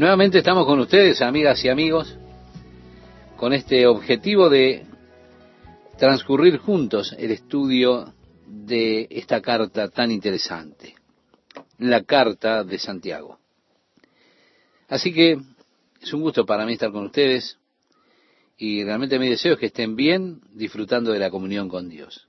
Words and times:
Nuevamente 0.00 0.38
estamos 0.38 0.64
con 0.64 0.80
ustedes, 0.80 1.20
amigas 1.20 1.62
y 1.62 1.68
amigos, 1.68 2.16
con 3.36 3.52
este 3.52 3.86
objetivo 3.86 4.48
de 4.48 4.86
transcurrir 5.98 6.56
juntos 6.56 7.14
el 7.18 7.32
estudio 7.32 8.14
de 8.46 9.06
esta 9.10 9.42
carta 9.42 9.90
tan 9.90 10.10
interesante, 10.10 10.94
la 11.76 12.02
carta 12.02 12.64
de 12.64 12.78
Santiago. 12.78 13.40
Así 14.88 15.12
que 15.12 15.38
es 16.00 16.12
un 16.14 16.22
gusto 16.22 16.46
para 16.46 16.64
mí 16.64 16.72
estar 16.72 16.92
con 16.92 17.04
ustedes 17.04 17.58
y 18.56 18.82
realmente 18.82 19.18
mi 19.18 19.28
deseo 19.28 19.52
es 19.52 19.58
que 19.58 19.66
estén 19.66 19.96
bien 19.96 20.40
disfrutando 20.54 21.12
de 21.12 21.18
la 21.18 21.28
comunión 21.28 21.68
con 21.68 21.90
Dios. 21.90 22.26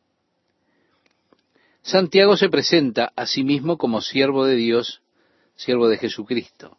Santiago 1.84 2.36
se 2.36 2.50
presenta 2.50 3.14
a 3.16 3.26
sí 3.26 3.46
mismo 3.46 3.78
como 3.78 4.02
siervo 4.02 4.44
de 4.44 4.58
Dios, 4.58 5.02
siervo 5.56 5.88
de 5.88 6.00
Jesucristo. 6.00 6.78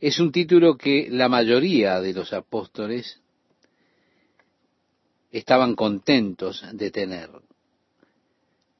Es 0.00 0.20
un 0.20 0.30
título 0.30 0.76
que 0.76 1.08
la 1.10 1.28
mayoría 1.28 2.00
de 2.00 2.12
los 2.12 2.32
apóstoles 2.32 3.20
estaban 5.32 5.74
contentos 5.74 6.64
de 6.72 6.92
tener, 6.92 7.30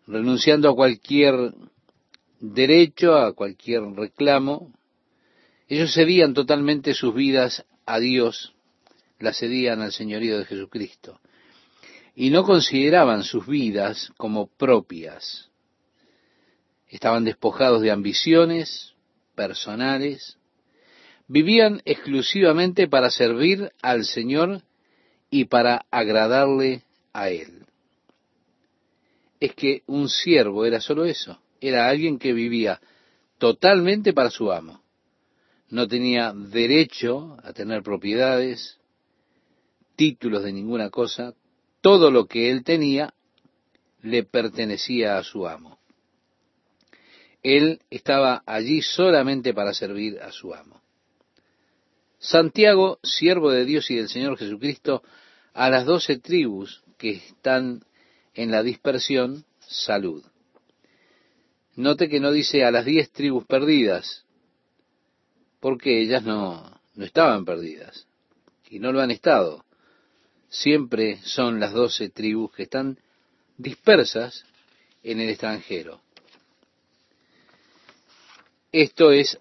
renunciando 0.07 0.71
a 0.71 0.77
cualquier 0.77 1.55
derecho, 2.39 3.17
a 3.17 3.33
cualquier 3.33 3.83
reclamo. 3.83 4.73
Ellos 5.69 5.93
cedían 5.93 6.35
totalmente 6.35 6.95
sus 6.95 7.13
vidas 7.13 7.65
a 7.85 7.99
Dios, 7.99 8.55
las 9.19 9.39
cedían 9.39 9.83
al 9.83 9.93
señorío 9.93 10.39
de 10.39 10.45
Jesucristo, 10.45 11.21
y 12.15 12.31
no 12.31 12.45
consideraban 12.45 13.25
sus 13.25 13.45
vidas 13.45 14.13
como 14.17 14.47
propias. 14.47 15.51
Estaban 16.89 17.25
despojados 17.25 17.83
de 17.83 17.91
ambiciones 17.91 18.95
personales, 19.35 20.38
vivían 21.29 21.83
exclusivamente 21.85 22.89
para 22.89 23.11
servir 23.11 23.71
al 23.83 24.05
Señor 24.05 24.63
y 25.31 25.45
para 25.45 25.87
agradarle 25.91 26.83
a 27.13 27.29
Él. 27.31 27.67
Es 29.39 29.55
que 29.55 29.83
un 29.87 30.09
siervo 30.09 30.65
era 30.65 30.81
solo 30.81 31.05
eso, 31.05 31.39
era 31.61 31.89
alguien 31.89 32.19
que 32.19 32.33
vivía 32.33 32.81
totalmente 33.39 34.13
para 34.13 34.31
su 34.31 34.51
amo. 34.51 34.83
No 35.69 35.87
tenía 35.87 36.33
derecho 36.33 37.37
a 37.43 37.53
tener 37.53 37.83
propiedades, 37.83 38.79
títulos 39.97 40.43
de 40.43 40.53
ninguna 40.53 40.91
cosa, 40.91 41.35
todo 41.81 42.11
lo 42.11 42.27
que 42.27 42.51
él 42.51 42.65
tenía 42.65 43.13
le 44.03 44.25
pertenecía 44.25 45.19
a 45.19 45.25
su 45.25 45.47
amo. 45.47 45.79
Él 47.43 47.81
estaba 47.91 48.43
allí 48.47 48.83
solamente 48.83 49.55
para 49.55 49.75
servir 49.75 50.19
a 50.21 50.33
su 50.33 50.55
amo. 50.55 50.81
Santiago, 52.19 52.99
siervo 53.03 53.51
de 53.51 53.65
Dios 53.65 53.91
y 53.91 53.97
del 53.97 54.09
Señor 54.09 54.37
Jesucristo, 54.37 55.03
a 55.55 55.71
las 55.71 55.87
doce 55.87 56.19
tribus 56.19 56.83
que 56.97 57.11
están 57.11 57.85
en 58.35 58.51
la 58.51 58.63
dispersión, 58.63 59.45
salud. 59.61 60.25
Note 61.77 62.09
que 62.09 62.21
no 62.21 62.33
dice 62.33 62.65
a 62.65 62.71
las 62.71 62.85
diez 62.85 63.11
tribus 63.13 63.45
perdidas, 63.45 64.25
porque 65.61 66.01
ellas 66.01 66.25
no, 66.25 66.81
no 66.95 67.05
estaban 67.05 67.45
perdidas, 67.45 68.07
y 68.69 68.81
no 68.81 68.93
lo 68.93 69.01
han 69.01 69.13
estado. 69.13 69.65
Siempre 70.49 71.21
son 71.23 71.61
las 71.61 71.73
doce 71.73 72.09
tribus 72.09 72.53
que 72.53 72.65
están 72.65 72.99
dispersas 73.57 74.45
en 75.03 75.21
el 75.21 75.29
extranjero. 75.29 76.01
Esto 78.73 79.13
es, 79.13 79.39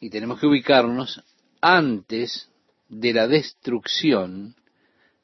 y 0.00 0.10
tenemos 0.10 0.40
que 0.40 0.46
ubicarnos 0.46 1.22
antes 1.68 2.48
de 2.88 3.12
la 3.12 3.26
destrucción 3.26 4.54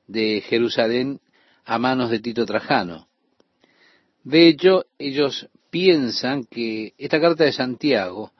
de 0.09 0.41
Jerusalén 0.41 1.21
a 1.65 1.79
manos 1.79 2.11
de 2.11 2.19
Tito 2.19 2.45
Trajano. 2.45 3.07
De 4.25 4.49
hecho, 4.49 4.87
ellos 4.99 5.49
piensan 5.71 6.43
que 6.43 6.95
esta 6.99 7.21
carta 7.21 7.45
de 7.45 7.53
Santiago 7.53 8.33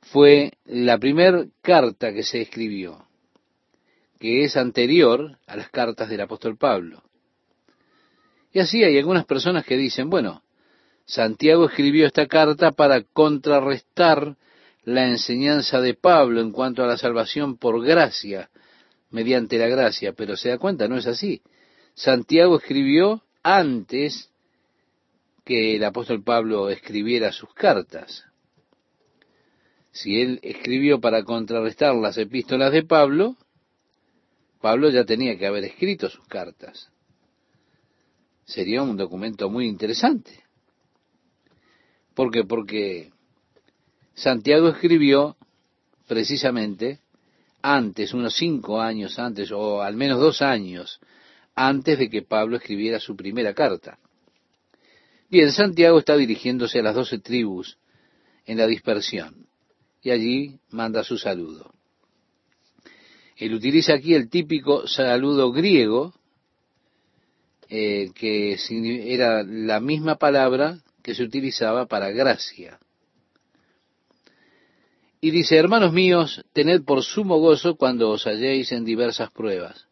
fue 0.00 0.52
la 0.64 0.96
primera 0.96 1.44
carta 1.60 2.10
que 2.14 2.22
se 2.22 2.40
escribió, 2.40 3.06
que 4.18 4.44
es 4.44 4.56
anterior 4.56 5.38
a 5.46 5.56
las 5.56 5.68
cartas 5.68 6.08
del 6.08 6.22
apóstol 6.22 6.56
Pablo. 6.56 7.02
Y 8.50 8.60
así 8.60 8.82
hay 8.82 8.96
algunas 8.96 9.26
personas 9.26 9.66
que 9.66 9.76
dicen, 9.76 10.08
bueno, 10.08 10.42
Santiago 11.04 11.66
escribió 11.66 12.06
esta 12.06 12.26
carta 12.28 12.72
para 12.72 13.02
contrarrestar 13.02 14.38
la 14.86 15.08
enseñanza 15.08 15.80
de 15.80 15.94
Pablo 15.94 16.40
en 16.40 16.52
cuanto 16.52 16.82
a 16.84 16.86
la 16.86 16.96
salvación 16.96 17.58
por 17.58 17.84
gracia, 17.84 18.50
mediante 19.10 19.58
la 19.58 19.66
gracia, 19.66 20.12
pero 20.12 20.36
se 20.36 20.50
da 20.50 20.58
cuenta, 20.58 20.86
no 20.86 20.96
es 20.96 21.08
así. 21.08 21.42
Santiago 21.94 22.56
escribió 22.56 23.24
antes 23.42 24.30
que 25.44 25.74
el 25.74 25.84
apóstol 25.84 26.22
Pablo 26.22 26.70
escribiera 26.70 27.32
sus 27.32 27.52
cartas. 27.52 28.24
Si 29.90 30.20
él 30.20 30.38
escribió 30.42 31.00
para 31.00 31.24
contrarrestar 31.24 31.96
las 31.96 32.16
epístolas 32.16 32.70
de 32.70 32.84
Pablo, 32.84 33.36
Pablo 34.60 34.88
ya 34.90 35.04
tenía 35.04 35.36
que 35.36 35.46
haber 35.48 35.64
escrito 35.64 36.08
sus 36.08 36.26
cartas. 36.28 36.92
Sería 38.44 38.82
un 38.82 38.96
documento 38.96 39.50
muy 39.50 39.66
interesante. 39.66 40.44
¿Por 42.14 42.30
qué? 42.30 42.44
Porque 42.44 43.10
Santiago 44.16 44.68
escribió 44.68 45.36
precisamente 46.08 47.00
antes, 47.60 48.14
unos 48.14 48.34
cinco 48.34 48.80
años 48.80 49.18
antes, 49.18 49.52
o 49.52 49.82
al 49.82 49.94
menos 49.94 50.18
dos 50.18 50.40
años 50.40 50.98
antes 51.54 51.98
de 51.98 52.08
que 52.08 52.22
Pablo 52.22 52.56
escribiera 52.56 52.98
su 52.98 53.14
primera 53.14 53.52
carta. 53.52 53.98
Bien, 55.28 55.52
Santiago 55.52 55.98
está 55.98 56.16
dirigiéndose 56.16 56.78
a 56.78 56.82
las 56.82 56.94
doce 56.94 57.18
tribus 57.18 57.76
en 58.46 58.56
la 58.56 58.66
dispersión, 58.66 59.46
y 60.02 60.10
allí 60.10 60.60
manda 60.70 61.04
su 61.04 61.18
saludo. 61.18 61.70
Él 63.36 63.52
utiliza 63.52 63.94
aquí 63.94 64.14
el 64.14 64.30
típico 64.30 64.86
saludo 64.88 65.52
griego, 65.52 66.14
eh, 67.68 68.10
que 68.14 68.56
era 69.12 69.42
la 69.42 69.80
misma 69.80 70.16
palabra 70.16 70.78
que 71.02 71.14
se 71.14 71.22
utilizaba 71.22 71.84
para 71.84 72.10
gracia. 72.12 72.78
Y 75.20 75.30
dice, 75.30 75.56
hermanos 75.56 75.92
míos, 75.92 76.44
tened 76.52 76.82
por 76.84 77.02
sumo 77.02 77.38
gozo 77.38 77.76
cuando 77.76 78.10
os 78.10 78.26
halléis 78.26 78.70
en 78.72 78.84
diversas 78.84 79.30
pruebas. 79.30 79.86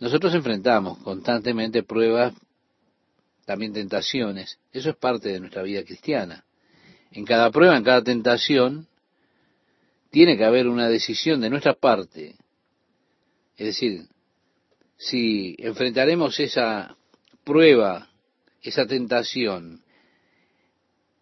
Nosotros 0.00 0.34
enfrentamos 0.34 0.98
constantemente 0.98 1.82
pruebas, 1.82 2.34
también 3.44 3.72
tentaciones. 3.72 4.58
Eso 4.72 4.90
es 4.90 4.96
parte 4.96 5.28
de 5.28 5.40
nuestra 5.40 5.62
vida 5.62 5.84
cristiana. 5.84 6.44
En 7.10 7.24
cada 7.24 7.50
prueba, 7.50 7.76
en 7.76 7.84
cada 7.84 8.02
tentación, 8.02 8.88
tiene 10.10 10.36
que 10.36 10.44
haber 10.44 10.66
una 10.66 10.88
decisión 10.88 11.40
de 11.40 11.50
nuestra 11.50 11.74
parte. 11.74 12.36
Es 13.56 13.66
decir, 13.66 14.08
si 14.96 15.54
enfrentaremos 15.58 16.40
esa 16.40 16.96
prueba, 17.44 18.08
esa 18.62 18.86
tentación 18.86 19.82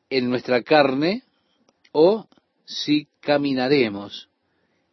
en 0.09 0.31
nuestra 0.31 0.63
carne 0.63 1.25
o 1.91 2.27
si 2.73 3.09
caminaremos 3.21 4.29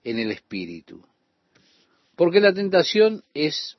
en 0.03 0.19
el 0.19 0.31
Espíritu. 0.31 1.05
Porque 2.15 2.39
la 2.39 2.53
tentación 2.53 3.23
es 3.33 3.77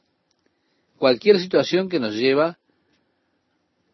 cualquier 0.96 1.38
situación 1.38 1.88
que 1.88 2.00
nos 2.00 2.14
lleva 2.14 2.58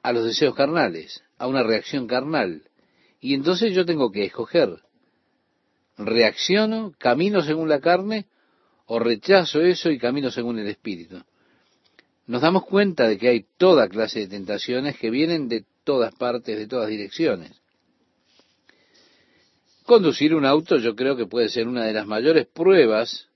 a 0.02 0.12
los 0.12 0.24
deseos 0.24 0.54
carnales, 0.54 1.22
a 1.38 1.46
una 1.46 1.62
reacción 1.62 2.06
carnal. 2.06 2.62
Y 3.20 3.34
entonces 3.34 3.74
yo 3.74 3.84
tengo 3.84 4.12
que 4.12 4.24
escoger, 4.24 4.82
reacciono, 5.98 6.94
camino 6.98 7.42
según 7.42 7.68
la 7.68 7.80
carne, 7.80 8.26
o 8.86 8.98
rechazo 8.98 9.62
eso 9.62 9.91
y 9.91 9.98
camino 9.98 10.30
según 10.30 10.59
el 10.59 10.68
Espíritu. 10.68 11.22
Nos 12.26 12.42
damos 12.42 12.64
cuenta 12.64 13.09
de 13.09 13.18
que 13.18 13.28
hay 13.28 13.47
toda 13.56 13.88
clase 13.88 14.20
de 14.20 14.28
tentaciones 14.28 14.97
que 14.98 15.10
vienen 15.10 15.48
de 15.48 15.64
todas 15.84 16.14
partes, 16.14 16.56
de 16.56 16.66
todas 16.66 16.88
direcciones. 16.88 17.52
Conducir 19.86 20.34
un 20.34 20.44
auto 20.44 20.78
yo 20.78 20.97
creo 20.97 21.16
que 21.16 21.27
puede 21.27 21.48
ser 21.48 21.68
una 21.68 21.84
de 21.84 21.92
las 21.92 22.09
mayores 22.09 22.48
pruebas 22.48 23.28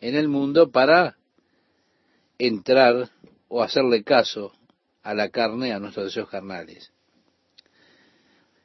en 0.00 0.14
el 0.14 0.28
mundo 0.28 0.70
para 0.70 1.16
entrar 2.38 3.10
o 3.48 3.60
hacerle 3.60 4.04
caso 4.04 4.52
a 5.02 5.14
la 5.14 5.30
carne, 5.30 5.72
a 5.72 5.80
nuestros 5.80 6.06
deseos 6.06 6.28
carnales. 6.28 6.92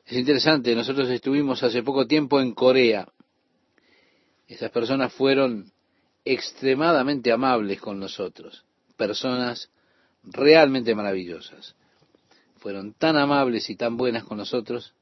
Es 0.06 0.18
interesante, 0.18 0.76
nosotros 0.76 1.10
estuvimos 1.10 1.64
hace 1.64 1.82
poco 1.82 2.06
tiempo 2.06 2.40
en 2.40 2.54
Corea. 2.54 3.12
Esas 4.48 4.70
personas 4.70 5.12
fueron 5.12 5.72
extremadamente 6.24 7.32
amables 7.32 7.82
con 7.82 8.00
nosotros, 8.00 8.66
personas 8.98 9.72
realmente 10.24 10.94
maravillosas. 10.94 11.76
Fueron 12.58 12.94
tan 12.94 13.18
amables 13.18 13.68
y 13.72 13.76
tan 13.76 13.98
buenas 13.98 14.26
con 14.26 14.38
nosotros. 14.38 14.94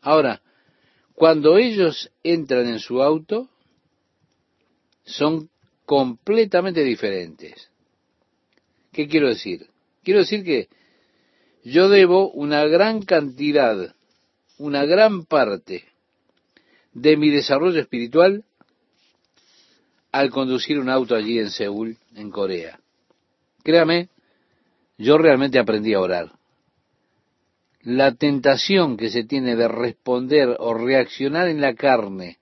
Ahora, 0.00 0.42
cuando 1.14 1.58
ellos 1.58 2.10
entran 2.22 2.66
en 2.66 2.78
su 2.78 3.02
auto, 3.02 3.48
son 5.04 5.50
completamente 5.84 6.82
diferentes. 6.82 7.70
¿Qué 8.92 9.08
quiero 9.08 9.28
decir? 9.28 9.68
Quiero 10.02 10.20
decir 10.20 10.44
que 10.44 10.68
yo 11.64 11.88
debo 11.88 12.30
una 12.30 12.64
gran 12.66 13.02
cantidad, 13.02 13.94
una 14.58 14.84
gran 14.84 15.24
parte 15.24 15.84
de 16.92 17.16
mi 17.16 17.30
desarrollo 17.30 17.80
espiritual 17.80 18.44
al 20.10 20.30
conducir 20.30 20.78
un 20.78 20.90
auto 20.90 21.14
allí 21.14 21.38
en 21.38 21.50
Seúl, 21.50 21.96
en 22.14 22.30
Corea. 22.30 22.80
Créame, 23.62 24.08
yo 24.98 25.16
realmente 25.18 25.58
aprendí 25.58 25.94
a 25.94 26.00
orar. 26.00 26.32
La 27.82 28.14
tentación 28.14 28.96
que 28.96 29.10
se 29.10 29.24
tiene 29.24 29.56
de 29.56 29.66
responder 29.66 30.56
o 30.60 30.72
reaccionar 30.74 31.48
en 31.48 31.60
la 31.60 31.74
carne 31.74 32.38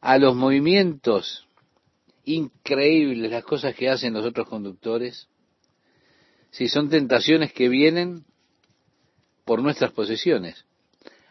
a 0.00 0.18
los 0.18 0.34
movimientos 0.34 1.46
increíbles, 2.24 3.30
las 3.30 3.44
cosas 3.44 3.74
que 3.74 3.88
hacen 3.88 4.12
los 4.12 4.24
otros 4.24 4.48
conductores, 4.48 5.28
si 6.50 6.68
son 6.68 6.88
tentaciones 6.88 7.52
que 7.52 7.68
vienen 7.68 8.24
por 9.44 9.62
nuestras 9.62 9.92
posesiones. 9.92 10.64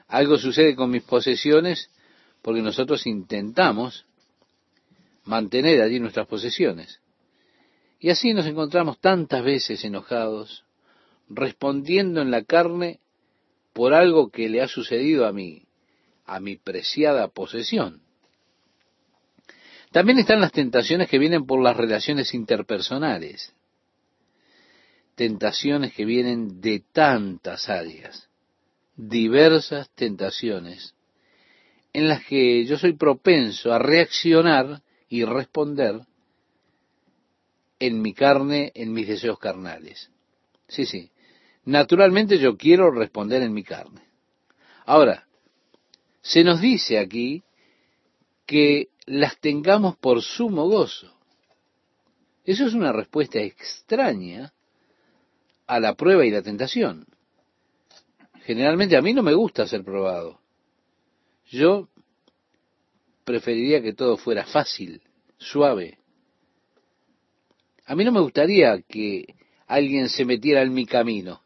Algo 0.08 0.38
sucede 0.38 0.76
con 0.76 0.90
mis 0.90 1.04
posesiones 1.04 1.90
porque 2.42 2.62
nosotros 2.62 3.06
intentamos 3.06 4.06
mantener 5.26 5.82
allí 5.82 6.00
nuestras 6.00 6.28
posesiones. 6.28 7.00
Y 8.00 8.10
así 8.10 8.34
nos 8.34 8.46
encontramos 8.46 9.00
tantas 9.00 9.44
veces 9.44 9.84
enojados, 9.84 10.64
respondiendo 11.30 12.22
en 12.22 12.32
la 12.32 12.44
carne 12.44 13.02
por 13.80 13.94
algo 13.94 14.30
que 14.30 14.50
le 14.50 14.62
ha 14.62 14.68
sucedido 14.68 15.26
a 15.26 15.32
mí, 15.32 15.64
a 16.26 16.42
mi 16.42 16.58
preciada 16.58 17.30
posesión. 17.30 18.02
También 19.94 20.20
están 20.20 20.42
las 20.42 20.52
tentaciones 20.52 21.08
que 21.08 21.18
vienen 21.18 21.46
por 21.46 21.64
las 21.64 21.78
relaciones 21.78 22.34
interpersonales 22.34 23.54
tentaciones 25.16 25.94
que 25.94 26.04
vienen 26.04 26.60
de 26.60 26.84
tantas 26.92 27.70
áreas, 27.70 28.28
diversas 28.98 29.90
tentaciones, 29.96 30.94
en 31.94 32.10
las 32.10 32.26
que 32.26 32.66
yo 32.66 32.78
soy 32.78 32.94
propenso 32.98 33.72
a 33.72 33.80
reaccionar 33.80 34.82
y 35.08 35.24
responder 35.24 36.02
en 37.80 38.02
mi 38.02 38.14
carne, 38.14 38.74
en 38.76 38.92
mis 38.92 39.08
deseos 39.08 39.40
carnales. 39.40 40.10
Sí, 40.68 40.86
sí. 40.86 41.12
Naturalmente 41.70 42.40
yo 42.40 42.58
quiero 42.58 42.90
responder 42.90 43.44
en 43.44 43.54
mi 43.54 43.64
carne. 43.64 44.02
Ahora, 44.88 45.28
se 46.20 46.44
nos 46.44 46.60
dice 46.62 46.98
aquí 46.98 47.44
que 48.48 48.90
las 49.06 49.40
tengamos 49.40 49.96
por 49.96 50.24
sumo 50.24 50.68
gozo. 50.68 51.16
Eso 52.44 52.66
es 52.66 52.74
una 52.74 52.92
respuesta 52.92 53.38
extraña 53.40 54.52
a 55.68 55.80
la 55.80 55.94
prueba 55.94 56.26
y 56.26 56.32
la 56.32 56.42
tentación. 56.42 57.06
Generalmente 58.46 58.98
a 58.98 59.04
mí 59.04 59.14
no 59.14 59.22
me 59.22 59.36
gusta 59.36 59.68
ser 59.68 59.84
probado. 59.84 60.40
Yo 61.52 61.88
preferiría 63.26 63.80
que 63.80 63.94
todo 63.94 64.18
fuera 64.18 64.44
fácil, 64.48 65.04
suave. 65.38 66.00
A 67.86 67.94
mí 67.94 68.04
no 68.04 68.12
me 68.12 68.22
gustaría 68.22 68.82
que 68.82 69.36
alguien 69.68 70.10
se 70.10 70.26
metiera 70.26 70.64
en 70.64 70.74
mi 70.74 70.88
camino. 70.88 71.44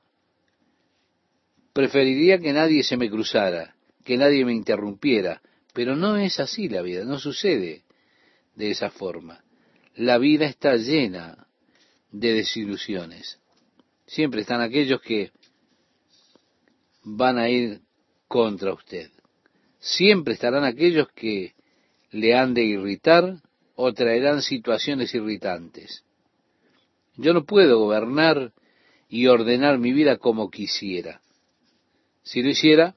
Preferiría 1.74 2.38
que 2.40 2.54
nadie 2.54 2.84
se 2.84 2.98
me 2.98 3.10
cruzara, 3.10 3.76
que 4.06 4.16
nadie 4.16 4.46
me 4.46 4.54
interrumpiera, 4.54 5.42
pero 5.74 5.96
no 5.96 6.18
es 6.18 6.40
así 6.40 6.70
la 6.70 6.82
vida, 6.82 7.04
no 7.04 7.20
sucede 7.20 7.84
de 8.56 8.72
esa 8.72 8.92
forma. 8.92 9.44
La 9.96 10.18
vida 10.20 10.46
está 10.46 10.76
llena 10.76 11.48
de 12.12 12.34
desilusiones. 12.34 13.40
Siempre 14.06 14.42
están 14.42 14.62
aquellos 14.62 15.02
que 15.02 15.32
van 17.04 17.40
a 17.40 17.50
ir 17.50 17.82
contra 18.28 18.74
usted. 18.74 19.10
Siempre 19.80 20.36
estarán 20.36 20.64
aquellos 20.64 21.08
que 21.10 21.54
le 22.12 22.36
han 22.36 22.54
de 22.54 22.64
irritar 22.64 23.42
o 23.76 23.94
traerán 23.94 24.42
situaciones 24.44 25.14
irritantes. 25.16 26.04
Yo 27.16 27.34
no 27.34 27.46
puedo 27.46 27.80
gobernar 27.80 28.54
y 29.10 29.28
ordenar 29.28 29.80
mi 29.80 29.92
vida 29.92 30.18
como 30.18 30.50
quisiera. 30.50 31.23
Si 32.24 32.42
lo 32.42 32.50
hiciera, 32.50 32.96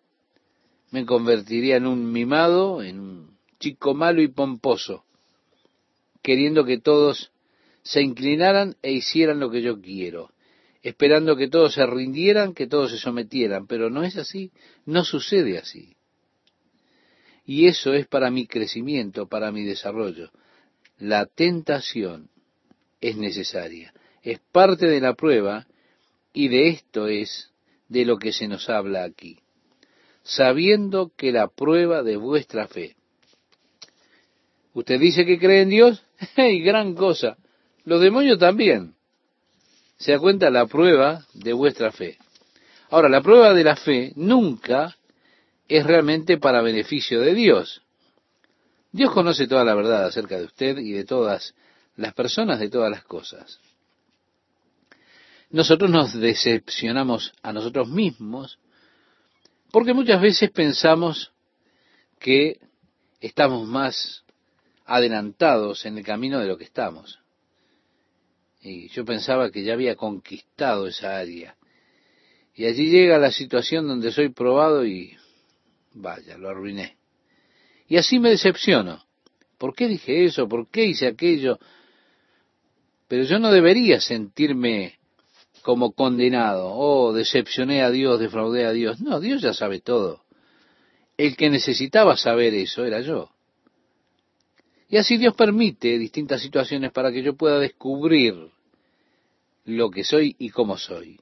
me 0.91 1.05
convertiría 1.05 1.77
en 1.77 1.87
un 1.87 2.13
mimado, 2.13 2.83
en 2.83 3.01
un 3.01 3.39
chico 3.59 3.95
malo 3.95 4.23
y 4.23 4.29
pomposo, 4.29 5.05
queriendo 6.23 6.65
que 6.65 6.79
todos 6.79 7.33
se 7.83 8.03
inclinaran 8.03 8.77
e 8.83 8.93
hicieran 8.93 9.41
lo 9.41 9.51
que 9.51 9.63
yo 9.63 9.81
quiero 9.81 10.31
esperando 10.89 11.37
que 11.37 11.49
todos 11.49 11.75
se 11.75 11.85
rindieran, 11.85 12.55
que 12.55 12.69
todos 12.69 12.93
se 12.93 12.99
sometieran, 12.99 13.67
pero 13.67 13.91
no 13.91 14.05
es 14.05 14.17
así, 14.17 14.53
no 14.85 15.03
sucede 15.03 15.59
así. 15.59 15.97
Y 17.45 17.67
eso 17.67 17.93
es 17.93 18.07
para 18.07 18.31
mi 18.31 18.47
crecimiento, 18.47 19.27
para 19.27 19.51
mi 19.51 19.65
desarrollo. 19.65 20.31
La 20.99 21.27
tentación 21.27 22.31
es 23.01 23.17
necesaria, 23.17 23.93
es 24.23 24.39
parte 24.53 24.87
de 24.87 25.01
la 25.01 25.15
prueba 25.15 25.67
y 26.33 26.47
de 26.47 26.69
esto 26.69 27.09
es 27.09 27.51
de 27.89 28.05
lo 28.05 28.19
que 28.19 28.33
se 28.33 28.49
nos 28.49 28.69
habla 28.69 29.05
aquí. 29.05 29.39
Sabiendo 30.23 31.13
que 31.17 31.33
la 31.33 31.49
prueba 31.49 32.03
de 32.03 32.17
vuestra 32.17 32.67
fe. 32.69 32.97
¿Usted 34.75 35.01
dice 35.01 35.25
que 35.25 35.39
cree 35.39 35.63
en 35.63 35.71
Dios? 35.71 36.05
¡Hey, 36.37 36.61
gran 36.61 36.95
cosa! 36.95 37.37
Los 37.85 38.01
demonios 38.01 38.39
también 38.39 38.95
se 39.97 40.13
da 40.13 40.19
cuenta 40.19 40.51
la 40.51 40.67
prueba 40.67 41.25
de 41.35 41.53
vuestra 41.53 41.93
fe. 41.93 42.19
Ahora, 42.91 43.09
la 43.09 43.23
prueba 43.23 43.55
de 43.55 43.65
la 43.65 43.77
fe 43.77 44.13
nunca 44.17 44.97
es 45.69 45.85
realmente 45.85 46.39
para 46.39 46.63
beneficio 46.63 47.21
de 47.21 47.35
Dios. 47.35 47.83
Dios 48.93 49.13
conoce 49.13 49.47
toda 49.47 49.65
la 49.65 49.75
verdad 49.75 50.07
acerca 50.07 50.39
de 50.39 50.45
usted 50.45 50.79
y 50.79 50.93
de 50.93 51.05
todas 51.05 51.55
las 51.97 52.15
personas, 52.15 52.61
de 52.61 52.71
todas 52.71 52.91
las 52.91 53.05
cosas. 53.05 53.61
Nosotros 55.51 55.91
nos 55.91 56.19
decepcionamos 56.19 57.33
a 57.43 57.53
nosotros 57.53 57.89
mismos 57.89 58.59
porque 59.71 59.95
muchas 59.95 60.21
veces 60.21 60.51
pensamos 60.51 61.33
que 62.19 62.61
estamos 63.21 63.67
más 63.67 64.25
adelantados 64.85 65.85
en 65.87 65.99
el 65.99 66.05
camino 66.05 66.39
de 66.39 66.47
lo 66.47 66.57
que 66.57 66.65
estamos. 66.65 67.19
Y 68.61 68.89
yo 68.89 69.05
pensaba 69.05 69.51
que 69.51 69.63
ya 69.63 69.75
había 69.75 69.97
conquistado 69.97 70.87
esa 70.87 71.19
área. 71.19 71.57
Y 72.55 72.65
allí 72.65 72.89
llega 72.89 73.19
la 73.19 73.31
situación 73.31 73.87
donde 73.87 74.13
soy 74.13 74.31
probado 74.31 74.87
y 74.87 75.17
vaya, 75.93 76.39
lo 76.39 76.49
arruiné. 76.49 76.97
Y 77.87 77.97
así 77.97 78.19
me 78.19 78.31
decepciono. 78.31 79.05
¿Por 79.59 79.75
qué 79.75 79.89
dije 79.89 80.25
eso? 80.25 80.49
¿Por 80.49 80.71
qué 80.71 80.85
hice 80.87 81.07
aquello? 81.07 81.59
Pero 83.09 83.25
yo 83.25 83.39
no 83.39 83.53
debería 83.53 84.01
sentirme 84.01 84.99
como 85.67 85.91
condenado. 85.95 86.71
Oh, 86.73 87.13
decepcioné 87.13 87.83
a 87.83 87.91
Dios, 87.91 88.21
defraudé 88.21 88.67
a 88.67 88.71
Dios. 88.71 89.01
No, 89.01 89.19
Dios 89.19 89.43
ya 89.43 89.53
sabe 89.53 89.81
todo. 89.81 90.23
El 91.17 91.37
que 91.37 91.51
necesitaba 91.51 92.17
saber 92.17 92.55
eso 92.55 92.85
era 92.85 93.01
yo. 93.01 93.31
Y 94.89 94.97
así 94.97 95.17
Dios 95.17 95.35
permite 95.35 95.99
distintas 95.99 96.41
situaciones 96.41 96.93
para 96.93 97.11
que 97.11 97.21
yo 97.21 97.35
pueda 97.35 97.59
descubrir 97.59 98.37
lo 99.65 99.91
que 99.91 100.05
soy 100.05 100.37
y 100.39 100.51
cómo 100.51 100.79
soy. 100.79 101.19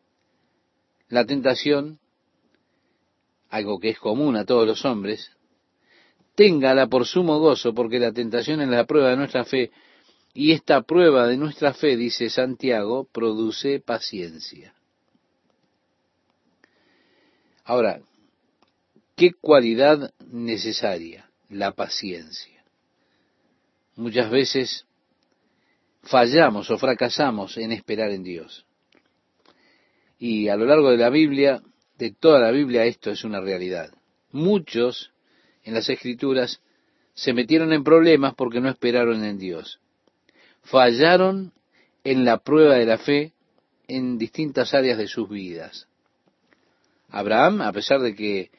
La 1.08 1.24
tentación, 1.24 1.98
algo 3.48 3.80
que 3.80 3.88
es 3.88 3.98
común 3.98 4.36
a 4.36 4.44
todos 4.44 4.66
los 4.66 4.84
hombres, 4.84 5.32
téngala 6.34 6.88
por 6.88 7.06
sumo 7.06 7.38
gozo, 7.38 7.72
porque 7.72 7.98
la 7.98 8.12
tentación 8.12 8.60
es 8.60 8.68
la 8.68 8.84
prueba 8.84 9.08
de 9.08 9.16
nuestra 9.16 9.46
fe, 9.46 9.70
y 10.34 10.50
esta 10.50 10.82
prueba 10.82 11.28
de 11.28 11.36
nuestra 11.36 11.72
fe, 11.72 11.96
dice 11.96 12.28
Santiago, 12.28 13.04
produce 13.04 13.78
paciencia. 13.78 14.74
Ahora, 17.64 18.00
¿qué 19.14 19.32
cualidad 19.32 20.12
necesaria? 20.26 21.30
La 21.48 21.70
paciencia. 21.70 22.64
Muchas 23.94 24.28
veces 24.28 24.86
fallamos 26.02 26.68
o 26.68 26.78
fracasamos 26.78 27.56
en 27.56 27.70
esperar 27.70 28.10
en 28.10 28.24
Dios. 28.24 28.66
Y 30.18 30.48
a 30.48 30.56
lo 30.56 30.66
largo 30.66 30.90
de 30.90 30.96
la 30.96 31.10
Biblia, 31.10 31.62
de 31.96 32.10
toda 32.10 32.40
la 32.40 32.50
Biblia, 32.50 32.84
esto 32.86 33.12
es 33.12 33.22
una 33.22 33.40
realidad. 33.40 33.94
Muchos 34.32 35.12
en 35.62 35.74
las 35.74 35.88
Escrituras 35.88 36.60
se 37.14 37.32
metieron 37.32 37.72
en 37.72 37.84
problemas 37.84 38.34
porque 38.34 38.60
no 38.60 38.68
esperaron 38.68 39.24
en 39.24 39.38
Dios. 39.38 39.78
Fallaron 40.64 41.52
en 42.02 42.24
la 42.24 42.38
prueba 42.38 42.74
de 42.74 42.86
la 42.86 42.98
fe 42.98 43.32
en 43.88 44.18
distintas 44.18 44.74
áreas 44.74 44.98
de 44.98 45.06
sus 45.06 45.28
vidas. 45.28 45.86
Abraham, 47.10 47.62
a 47.62 47.72
pesar 47.72 48.00
de 48.00 48.14
que 48.14 48.50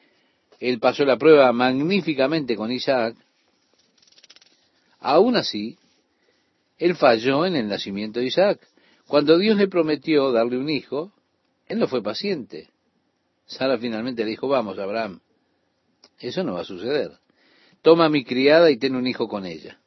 él 0.60 0.78
pasó 0.78 1.04
la 1.04 1.18
prueba 1.18 1.52
magníficamente 1.52 2.56
con 2.56 2.72
Isaac, 2.72 3.16
aún 5.00 5.36
así 5.36 5.78
Él 6.78 6.96
falló 6.96 7.46
en 7.46 7.56
el 7.56 7.68
nacimiento 7.68 8.20
de 8.20 8.26
Isaac. 8.26 8.60
Cuando 9.06 9.38
Dios 9.38 9.56
le 9.56 9.68
prometió 9.68 10.32
darle 10.32 10.58
un 10.58 10.68
hijo, 10.68 11.12
él 11.68 11.78
no 11.78 11.88
fue 11.88 12.02
paciente. 12.02 12.68
Sara 13.46 13.78
finalmente 13.78 14.24
le 14.24 14.30
dijo, 14.30 14.48
vamos, 14.48 14.78
Abraham, 14.78 15.20
eso 16.18 16.42
no 16.42 16.54
va 16.54 16.62
a 16.62 16.64
suceder. 16.64 17.12
Toma 17.82 18.06
a 18.06 18.10
mi 18.10 18.24
criada 18.24 18.70
y 18.70 18.78
ten 18.78 18.96
un 18.96 19.06
hijo 19.06 19.28
con 19.28 19.46
ella. 19.46 19.78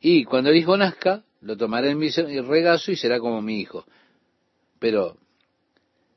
Y 0.00 0.24
cuando 0.24 0.50
el 0.50 0.56
hijo 0.56 0.76
nazca, 0.76 1.24
lo 1.42 1.56
tomaré 1.56 1.90
en 1.90 1.98
mi 1.98 2.08
regazo 2.08 2.90
y 2.90 2.96
será 2.96 3.18
como 3.18 3.42
mi 3.42 3.60
hijo. 3.60 3.84
Pero 4.78 5.18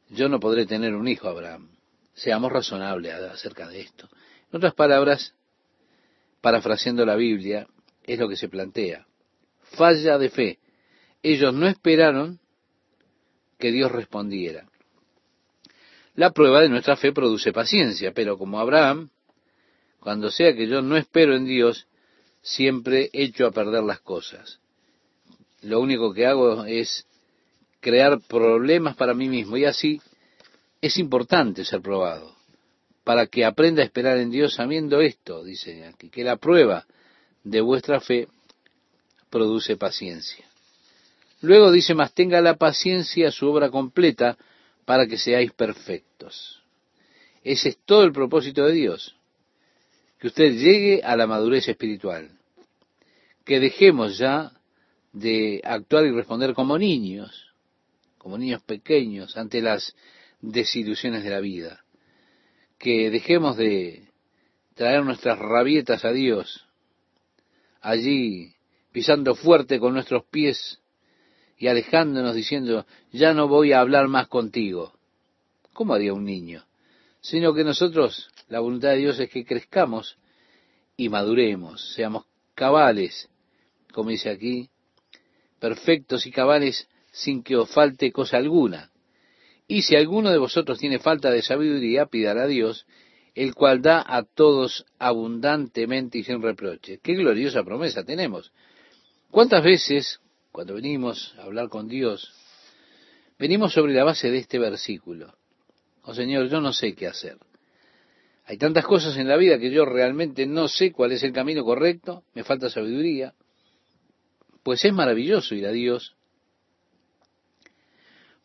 yo 0.09 0.29
no 0.29 0.39
podré 0.39 0.65
tener 0.65 0.95
un 0.95 1.07
hijo, 1.07 1.27
Abraham. 1.27 1.69
Seamos 2.13 2.51
razonables 2.51 3.13
acerca 3.13 3.67
de 3.67 3.81
esto. 3.81 4.07
En 4.51 4.57
otras 4.57 4.73
palabras, 4.73 5.33
parafraseando 6.41 7.05
la 7.05 7.15
Biblia, 7.15 7.67
es 8.03 8.19
lo 8.19 8.29
que 8.29 8.37
se 8.37 8.47
plantea. 8.47 9.05
Falla 9.75 10.17
de 10.17 10.29
fe. 10.29 10.59
Ellos 11.21 11.53
no 11.53 11.67
esperaron 11.67 12.39
que 13.57 13.71
Dios 13.71 13.91
respondiera. 13.91 14.67
La 16.15 16.31
prueba 16.31 16.61
de 16.61 16.69
nuestra 16.69 16.95
fe 16.95 17.11
produce 17.11 17.51
paciencia, 17.51 18.11
pero 18.13 18.37
como 18.37 18.59
Abraham, 18.59 19.09
cuando 19.99 20.29
sea 20.29 20.53
que 20.53 20.67
yo 20.67 20.81
no 20.81 20.95
espero 20.95 21.35
en 21.35 21.45
Dios, 21.45 21.87
siempre 22.43 23.09
echo 23.13 23.47
a 23.47 23.51
perder 23.51 23.83
las 23.83 24.01
cosas. 24.01 24.59
Lo 25.61 25.79
único 25.79 26.13
que 26.13 26.27
hago 26.27 26.65
es 26.65 27.07
crear 27.79 28.19
problemas 28.21 28.95
para 28.95 29.13
mí 29.13 29.29
mismo 29.29 29.57
y 29.57 29.65
así 29.65 30.01
es 30.81 30.97
importante 30.97 31.65
ser 31.65 31.81
probado 31.81 32.35
para 33.03 33.27
que 33.27 33.45
aprenda 33.45 33.81
a 33.81 33.85
esperar 33.85 34.17
en 34.17 34.29
Dios 34.29 34.55
sabiendo 34.55 35.01
esto, 35.01 35.43
dice 35.43 35.85
aquí, 35.85 36.09
que 36.09 36.23
la 36.23 36.37
prueba 36.37 36.85
de 37.43 37.61
vuestra 37.61 37.99
fe 37.99 38.27
produce 39.29 39.75
paciencia. 39.75 40.45
Luego 41.41 41.71
dice, 41.71 41.93
más 41.93 42.13
tenga 42.13 42.39
la 42.39 42.55
paciencia 42.55 43.31
su 43.31 43.49
obra 43.49 43.69
completa 43.69 44.37
para 44.85 45.07
que 45.07 45.17
seáis 45.17 45.51
perfectos. 45.51 46.61
Ese 47.43 47.69
es 47.69 47.77
todo 47.85 48.03
el 48.03 48.13
propósito 48.13 48.65
de 48.65 48.73
Dios, 48.73 49.15
que 50.23 50.27
usted 50.27 50.53
llegue 50.53 51.01
a 51.03 51.17
la 51.17 51.27
madurez 51.27 51.67
espiritual, 51.67 52.29
que 53.43 53.59
dejemos 53.59 54.17
ya 54.17 54.53
de 55.11 55.59
actuar 55.65 56.05
y 56.05 56.11
responder 56.11 56.53
como 56.53 56.77
niños, 56.77 57.53
como 58.17 58.37
niños 58.37 58.63
pequeños 58.63 59.35
ante 59.35 59.61
las 59.61 59.93
desilusiones 60.39 61.25
de 61.25 61.29
la 61.29 61.41
vida, 61.41 61.83
que 62.77 63.11
dejemos 63.11 63.57
de 63.57 64.07
traer 64.75 65.03
nuestras 65.03 65.37
rabietas 65.39 66.05
a 66.05 66.13
Dios, 66.13 66.69
allí 67.81 68.53
pisando 68.93 69.35
fuerte 69.35 69.77
con 69.77 69.93
nuestros 69.93 70.23
pies 70.23 70.79
y 71.57 71.67
alejándonos 71.67 72.33
diciendo, 72.33 72.85
ya 73.11 73.33
no 73.33 73.49
voy 73.49 73.73
a 73.73 73.81
hablar 73.81 74.07
más 74.07 74.29
contigo. 74.29 74.93
¿Cómo 75.73 75.93
haría 75.93 76.13
un 76.13 76.23
niño? 76.23 76.63
Sino 77.19 77.53
que 77.53 77.65
nosotros, 77.65 78.29
la 78.47 78.59
voluntad 78.59 78.89
de 78.89 78.97
Dios 78.97 79.19
es 79.19 79.29
que 79.29 79.45
crezcamos 79.45 80.17
y 80.97 81.09
maduremos, 81.09 81.93
seamos 81.93 82.25
cabales, 82.55 83.29
como 83.91 84.09
dice 84.09 84.29
aquí, 84.29 84.69
perfectos 85.59 86.25
y 86.25 86.31
cabales 86.31 86.87
sin 87.11 87.43
que 87.43 87.55
os 87.55 87.69
falte 87.69 88.11
cosa 88.11 88.37
alguna. 88.37 88.91
Y 89.67 89.83
si 89.83 89.95
alguno 89.95 90.29
de 90.29 90.37
vosotros 90.37 90.79
tiene 90.79 90.99
falta 90.99 91.31
de 91.31 91.41
sabiduría, 91.41 92.05
pídala 92.05 92.43
a 92.43 92.47
Dios, 92.47 92.85
el 93.33 93.55
cual 93.55 93.81
da 93.81 94.03
a 94.05 94.23
todos 94.23 94.85
abundantemente 94.99 96.19
y 96.19 96.23
sin 96.23 96.41
reproche. 96.41 96.99
Qué 97.01 97.13
gloriosa 97.13 97.63
promesa 97.63 98.03
tenemos. 98.03 98.51
¿Cuántas 99.31 99.63
veces 99.63 100.19
cuando 100.53 100.75
venimos 100.75 101.33
a 101.39 101.45
hablar 101.45 101.67
con 101.67 101.87
Dios, 101.87 102.31
venimos 103.39 103.73
sobre 103.73 103.95
la 103.95 104.03
base 104.03 104.29
de 104.29 104.37
este 104.37 104.59
versículo. 104.59 105.33
Oh 106.03 106.13
Señor, 106.13 106.47
yo 106.47 106.61
no 106.61 106.71
sé 106.71 106.93
qué 106.93 107.07
hacer. 107.07 107.37
Hay 108.45 108.57
tantas 108.57 108.85
cosas 108.85 109.15
en 109.17 109.27
la 109.27 109.37
vida 109.37 109.57
que 109.57 109.71
yo 109.71 109.85
realmente 109.85 110.45
no 110.45 110.67
sé 110.67 110.91
cuál 110.91 111.13
es 111.13 111.23
el 111.23 111.31
camino 111.31 111.63
correcto, 111.63 112.23
me 112.33 112.43
falta 112.43 112.69
sabiduría. 112.69 113.33
Pues 114.63 114.83
es 114.83 114.93
maravilloso 114.93 115.55
ir 115.55 115.65
a 115.65 115.71
Dios 115.71 116.15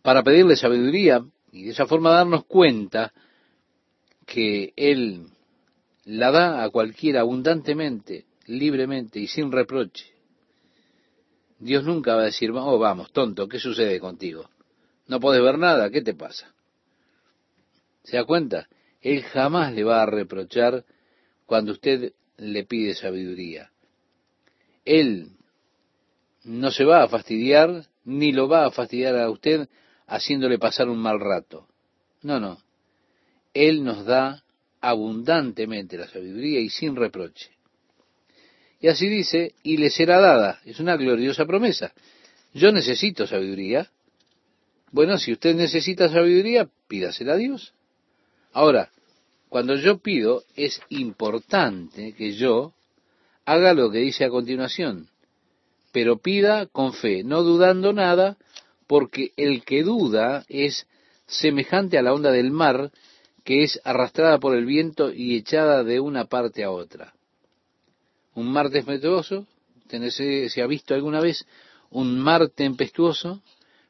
para 0.02 0.22
pedirle 0.22 0.56
sabiduría 0.56 1.24
y 1.52 1.64
de 1.64 1.70
esa 1.70 1.86
forma 1.86 2.10
darnos 2.10 2.44
cuenta 2.44 3.12
que 4.24 4.72
Él 4.76 5.26
la 6.04 6.30
da 6.30 6.62
a 6.62 6.70
cualquiera 6.70 7.20
abundantemente, 7.20 8.26
libremente 8.46 9.18
y 9.18 9.26
sin 9.26 9.50
reproche. 9.50 10.06
Dios 11.58 11.84
nunca 11.84 12.14
va 12.14 12.22
a 12.22 12.26
decir, 12.26 12.50
oh, 12.52 12.78
vamos, 12.78 13.12
tonto, 13.12 13.48
¿qué 13.48 13.58
sucede 13.58 13.98
contigo? 13.98 14.48
No 15.08 15.18
puedes 15.18 15.42
ver 15.42 15.58
nada, 15.58 15.90
¿qué 15.90 16.02
te 16.02 16.14
pasa? 16.14 16.54
¿Se 18.04 18.16
da 18.16 18.24
cuenta? 18.24 18.68
Él 19.00 19.22
jamás 19.22 19.72
le 19.72 19.84
va 19.84 20.02
a 20.02 20.06
reprochar 20.06 20.84
cuando 21.46 21.72
usted 21.72 22.12
le 22.36 22.64
pide 22.64 22.94
sabiduría. 22.94 23.70
Él 24.84 25.30
no 26.44 26.70
se 26.70 26.84
va 26.84 27.02
a 27.02 27.08
fastidiar, 27.08 27.86
ni 28.04 28.32
lo 28.32 28.48
va 28.48 28.66
a 28.66 28.70
fastidiar 28.70 29.16
a 29.16 29.30
usted 29.30 29.68
haciéndole 30.06 30.58
pasar 30.58 30.88
un 30.88 30.98
mal 30.98 31.20
rato. 31.20 31.68
No, 32.22 32.40
no. 32.40 32.58
Él 33.54 33.84
nos 33.84 34.04
da 34.04 34.42
abundantemente 34.80 35.98
la 35.98 36.08
sabiduría 36.08 36.60
y 36.60 36.70
sin 36.70 36.96
reproche. 36.96 37.50
Y 38.80 38.88
así 38.88 39.08
dice, 39.08 39.54
y 39.62 39.76
le 39.76 39.90
será 39.90 40.20
dada. 40.20 40.60
Es 40.64 40.78
una 40.80 40.96
gloriosa 40.96 41.44
promesa. 41.46 41.92
Yo 42.54 42.72
necesito 42.72 43.26
sabiduría. 43.26 43.90
Bueno, 44.92 45.18
si 45.18 45.32
usted 45.32 45.54
necesita 45.54 46.08
sabiduría, 46.08 46.68
pídasela 46.86 47.34
a 47.34 47.36
Dios. 47.36 47.74
Ahora, 48.52 48.90
cuando 49.48 49.76
yo 49.76 49.98
pido, 49.98 50.44
es 50.56 50.80
importante 50.88 52.12
que 52.12 52.32
yo 52.32 52.74
haga 53.44 53.72
lo 53.74 53.90
que 53.90 53.98
dice 53.98 54.24
a 54.24 54.30
continuación. 54.30 55.08
Pero 55.92 56.18
pida 56.18 56.66
con 56.66 56.92
fe, 56.92 57.24
no 57.24 57.42
dudando 57.42 57.92
nada, 57.92 58.36
porque 58.86 59.32
el 59.36 59.64
que 59.64 59.82
duda 59.82 60.44
es 60.48 60.86
semejante 61.26 61.98
a 61.98 62.02
la 62.02 62.12
onda 62.12 62.30
del 62.30 62.50
mar, 62.50 62.90
que 63.44 63.62
es 63.64 63.80
arrastrada 63.84 64.38
por 64.38 64.54
el 64.54 64.66
viento 64.66 65.12
y 65.12 65.36
echada 65.36 65.84
de 65.84 66.00
una 66.00 66.26
parte 66.26 66.64
a 66.64 66.70
otra 66.70 67.14
un 68.38 68.52
mar 68.52 68.70
tempestuoso, 68.70 69.46
se 69.88 70.62
ha 70.62 70.66
visto 70.66 70.94
alguna 70.94 71.20
vez 71.20 71.44
un 71.90 72.18
mar 72.20 72.48
tempestuoso, 72.50 73.42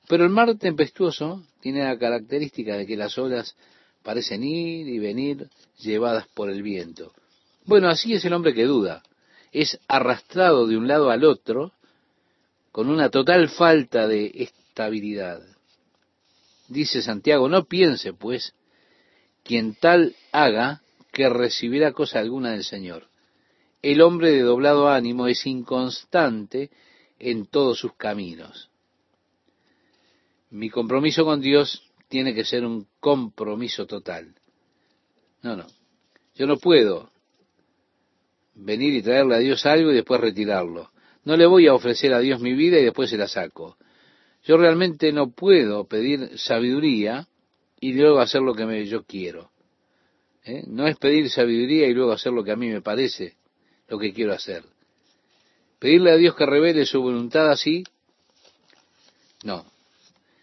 pero 0.09 0.25
el 0.25 0.31
mar 0.31 0.57
tempestuoso 0.57 1.45
tiene 1.61 1.85
la 1.85 1.99
característica 1.99 2.77
de 2.77 2.87
que 2.87 2.97
las 2.97 3.19
olas 3.19 3.55
parecen 4.09 4.43
ir 4.43 4.89
y 4.89 4.99
venir 4.99 5.51
llevadas 5.77 6.27
por 6.29 6.49
el 6.49 6.63
viento. 6.63 7.13
Bueno, 7.67 7.91
así 7.91 8.15
es 8.15 8.25
el 8.25 8.33
hombre 8.33 8.55
que 8.55 8.65
duda, 8.65 9.03
es 9.53 9.79
arrastrado 9.87 10.67
de 10.67 10.79
un 10.79 10.89
lado 10.89 11.11
al 11.11 11.25
otro 11.25 11.75
con 12.73 12.89
una 12.89 13.11
total 13.11 13.51
falta 13.51 14.09
de 14.09 14.33
estabilidad. 14.35 15.43
Dice 16.69 17.03
Santiago, 17.03 17.51
no 17.51 17.65
piense 17.67 18.15
pues 18.15 18.55
quien 19.45 19.75
tal 19.75 20.17
haga 20.33 20.81
que 21.13 21.29
recibirá 21.29 21.93
cosa 21.93 22.19
alguna 22.19 22.53
del 22.53 22.65
Señor. 22.65 23.09
El 23.83 24.01
hombre 24.01 24.33
de 24.33 24.41
doblado 24.41 24.89
ánimo 24.89 25.27
es 25.27 25.45
inconstante 25.45 26.71
en 27.19 27.45
todos 27.45 27.79
sus 27.79 27.93
caminos. 27.93 28.71
Mi 30.49 30.71
compromiso 30.71 31.27
con 31.27 31.43
Dios 31.43 31.88
tiene 32.09 32.35
que 32.35 32.45
ser 32.45 32.65
un 32.65 32.87
compromiso 33.01 33.87
total. 33.87 34.35
No, 35.43 35.57
no. 35.57 35.67
Yo 36.35 36.47
no 36.47 36.57
puedo 36.57 37.11
venir 38.55 38.95
y 38.95 39.03
traerle 39.03 39.37
a 39.37 39.39
Dios 39.39 39.65
algo 39.67 39.93
y 39.93 39.95
después 39.95 40.21
retirarlo. 40.21 40.91
No 41.25 41.37
le 41.37 41.47
voy 41.47 41.67
a 41.67 41.75
ofrecer 41.75 42.13
a 42.15 42.21
Dios 42.21 42.41
mi 42.41 42.55
vida 42.55 42.79
y 42.79 42.85
después 42.85 43.11
se 43.11 43.17
la 43.17 43.29
saco. 43.29 43.77
Yo 44.45 44.57
realmente 44.57 45.13
no 45.13 45.31
puedo 45.31 45.85
pedir 45.85 46.39
sabiduría 46.39 47.29
y 47.81 47.93
luego 47.93 48.21
hacer 48.21 48.43
lo 48.43 48.55
que 48.55 48.87
yo 48.87 49.05
quiero. 49.05 49.51
¿Eh? 50.45 50.65
No 50.67 50.87
es 50.87 50.97
pedir 50.97 51.29
sabiduría 51.31 51.87
y 51.87 51.95
luego 51.95 52.13
hacer 52.13 52.33
lo 52.33 52.43
que 52.43 52.53
a 52.53 52.57
mí 52.57 52.69
me 52.69 52.81
parece 52.81 53.37
lo 53.89 53.99
que 53.99 54.13
quiero 54.13 54.33
hacer. 54.33 54.65
Pedirle 55.79 56.13
a 56.13 56.17
Dios 56.17 56.35
que 56.35 56.47
revele 56.47 56.87
su 56.87 57.01
voluntad 57.01 57.51
así, 57.51 57.85
no. 59.45 59.65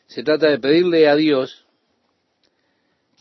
Se 0.08 0.24
trata 0.24 0.50
de 0.50 0.60
pedirle 0.60 1.08
a 1.08 1.16
Dios 1.16 1.66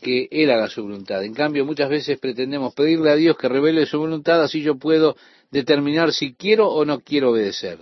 que 0.01 0.27
Él 0.31 0.51
haga 0.51 0.69
su 0.69 0.83
voluntad. 0.83 1.23
En 1.23 1.33
cambio, 1.33 1.65
muchas 1.65 1.89
veces 1.89 2.19
pretendemos 2.19 2.73
pedirle 2.73 3.11
a 3.11 3.15
Dios 3.15 3.37
que 3.37 3.49
revele 3.49 3.85
su 3.85 3.99
voluntad, 3.99 4.43
así 4.43 4.61
yo 4.61 4.75
puedo 4.75 5.15
determinar 5.51 6.13
si 6.13 6.33
quiero 6.33 6.69
o 6.69 6.85
no 6.85 6.99
quiero 6.99 7.31
obedecer. 7.31 7.79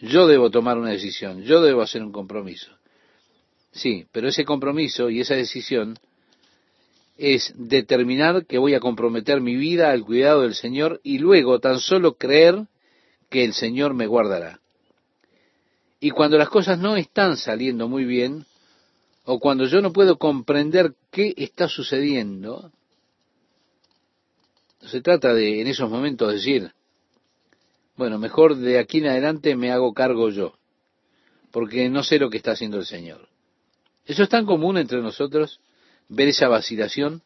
Yo 0.00 0.26
debo 0.26 0.50
tomar 0.50 0.78
una 0.78 0.90
decisión, 0.90 1.42
yo 1.42 1.62
debo 1.62 1.82
hacer 1.82 2.02
un 2.02 2.12
compromiso. 2.12 2.70
Sí, 3.72 4.06
pero 4.12 4.28
ese 4.28 4.44
compromiso 4.44 5.10
y 5.10 5.20
esa 5.20 5.34
decisión 5.34 5.98
es 7.16 7.52
determinar 7.56 8.46
que 8.46 8.58
voy 8.58 8.74
a 8.74 8.80
comprometer 8.80 9.40
mi 9.40 9.54
vida 9.56 9.90
al 9.90 10.04
cuidado 10.04 10.42
del 10.42 10.54
Señor 10.54 11.00
y 11.02 11.18
luego 11.18 11.60
tan 11.60 11.78
solo 11.78 12.14
creer 12.14 12.66
que 13.28 13.44
el 13.44 13.52
Señor 13.52 13.94
me 13.94 14.06
guardará. 14.06 14.60
Y 16.00 16.10
cuando 16.10 16.38
las 16.38 16.48
cosas 16.48 16.78
no 16.78 16.96
están 16.96 17.36
saliendo 17.36 17.86
muy 17.86 18.04
bien, 18.04 18.46
o 19.24 19.38
cuando 19.38 19.66
yo 19.66 19.82
no 19.82 19.92
puedo 19.92 20.18
comprender 20.18 20.94
qué 21.10 21.34
está 21.36 21.68
sucediendo, 21.68 22.72
se 24.80 25.02
trata 25.02 25.34
de 25.34 25.60
en 25.60 25.66
esos 25.66 25.90
momentos 25.90 26.32
decir, 26.32 26.72
bueno, 27.96 28.18
mejor 28.18 28.56
de 28.56 28.78
aquí 28.78 28.98
en 28.98 29.08
adelante 29.08 29.54
me 29.56 29.70
hago 29.70 29.92
cargo 29.92 30.30
yo, 30.30 30.54
porque 31.50 31.90
no 31.90 32.02
sé 32.02 32.18
lo 32.18 32.30
que 32.30 32.38
está 32.38 32.52
haciendo 32.52 32.78
el 32.78 32.86
Señor. 32.86 33.28
Eso 34.06 34.22
es 34.22 34.28
tan 34.30 34.46
común 34.46 34.78
entre 34.78 35.02
nosotros, 35.02 35.60
ver 36.08 36.28
esa 36.28 36.48
vacilación. 36.48 37.22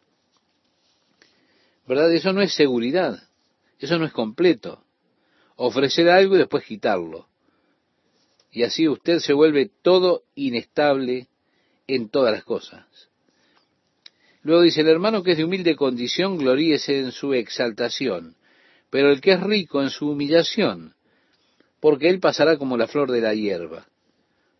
¿Verdad? 1.86 2.12
Eso 2.12 2.32
no 2.32 2.42
es 2.42 2.54
seguridad, 2.54 3.22
eso 3.78 3.98
no 3.98 4.06
es 4.06 4.12
completo. 4.12 4.82
Ofrecer 5.56 6.08
algo 6.08 6.34
y 6.34 6.38
después 6.38 6.64
quitarlo. 6.64 7.28
Y 8.54 8.62
así 8.62 8.86
usted 8.88 9.18
se 9.18 9.32
vuelve 9.32 9.68
todo 9.82 10.22
inestable 10.36 11.26
en 11.88 12.08
todas 12.08 12.32
las 12.32 12.44
cosas. 12.44 12.86
Luego 14.44 14.62
dice, 14.62 14.82
el 14.82 14.88
hermano 14.88 15.24
que 15.24 15.32
es 15.32 15.38
de 15.38 15.44
humilde 15.44 15.74
condición, 15.74 16.38
gloríese 16.38 17.00
en 17.00 17.10
su 17.10 17.34
exaltación, 17.34 18.36
pero 18.90 19.10
el 19.10 19.20
que 19.20 19.32
es 19.32 19.40
rico 19.40 19.82
en 19.82 19.90
su 19.90 20.08
humillación, 20.08 20.94
porque 21.80 22.08
él 22.08 22.20
pasará 22.20 22.56
como 22.56 22.76
la 22.76 22.86
flor 22.86 23.10
de 23.10 23.22
la 23.22 23.34
hierba. 23.34 23.88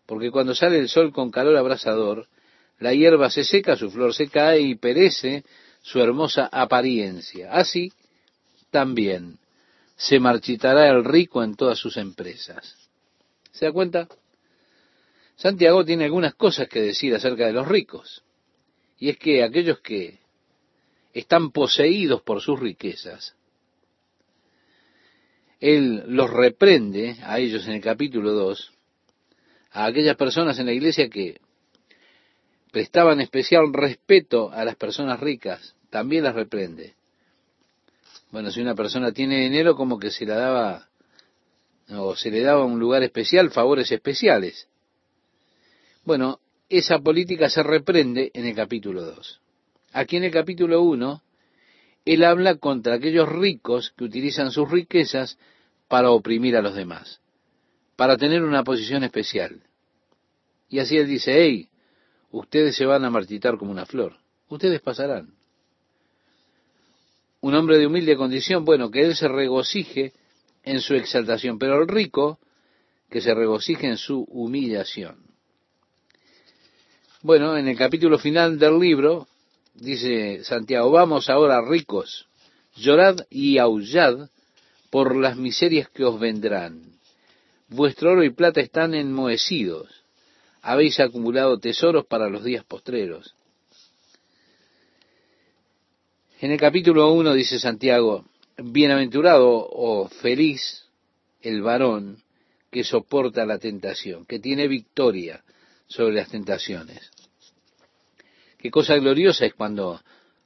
Porque 0.05 0.29
cuando 0.29 0.53
sale 0.53 0.77
el 0.77 0.89
sol 0.89 1.13
con 1.13 1.31
calor 1.31 1.55
abrasador, 1.55 2.27
la 2.79 2.93
hierba 2.93 3.29
se 3.29 3.45
seca, 3.45 3.77
su 3.77 3.89
flor 3.89 4.13
se 4.13 4.27
cae 4.27 4.59
y 4.59 4.75
perece 4.75 5.45
su 5.81 6.01
hermosa 6.01 6.49
apariencia. 6.51 7.53
Así 7.53 7.93
también 8.71 9.39
se 9.95 10.19
marchitará 10.19 10.89
el 10.89 11.05
rico 11.05 11.41
en 11.41 11.55
todas 11.55 11.79
sus 11.79 11.95
empresas. 11.95 12.84
¿Se 13.55 13.65
da 13.65 13.71
cuenta? 13.71 14.09
Santiago 15.37 15.85
tiene 15.85 16.03
algunas 16.03 16.35
cosas 16.35 16.67
que 16.67 16.81
decir 16.81 17.15
acerca 17.15 17.45
de 17.45 17.53
los 17.53 17.65
ricos. 17.65 18.21
Y 18.99 19.09
es 19.09 19.17
que 19.17 19.43
aquellos 19.43 19.79
que 19.79 20.19
están 21.13 21.51
poseídos 21.51 22.21
por 22.21 22.41
sus 22.41 22.59
riquezas, 22.59 23.33
Él 25.61 26.03
los 26.07 26.29
reprende 26.29 27.15
a 27.23 27.39
ellos 27.39 27.65
en 27.65 27.75
el 27.75 27.81
capítulo 27.81 28.33
2, 28.33 28.73
a 29.71 29.85
aquellas 29.85 30.17
personas 30.17 30.59
en 30.59 30.65
la 30.65 30.73
iglesia 30.73 31.09
que 31.09 31.39
prestaban 32.73 33.21
especial 33.21 33.71
respeto 33.71 34.51
a 34.51 34.65
las 34.65 34.75
personas 34.75 35.21
ricas, 35.21 35.75
también 35.89 36.25
las 36.25 36.35
reprende. 36.35 36.95
Bueno, 38.31 38.51
si 38.51 38.59
una 38.59 38.75
persona 38.75 39.13
tiene 39.13 39.39
dinero, 39.39 39.77
como 39.77 39.97
que 39.97 40.11
se 40.11 40.25
la 40.25 40.35
daba, 40.35 40.89
o 41.89 42.15
se 42.15 42.31
le 42.31 42.41
daba 42.41 42.65
un 42.65 42.79
lugar 42.79 43.03
especial, 43.03 43.51
favores 43.51 43.91
especiales. 43.91 44.67
Bueno, 46.03 46.39
esa 46.69 46.99
política 46.99 47.49
se 47.49 47.63
reprende 47.63 48.31
en 48.33 48.45
el 48.45 48.55
capítulo 48.55 49.03
2. 49.03 49.41
Aquí 49.93 50.17
en 50.17 50.23
el 50.23 50.31
capítulo 50.31 50.81
1, 50.81 51.23
él 52.05 52.23
habla 52.23 52.55
contra 52.55 52.95
aquellos 52.95 53.29
ricos 53.29 53.93
que 53.97 54.03
utilizan 54.03 54.51
sus 54.51 54.69
riquezas 54.69 55.37
para 55.87 56.11
oprimir 56.11 56.55
a 56.55 56.61
los 56.61 56.75
demás, 56.75 57.21
para 57.95 58.17
tener 58.17 58.43
una 58.43 58.63
posición 58.63 59.03
especial. 59.03 59.61
Y 60.69 60.79
así 60.79 60.97
él 60.97 61.07
dice, 61.07 61.33
hey, 61.37 61.69
ustedes 62.31 62.75
se 62.75 62.85
van 62.85 63.05
a 63.05 63.09
marchitar 63.09 63.57
como 63.57 63.71
una 63.71 63.85
flor, 63.85 64.17
ustedes 64.49 64.81
pasarán. 64.81 65.33
Un 67.41 67.53
hombre 67.53 67.77
de 67.77 67.85
humilde 67.85 68.17
condición, 68.17 68.65
bueno, 68.65 68.89
que 68.89 69.01
él 69.01 69.15
se 69.15 69.27
regocije 69.27 70.13
en 70.65 70.81
su 70.81 70.95
exaltación, 70.95 71.57
pero 71.57 71.81
el 71.81 71.87
rico 71.87 72.39
que 73.09 73.21
se 73.21 73.33
regocije 73.33 73.87
en 73.87 73.97
su 73.97 74.23
humillación. 74.23 75.17
Bueno, 77.21 77.57
en 77.57 77.67
el 77.67 77.77
capítulo 77.77 78.19
final 78.19 78.59
del 78.59 78.79
libro 78.79 79.27
dice 79.75 80.43
Santiago, 80.43 80.91
vamos 80.91 81.29
ahora 81.29 81.61
ricos, 81.61 82.27
llorad 82.75 83.17
y 83.29 83.57
aullad 83.57 84.29
por 84.89 85.15
las 85.15 85.37
miserias 85.37 85.89
que 85.89 86.03
os 86.03 86.19
vendrán. 86.19 86.81
Vuestro 87.67 88.11
oro 88.11 88.23
y 88.23 88.31
plata 88.31 88.61
están 88.61 88.93
enmohecidos, 88.93 90.03
habéis 90.61 90.99
acumulado 90.99 91.59
tesoros 91.59 92.05
para 92.05 92.29
los 92.29 92.43
días 92.43 92.63
postreros. 92.63 93.35
En 96.41 96.51
el 96.51 96.59
capítulo 96.59 97.11
1 97.13 97.33
dice 97.33 97.59
Santiago, 97.59 98.25
bienaventurado 98.57 99.49
o 99.49 100.07
feliz 100.07 100.85
el 101.41 101.61
varón 101.61 102.23
que 102.71 102.83
soporta 102.83 103.45
la 103.45 103.59
tentación, 103.59 104.25
que 104.25 104.39
tiene 104.39 104.67
victoria 104.67 105.43
sobre 105.87 106.15
las 106.15 106.29
tentaciones. 106.29 107.11
Qué 108.57 108.71
cosa 108.71 108.95
gloriosa 108.95 109.45
es 109.45 109.53
cuando 109.53 110.01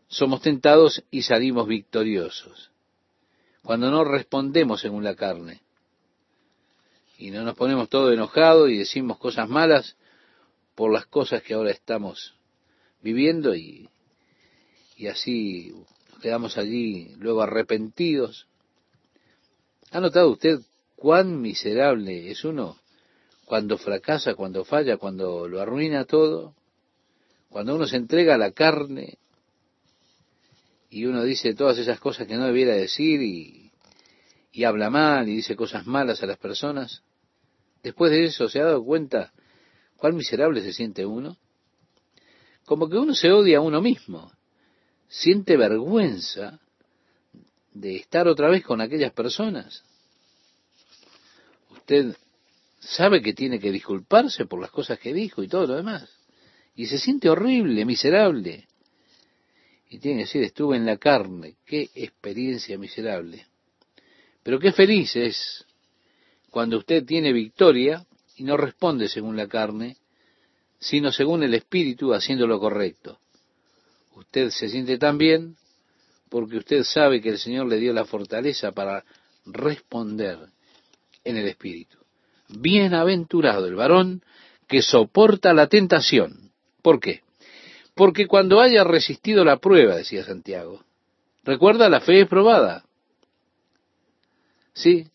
somos 0.08 0.42
tentados 0.42 1.04
y 1.10 1.22
salimos 1.22 1.68
victoriosos. 1.68 2.72
Cuando 3.64 3.90
no 3.92 4.04
respondemos 4.04 4.82
según 4.82 5.04
la 5.04 5.16
carne. 5.16 5.62
Y 7.18 7.32
no 7.32 7.44
nos 7.44 7.56
ponemos 7.56 7.90
todo 7.90 8.12
enojados 8.12 8.70
y 8.70 8.78
decimos 8.78 9.18
cosas 9.18 9.48
malas 9.50 9.96
por 10.76 10.92
las 10.92 11.06
cosas 11.06 11.44
que 11.44 11.54
ahora 11.54 11.72
estamos 11.72 12.34
viviendo 13.02 13.56
y, 13.56 13.90
y 14.96 15.08
así 15.08 15.74
quedamos 16.22 16.58
allí 16.58 17.16
luego 17.18 17.42
arrepentidos. 17.42 18.48
¿Ha 19.92 20.00
notado 20.00 20.30
usted 20.32 20.60
cuán 20.96 21.42
miserable 21.42 22.32
es 22.32 22.44
uno 22.44 22.78
cuando 23.46 23.78
fracasa, 23.78 24.36
cuando 24.36 24.64
falla, 24.64 24.98
cuando 24.98 25.48
lo 25.48 25.62
arruina 25.62 26.06
todo? 26.06 26.56
Cuando 27.50 27.76
uno 27.76 27.88
se 27.88 27.98
entrega 27.98 28.36
a 28.36 28.38
la 28.38 28.52
carne 28.52 29.18
y 30.90 31.06
uno 31.06 31.24
dice 31.24 31.56
todas 31.56 31.78
esas 31.78 32.00
cosas 32.00 32.28
que 32.28 32.36
no 32.36 32.46
debiera 32.46 32.74
decir 32.74 33.22
y, 33.22 33.72
y 34.52 34.64
habla 34.64 34.90
mal 34.90 35.28
y 35.28 35.36
dice 35.36 35.56
cosas 35.56 35.88
malas 35.88 36.22
a 36.22 36.28
las 36.28 36.38
personas, 36.38 37.04
después 37.82 38.12
de 38.12 38.26
eso 38.26 38.50
se 38.50 38.60
ha 38.60 38.66
dado 38.66 38.84
cuenta 38.84 39.32
cuán 39.98 40.16
miserable 40.16 40.62
se 40.62 40.74
siente 40.74 41.06
uno. 41.06 41.38
Como 42.66 42.88
que 42.88 42.98
uno 42.98 43.16
se 43.16 43.32
odia 43.32 43.58
a 43.58 43.62
uno 43.62 43.82
mismo, 43.82 44.32
siente 45.10 45.58
vergüenza 45.58 46.60
de 47.74 47.98
estar 47.98 48.28
otra 48.28 48.50
vez 48.50 48.64
con 48.64 48.80
aquellas 48.80 49.12
personas. 49.12 49.84
Usted 51.72 52.16
sabe 52.80 53.22
que 53.22 53.34
tiene 53.34 53.60
que 53.60 53.72
disculparse 53.72 54.46
por 54.46 54.62
las 54.62 54.72
cosas 54.72 55.00
que 55.00 55.14
dijo 55.14 55.44
y 55.44 55.50
todo 55.50 55.68
lo 55.68 55.76
demás 55.76 56.10
y 56.80 56.86
se 56.86 56.98
siente 56.98 57.30
horrible, 57.30 57.84
miserable. 57.84 58.66
Y 59.90 60.00
tiene 60.00 60.20
que 60.20 60.24
decir, 60.24 60.44
estuve 60.44 60.78
en 60.78 60.86
la 60.86 60.96
carne, 60.96 61.58
qué 61.66 61.90
experiencia 61.94 62.78
miserable. 62.78 63.48
Pero 64.44 64.60
qué 64.60 64.72
feliz 64.72 65.14
es 65.18 65.66
cuando 66.50 66.78
usted 66.78 67.04
tiene 67.04 67.34
victoria 67.34 68.06
y 68.38 68.46
no 68.46 68.56
responde 68.56 69.10
según 69.10 69.36
la 69.36 69.50
carne, 69.50 69.98
sino 70.80 71.12
según 71.12 71.44
el 71.44 71.54
Espíritu 71.54 72.14
haciendo 72.14 72.48
lo 72.48 72.62
correcto. 72.62 73.20
Usted 74.16 74.50
se 74.50 74.70
siente 74.70 74.98
tan 74.98 75.18
bien 75.18 75.56
porque 76.30 76.58
usted 76.58 76.84
sabe 76.84 77.22
que 77.22 77.30
el 77.30 77.40
Señor 77.40 77.68
le 77.68 77.78
dio 77.78 77.94
la 77.94 78.06
fortaleza 78.06 78.72
para 78.72 79.04
responder 79.46 80.38
en 81.24 81.38
el 81.38 81.48
Espíritu. 81.48 81.98
Bienaventurado 82.50 83.66
el 83.66 83.76
varón 83.76 84.22
que 84.68 84.82
soporta 84.82 85.54
la 85.54 85.68
tentación 85.68 86.50
¿Por 86.82 87.00
qué? 87.00 87.22
Porque 87.96 88.28
cuando 88.28 88.62
haya 88.62 88.84
resistido 88.84 89.44
la 89.44 89.58
prueba, 89.58 89.96
decía 89.96 90.24
Santiago, 90.24 90.84
recuerda, 91.44 91.90
la 91.90 92.00
fe 92.00 92.22
es 92.22 92.28
probada. 92.28 92.86
Sí, 94.74 95.08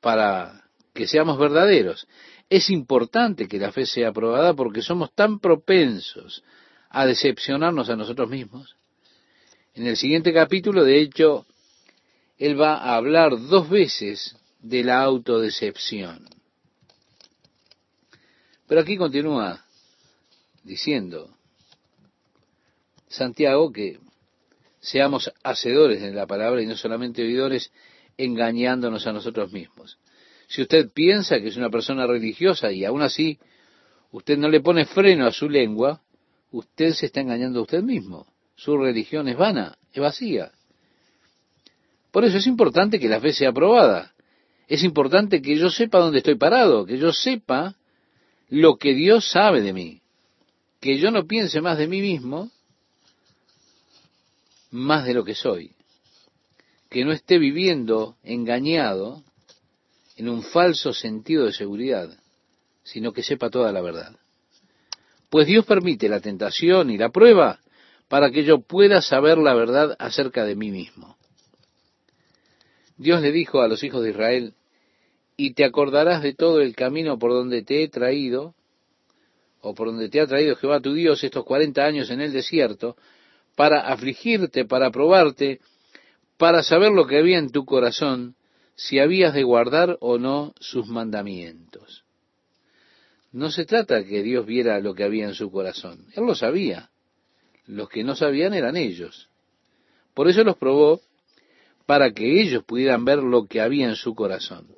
para 0.00 0.64
que 0.94 1.06
seamos 1.06 1.38
verdaderos. 1.38 2.08
Es 2.48 2.70
importante 2.70 3.46
que 3.46 3.58
la 3.58 3.70
fe 3.70 3.86
sea 3.86 4.12
probada 4.12 4.54
porque 4.54 4.82
somos 4.82 5.14
tan 5.14 5.38
propensos 5.38 6.42
a 6.90 7.06
decepcionarnos 7.06 7.88
a 7.88 7.96
nosotros 7.96 8.28
mismos. 8.28 8.76
En 9.74 9.86
el 9.86 9.96
siguiente 9.96 10.32
capítulo, 10.32 10.84
de 10.84 11.00
hecho, 11.00 11.46
él 12.36 12.60
va 12.60 12.74
a 12.76 12.96
hablar 12.96 13.30
dos 13.48 13.70
veces 13.70 14.36
de 14.58 14.82
la 14.84 15.00
autodecepción. 15.00 16.28
Pero 18.66 18.80
aquí 18.80 18.96
continúa 18.96 19.64
diciendo 20.62 21.34
Santiago 23.08 23.72
que 23.72 23.98
seamos 24.80 25.32
hacedores 25.42 26.00
de 26.00 26.12
la 26.12 26.26
palabra 26.26 26.62
y 26.62 26.66
no 26.66 26.76
solamente 26.76 27.22
oidores 27.22 27.72
engañándonos 28.16 29.06
a 29.06 29.12
nosotros 29.12 29.52
mismos. 29.52 29.98
Si 30.48 30.62
usted 30.62 30.90
piensa 30.92 31.40
que 31.40 31.48
es 31.48 31.56
una 31.56 31.70
persona 31.70 32.06
religiosa 32.06 32.72
y 32.72 32.84
aún 32.84 33.02
así 33.02 33.38
usted 34.10 34.36
no 34.38 34.48
le 34.48 34.60
pone 34.60 34.84
freno 34.84 35.26
a 35.26 35.32
su 35.32 35.48
lengua, 35.48 36.02
usted 36.50 36.92
se 36.92 37.06
está 37.06 37.20
engañando 37.20 37.60
a 37.60 37.62
usted 37.62 37.82
mismo. 37.82 38.26
Su 38.56 38.76
religión 38.76 39.28
es 39.28 39.36
vana, 39.36 39.76
es 39.92 40.00
vacía. 40.00 40.52
Por 42.10 42.24
eso 42.24 42.38
es 42.38 42.46
importante 42.46 42.98
que 42.98 43.08
la 43.08 43.20
fe 43.20 43.32
sea 43.32 43.50
aprobada. 43.50 44.12
Es 44.68 44.82
importante 44.84 45.40
que 45.42 45.56
yo 45.56 45.70
sepa 45.70 45.98
dónde 45.98 46.18
estoy 46.18 46.36
parado, 46.36 46.84
que 46.84 46.98
yo 46.98 47.12
sepa 47.12 47.76
lo 48.48 48.76
que 48.76 48.94
Dios 48.94 49.30
sabe 49.30 49.62
de 49.62 49.72
mí, 49.72 50.00
que 50.80 50.98
yo 50.98 51.10
no 51.10 51.26
piense 51.26 51.60
más 51.60 51.78
de 51.78 51.86
mí 51.86 52.00
mismo, 52.00 52.50
más 54.70 55.04
de 55.04 55.14
lo 55.14 55.24
que 55.24 55.34
soy, 55.34 55.72
que 56.88 57.04
no 57.04 57.12
esté 57.12 57.38
viviendo 57.38 58.16
engañado 58.22 59.22
en 60.16 60.28
un 60.28 60.42
falso 60.42 60.92
sentido 60.92 61.46
de 61.46 61.52
seguridad, 61.52 62.10
sino 62.82 63.12
que 63.12 63.22
sepa 63.22 63.50
toda 63.50 63.72
la 63.72 63.80
verdad. 63.80 64.19
Pues 65.30 65.46
Dios 65.46 65.64
permite 65.64 66.08
la 66.08 66.20
tentación 66.20 66.90
y 66.90 66.98
la 66.98 67.10
prueba 67.10 67.60
para 68.08 68.30
que 68.30 68.44
yo 68.44 68.60
pueda 68.60 69.00
saber 69.00 69.38
la 69.38 69.54
verdad 69.54 69.96
acerca 70.00 70.44
de 70.44 70.56
mí 70.56 70.72
mismo. 70.72 71.16
Dios 72.96 73.22
le 73.22 73.30
dijo 73.30 73.62
a 73.62 73.68
los 73.68 73.82
hijos 73.84 74.02
de 74.02 74.10
Israel, 74.10 74.54
y 75.36 75.54
te 75.54 75.64
acordarás 75.64 76.22
de 76.22 76.34
todo 76.34 76.60
el 76.60 76.74
camino 76.74 77.18
por 77.18 77.30
donde 77.30 77.62
te 77.62 77.82
he 77.82 77.88
traído, 77.88 78.54
o 79.62 79.74
por 79.74 79.86
donde 79.86 80.10
te 80.10 80.20
ha 80.20 80.26
traído 80.26 80.56
Jehová 80.56 80.80
tu 80.80 80.92
Dios 80.92 81.22
estos 81.24 81.44
cuarenta 81.44 81.86
años 81.86 82.10
en 82.10 82.20
el 82.20 82.32
desierto, 82.32 82.96
para 83.56 83.80
afligirte, 83.88 84.64
para 84.64 84.90
probarte, 84.90 85.60
para 86.36 86.62
saber 86.62 86.92
lo 86.92 87.06
que 87.06 87.18
había 87.18 87.38
en 87.38 87.52
tu 87.52 87.64
corazón, 87.64 88.34
si 88.74 88.98
habías 88.98 89.32
de 89.32 89.44
guardar 89.44 89.96
o 90.00 90.18
no 90.18 90.52
sus 90.58 90.88
mandamientos. 90.88 91.99
No 93.32 93.50
se 93.50 93.64
trata 93.64 94.04
que 94.04 94.22
Dios 94.22 94.44
viera 94.44 94.80
lo 94.80 94.94
que 94.94 95.04
había 95.04 95.26
en 95.26 95.34
su 95.34 95.50
corazón. 95.50 96.06
Él 96.14 96.24
lo 96.24 96.34
sabía. 96.34 96.90
Los 97.66 97.88
que 97.88 98.02
no 98.02 98.16
sabían 98.16 98.54
eran 98.54 98.76
ellos. 98.76 99.28
Por 100.14 100.28
eso 100.28 100.42
los 100.42 100.56
probó 100.56 101.00
para 101.86 102.12
que 102.12 102.40
ellos 102.40 102.64
pudieran 102.64 103.04
ver 103.04 103.18
lo 103.18 103.46
que 103.46 103.60
había 103.60 103.88
en 103.88 103.96
su 103.96 104.14
corazón. 104.14 104.68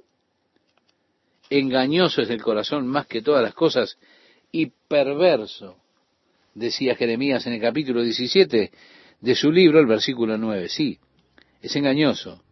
Engañoso 1.51 2.23
es 2.23 2.31
el 2.31 2.43
corazón 2.43 2.87
más 2.87 3.07
que 3.07 3.23
todas 3.23 3.43
las 3.43 3.55
cosas 3.55 3.99
y 4.51 4.73
perverso, 4.88 5.77
decía 6.55 6.95
Jeremías 6.95 7.47
en 7.47 7.55
el 7.55 7.61
capítulo 7.61 8.03
17 8.03 8.71
de 9.21 9.35
su 9.35 9.51
libro, 9.51 9.79
el 9.79 9.87
versículo 9.87 10.38
9. 10.38 10.69
Sí, 10.69 10.99
es 11.61 11.75
engañoso. 11.77 12.43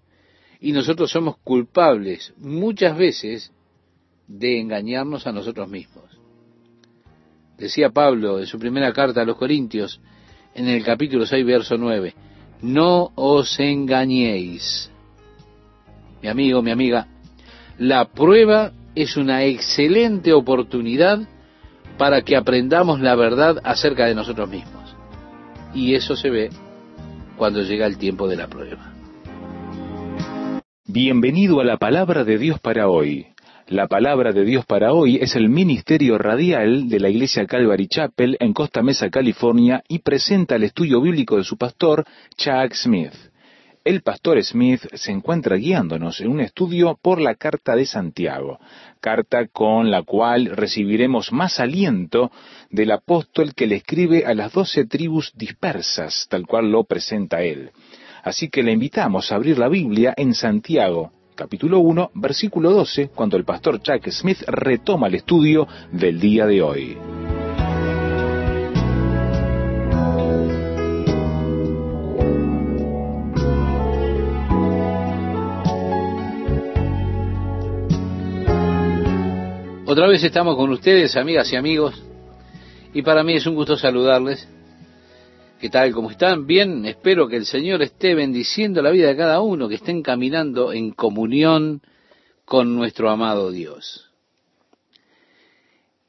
Y 0.61 0.73
nosotros 0.73 1.11
somos 1.11 1.39
culpables 1.39 2.35
muchas 2.37 2.97
veces 2.97 3.53
de 4.31 4.61
engañarnos 4.61 5.27
a 5.27 5.33
nosotros 5.33 5.69
mismos. 5.69 6.05
Decía 7.59 7.91
Pablo 7.91 8.39
en 8.39 8.47
su 8.47 8.59
primera 8.59 8.93
carta 8.93 9.23
a 9.23 9.25
los 9.25 9.37
Corintios, 9.37 10.01
en 10.55 10.69
el 10.69 10.85
capítulo 10.85 11.27
6, 11.27 11.45
verso 11.45 11.77
9, 11.77 12.15
no 12.63 13.11
os 13.17 13.59
engañéis. 13.59 14.91
Mi 16.23 16.29
amigo, 16.29 16.63
mi 16.63 16.71
amiga, 16.71 17.09
la 17.79 18.05
prueba 18.05 18.73
es 18.95 19.17
una 19.17 19.45
excelente 19.45 20.33
oportunidad 20.33 21.19
para 21.99 22.23
que 22.23 22.37
aprendamos 22.37 23.01
la 23.01 23.17
verdad 23.17 23.61
acerca 23.65 24.07
de 24.07 24.15
nosotros 24.15 24.49
mismos. 24.49 24.95
Y 25.75 25.95
eso 25.95 26.15
se 26.15 26.31
ve 26.31 26.51
cuando 27.37 27.63
llega 27.63 27.87
el 27.87 27.99
tiempo 27.99 28.29
de 28.29 28.37
la 28.37 28.47
prueba. 28.47 28.95
Bienvenido 30.87 31.61
a 31.61 31.65
la 31.65 31.79
palabra 31.79 32.25
de 32.25 32.39
Dios 32.39 32.61
para 32.61 32.89
hoy. 32.89 33.30
La 33.71 33.87
palabra 33.87 34.33
de 34.33 34.45
Dios 34.45 34.67
para 34.67 34.93
hoy 34.93 35.19
es 35.19 35.37
el 35.37 35.49
ministerio 35.49 36.19
radial 36.19 36.89
de 36.89 36.99
la 36.99 37.09
iglesia 37.09 37.47
Calvary 37.47 37.87
Chapel 37.87 38.37
en 38.41 38.53
Costa 38.53 38.83
Mesa, 38.83 39.11
California, 39.11 39.85
y 39.87 40.01
presenta 40.01 40.57
el 40.57 40.65
estudio 40.65 41.01
bíblico 41.01 41.37
de 41.37 41.45
su 41.45 41.57
pastor, 41.57 42.05
Chuck 42.37 42.75
Smith. 42.75 43.13
El 43.85 44.03
pastor 44.03 44.43
Smith 44.43 44.81
se 44.95 45.13
encuentra 45.13 45.55
guiándonos 45.55 46.21
en 46.21 46.31
un 46.33 46.41
estudio 46.41 46.99
por 47.01 47.21
la 47.21 47.37
carta 47.37 47.77
de 47.77 47.87
Santiago, 47.87 48.59
carta 49.01 49.47
con 49.47 49.89
la 49.89 50.03
cual 50.03 50.47
recibiremos 50.47 51.31
más 51.31 51.61
aliento 51.61 52.33
del 52.71 52.91
apóstol 52.91 53.55
que 53.55 53.69
le 53.69 53.77
escribe 53.77 54.27
a 54.27 54.35
las 54.35 54.53
doce 54.53 54.85
tribus 54.85 55.33
dispersas, 55.37 56.27
tal 56.29 56.45
cual 56.45 56.73
lo 56.73 56.83
presenta 56.83 57.43
él. 57.43 57.71
Así 58.25 58.49
que 58.49 58.65
le 58.65 58.73
invitamos 58.73 59.31
a 59.31 59.37
abrir 59.37 59.61
la 59.61 59.69
Biblia 59.69 60.13
en 60.17 60.35
Santiago, 60.35 61.13
capítulo 61.41 61.79
1, 61.79 62.11
versículo 62.17 62.71
12, 62.71 63.13
cuando 63.15 63.39
el 63.39 63.47
pastor 63.47 63.81
Chuck 63.81 64.07
Smith 64.11 64.43
retoma 64.47 65.07
el 65.07 65.15
estudio 65.15 65.67
del 65.91 66.21
día 66.21 66.45
de 66.45 66.61
hoy. 66.61 66.99
Otra 79.87 80.07
vez 80.09 80.23
estamos 80.23 80.57
con 80.57 80.69
ustedes, 80.69 81.17
amigas 81.17 81.51
y 81.55 81.57
amigos, 81.57 82.05
y 82.93 83.01
para 83.01 83.25
mí 83.25 83.37
es 83.37 83.47
un 83.47 83.55
gusto 83.55 83.79
saludarles 83.79 84.47
¿Qué 85.61 85.69
tal? 85.69 85.93
¿Cómo 85.93 86.11
están? 86.11 86.47
Bien, 86.47 86.87
espero 86.87 87.29
que 87.29 87.37
el 87.37 87.45
Señor 87.45 87.83
esté 87.83 88.15
bendiciendo 88.15 88.81
la 88.81 88.91
vida 88.91 89.09
de 89.09 89.17
cada 89.17 89.43
uno, 89.43 89.69
que 89.69 89.75
estén 89.75 90.01
caminando 90.03 90.73
en 90.73 90.91
comunión 90.93 91.83
con 92.47 92.75
nuestro 92.75 93.11
amado 93.11 93.51
Dios. 93.51 94.11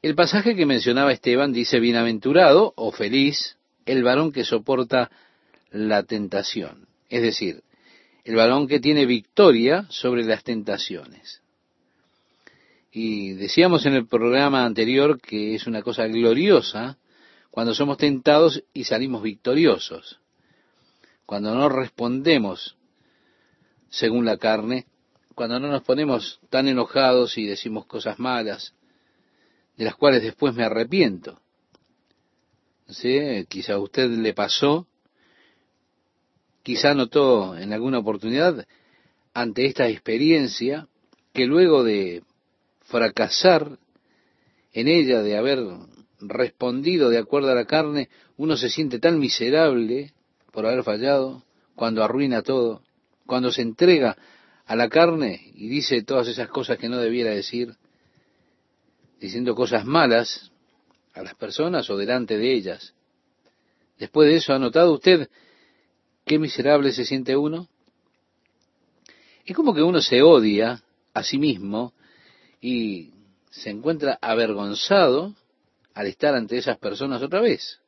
El 0.00 0.14
pasaje 0.14 0.56
que 0.56 0.64
mencionaba 0.64 1.12
Esteban 1.12 1.52
dice, 1.52 1.80
bienaventurado 1.80 2.72
o 2.76 2.92
feliz 2.92 3.58
el 3.84 4.02
varón 4.02 4.32
que 4.32 4.44
soporta 4.44 5.10
la 5.70 6.02
tentación, 6.04 6.86
es 7.10 7.20
decir, 7.20 7.62
el 8.24 8.36
varón 8.36 8.66
que 8.66 8.80
tiene 8.80 9.04
victoria 9.04 9.84
sobre 9.90 10.24
las 10.24 10.44
tentaciones. 10.44 11.42
Y 12.90 13.32
decíamos 13.32 13.84
en 13.84 13.96
el 13.96 14.06
programa 14.06 14.64
anterior 14.64 15.20
que 15.20 15.54
es 15.54 15.66
una 15.66 15.82
cosa 15.82 16.06
gloriosa 16.06 16.96
cuando 17.52 17.74
somos 17.74 17.98
tentados 17.98 18.64
y 18.72 18.84
salimos 18.84 19.22
victoriosos, 19.22 20.18
cuando 21.26 21.54
no 21.54 21.68
respondemos 21.68 22.78
según 23.90 24.24
la 24.24 24.38
carne, 24.38 24.86
cuando 25.34 25.60
no 25.60 25.68
nos 25.68 25.82
ponemos 25.82 26.40
tan 26.48 26.66
enojados 26.66 27.36
y 27.36 27.44
decimos 27.44 27.84
cosas 27.84 28.18
malas, 28.18 28.74
de 29.76 29.84
las 29.84 29.96
cuales 29.96 30.22
después 30.22 30.54
me 30.54 30.64
arrepiento. 30.64 31.42
¿Sí? 32.88 33.20
Quizá 33.50 33.74
a 33.74 33.80
usted 33.80 34.08
le 34.08 34.32
pasó, 34.32 34.86
quizá 36.62 36.94
notó 36.94 37.54
en 37.54 37.74
alguna 37.74 37.98
oportunidad 37.98 38.66
ante 39.34 39.66
esta 39.66 39.88
experiencia 39.88 40.88
que 41.34 41.44
luego 41.44 41.84
de 41.84 42.22
fracasar 42.80 43.78
en 44.72 44.88
ella, 44.88 45.20
de 45.20 45.36
haber 45.36 45.58
respondido 46.22 47.10
de 47.10 47.18
acuerdo 47.18 47.50
a 47.50 47.54
la 47.54 47.64
carne, 47.64 48.08
uno 48.36 48.56
se 48.56 48.70
siente 48.70 48.98
tan 48.98 49.18
miserable 49.18 50.12
por 50.52 50.66
haber 50.66 50.82
fallado, 50.82 51.44
cuando 51.74 52.04
arruina 52.04 52.42
todo, 52.42 52.82
cuando 53.26 53.50
se 53.50 53.62
entrega 53.62 54.16
a 54.66 54.76
la 54.76 54.88
carne 54.88 55.50
y 55.54 55.68
dice 55.68 56.02
todas 56.02 56.28
esas 56.28 56.48
cosas 56.48 56.78
que 56.78 56.88
no 56.88 56.98
debiera 56.98 57.30
decir, 57.30 57.74
diciendo 59.20 59.54
cosas 59.54 59.84
malas 59.84 60.50
a 61.14 61.22
las 61.22 61.34
personas 61.34 61.88
o 61.90 61.96
delante 61.96 62.38
de 62.38 62.52
ellas. 62.52 62.94
Después 63.98 64.28
de 64.28 64.36
eso, 64.36 64.52
¿ha 64.52 64.58
notado 64.58 64.92
usted 64.92 65.28
qué 66.24 66.38
miserable 66.38 66.92
se 66.92 67.04
siente 67.04 67.36
uno? 67.36 67.68
Es 69.44 69.56
como 69.56 69.74
que 69.74 69.82
uno 69.82 70.00
se 70.00 70.22
odia 70.22 70.82
a 71.14 71.22
sí 71.22 71.38
mismo 71.38 71.92
y 72.60 73.10
se 73.50 73.70
encuentra 73.70 74.18
avergonzado 74.20 75.34
al 75.94 76.06
estar 76.06 76.34
ante 76.34 76.58
esas 76.58 76.78
personas 76.78 77.22
otra 77.22 77.40
vez. 77.40 77.80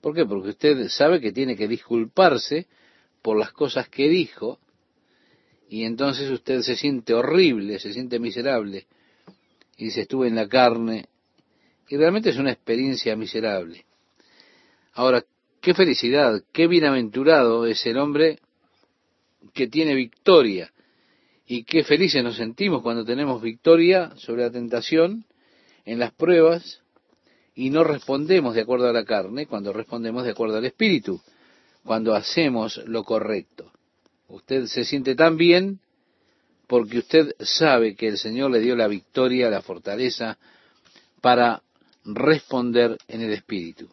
¿Por 0.00 0.14
qué? 0.14 0.24
Porque 0.24 0.50
usted 0.50 0.88
sabe 0.88 1.20
que 1.20 1.32
tiene 1.32 1.56
que 1.56 1.68
disculparse 1.68 2.66
por 3.22 3.38
las 3.38 3.52
cosas 3.52 3.88
que 3.88 4.08
dijo 4.08 4.58
y 5.68 5.84
entonces 5.84 6.30
usted 6.30 6.62
se 6.62 6.76
siente 6.76 7.14
horrible, 7.14 7.78
se 7.78 7.92
siente 7.92 8.18
miserable 8.18 8.86
y 9.76 9.84
dice 9.86 10.02
estuve 10.02 10.28
en 10.28 10.34
la 10.36 10.48
carne 10.48 11.06
y 11.88 11.96
realmente 11.96 12.30
es 12.30 12.38
una 12.38 12.52
experiencia 12.52 13.14
miserable. 13.16 13.84
Ahora, 14.92 15.24
qué 15.60 15.74
felicidad, 15.74 16.42
qué 16.52 16.66
bienaventurado 16.66 17.66
es 17.66 17.84
el 17.86 17.98
hombre 17.98 18.38
que 19.52 19.68
tiene 19.68 19.94
victoria 19.94 20.72
y 21.46 21.64
qué 21.64 21.84
felices 21.84 22.22
nos 22.22 22.36
sentimos 22.36 22.82
cuando 22.82 23.04
tenemos 23.04 23.42
victoria 23.42 24.12
sobre 24.16 24.42
la 24.42 24.50
tentación 24.50 25.24
en 25.84 25.98
las 25.98 26.12
pruebas 26.12 26.79
y 27.60 27.68
no 27.68 27.84
respondemos 27.84 28.54
de 28.54 28.62
acuerdo 28.62 28.88
a 28.88 28.92
la 28.94 29.04
carne, 29.04 29.44
cuando 29.44 29.74
respondemos 29.74 30.24
de 30.24 30.30
acuerdo 30.30 30.56
al 30.56 30.64
Espíritu, 30.64 31.20
cuando 31.84 32.14
hacemos 32.14 32.78
lo 32.86 33.04
correcto. 33.04 33.70
Usted 34.28 34.64
se 34.64 34.86
siente 34.86 35.14
tan 35.14 35.36
bien 35.36 35.78
porque 36.66 37.00
usted 37.00 37.34
sabe 37.38 37.94
que 37.96 38.08
el 38.08 38.16
Señor 38.16 38.50
le 38.50 38.60
dio 38.60 38.74
la 38.76 38.88
victoria, 38.88 39.50
la 39.50 39.60
fortaleza 39.60 40.38
para 41.20 41.62
responder 42.06 42.96
en 43.08 43.20
el 43.20 43.34
Espíritu. 43.34 43.90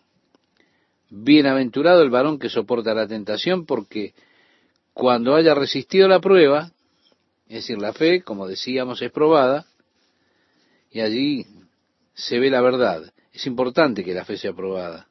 Bienaventurado 1.10 2.02
el 2.04 2.10
varón 2.10 2.40
que 2.40 2.48
soporta 2.48 2.94
la 2.94 3.06
tentación 3.06 3.66
porque 3.66 4.14
cuando 4.94 5.36
haya 5.36 5.54
resistido 5.54 6.08
la 6.08 6.22
prueba, 6.22 6.72
Es 7.50 7.64
decir, 7.64 7.80
la 7.80 7.92
fe, 7.92 8.22
como 8.22 8.48
decíamos, 8.48 9.02
es 9.02 9.12
probada 9.12 9.66
y 10.90 11.02
allí 11.02 11.46
se 12.14 12.40
ve 12.40 12.50
la 12.50 12.62
verdad. 12.62 13.12
Es 13.38 13.46
importante 13.46 14.04
que 14.04 14.16
la 14.16 14.26
fe 14.26 14.36
sea 14.36 14.52
probada, 14.52 15.08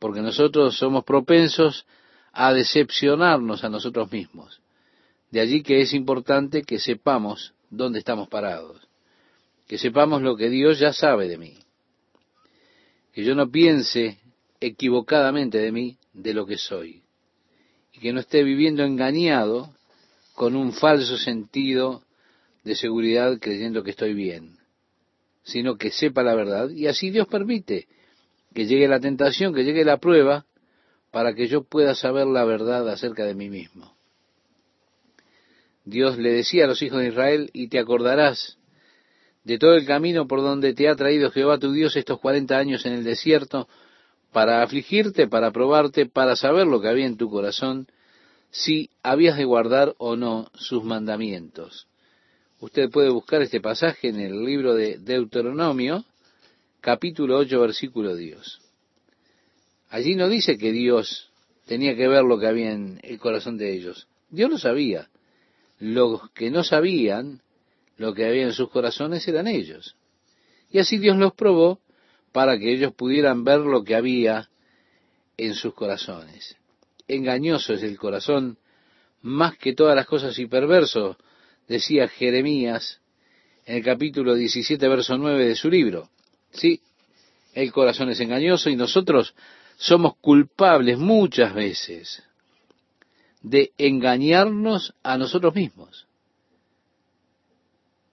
porque 0.00 0.20
nosotros 0.20 0.76
somos 0.76 1.04
propensos 1.04 1.86
a 2.32 2.52
decepcionarnos 2.52 3.62
a 3.62 3.68
nosotros 3.68 4.10
mismos. 4.10 4.60
De 5.30 5.38
allí 5.38 5.62
que 5.62 5.80
es 5.80 5.94
importante 5.94 6.64
que 6.64 6.80
sepamos 6.80 7.54
dónde 7.70 8.00
estamos 8.00 8.26
parados, 8.28 8.84
que 9.68 9.78
sepamos 9.78 10.22
lo 10.22 10.36
que 10.36 10.50
Dios 10.50 10.80
ya 10.80 10.92
sabe 10.92 11.28
de 11.28 11.38
mí, 11.38 11.54
que 13.12 13.22
yo 13.22 13.36
no 13.36 13.48
piense 13.48 14.18
equivocadamente 14.58 15.58
de 15.58 15.70
mí, 15.70 15.98
de 16.12 16.34
lo 16.34 16.46
que 16.46 16.58
soy, 16.58 17.04
y 17.92 18.00
que 18.00 18.12
no 18.12 18.18
esté 18.18 18.42
viviendo 18.42 18.82
engañado 18.82 19.72
con 20.34 20.56
un 20.56 20.72
falso 20.72 21.16
sentido 21.16 22.02
de 22.64 22.74
seguridad 22.74 23.38
creyendo 23.38 23.84
que 23.84 23.92
estoy 23.92 24.14
bien, 24.14 24.59
sino 25.42 25.76
que 25.76 25.90
sepa 25.90 26.22
la 26.22 26.34
verdad, 26.34 26.70
y 26.70 26.86
así 26.86 27.10
Dios 27.10 27.26
permite 27.28 27.88
que 28.54 28.66
llegue 28.66 28.88
la 28.88 29.00
tentación, 29.00 29.54
que 29.54 29.64
llegue 29.64 29.84
la 29.84 29.98
prueba, 29.98 30.46
para 31.10 31.34
que 31.34 31.48
yo 31.48 31.64
pueda 31.64 31.94
saber 31.94 32.26
la 32.26 32.44
verdad 32.44 32.88
acerca 32.88 33.24
de 33.24 33.34
mí 33.34 33.48
mismo. 33.48 33.94
Dios 35.84 36.18
le 36.18 36.32
decía 36.32 36.64
a 36.64 36.68
los 36.68 36.82
hijos 36.82 37.00
de 37.00 37.08
Israel, 37.08 37.50
y 37.52 37.68
te 37.68 37.78
acordarás 37.78 38.58
de 39.44 39.58
todo 39.58 39.74
el 39.74 39.86
camino 39.86 40.26
por 40.26 40.42
donde 40.42 40.74
te 40.74 40.88
ha 40.88 40.94
traído 40.94 41.30
Jehová 41.30 41.58
tu 41.58 41.72
Dios 41.72 41.96
estos 41.96 42.20
cuarenta 42.20 42.58
años 42.58 42.84
en 42.86 42.92
el 42.92 43.04
desierto, 43.04 43.68
para 44.32 44.62
afligirte, 44.62 45.26
para 45.26 45.50
probarte, 45.50 46.06
para 46.06 46.36
saber 46.36 46.66
lo 46.66 46.80
que 46.80 46.88
había 46.88 47.06
en 47.06 47.16
tu 47.16 47.28
corazón, 47.30 47.88
si 48.50 48.90
habías 49.02 49.36
de 49.36 49.44
guardar 49.44 49.94
o 49.98 50.16
no 50.16 50.50
sus 50.54 50.84
mandamientos. 50.84 51.88
Usted 52.60 52.90
puede 52.90 53.08
buscar 53.08 53.40
este 53.40 53.58
pasaje 53.62 54.08
en 54.08 54.20
el 54.20 54.44
libro 54.44 54.74
de 54.74 54.98
Deuteronomio, 54.98 56.04
capítulo 56.82 57.38
8, 57.38 57.58
versículo 57.58 58.14
10. 58.14 58.38
Allí 59.88 60.14
no 60.14 60.28
dice 60.28 60.58
que 60.58 60.70
Dios 60.70 61.30
tenía 61.64 61.96
que 61.96 62.06
ver 62.06 62.22
lo 62.22 62.38
que 62.38 62.46
había 62.46 62.72
en 62.72 63.00
el 63.02 63.18
corazón 63.18 63.56
de 63.56 63.72
ellos. 63.72 64.08
Dios 64.28 64.50
lo 64.50 64.58
sabía. 64.58 65.08
Los 65.78 66.30
que 66.32 66.50
no 66.50 66.62
sabían 66.62 67.40
lo 67.96 68.12
que 68.12 68.26
había 68.26 68.42
en 68.42 68.52
sus 68.52 68.68
corazones 68.68 69.26
eran 69.26 69.46
ellos. 69.46 69.96
Y 70.70 70.80
así 70.80 70.98
Dios 70.98 71.16
los 71.16 71.32
probó 71.32 71.80
para 72.30 72.58
que 72.58 72.74
ellos 72.74 72.92
pudieran 72.92 73.42
ver 73.42 73.60
lo 73.60 73.84
que 73.84 73.94
había 73.94 74.50
en 75.38 75.54
sus 75.54 75.72
corazones. 75.72 76.58
Engañoso 77.08 77.72
es 77.72 77.82
el 77.82 77.96
corazón 77.98 78.58
más 79.22 79.56
que 79.56 79.74
todas 79.74 79.96
las 79.96 80.06
cosas 80.06 80.38
y 80.38 80.46
perverso, 80.46 81.16
decía 81.70 82.08
Jeremías 82.08 83.00
en 83.64 83.76
el 83.76 83.84
capítulo 83.84 84.34
17, 84.34 84.88
verso 84.88 85.16
9 85.16 85.46
de 85.46 85.54
su 85.54 85.70
libro. 85.70 86.10
Sí, 86.50 86.82
el 87.54 87.70
corazón 87.70 88.10
es 88.10 88.18
engañoso 88.18 88.70
y 88.70 88.76
nosotros 88.76 89.36
somos 89.76 90.16
culpables 90.16 90.98
muchas 90.98 91.54
veces 91.54 92.24
de 93.40 93.70
engañarnos 93.78 94.94
a 95.04 95.16
nosotros 95.16 95.54
mismos. 95.54 96.08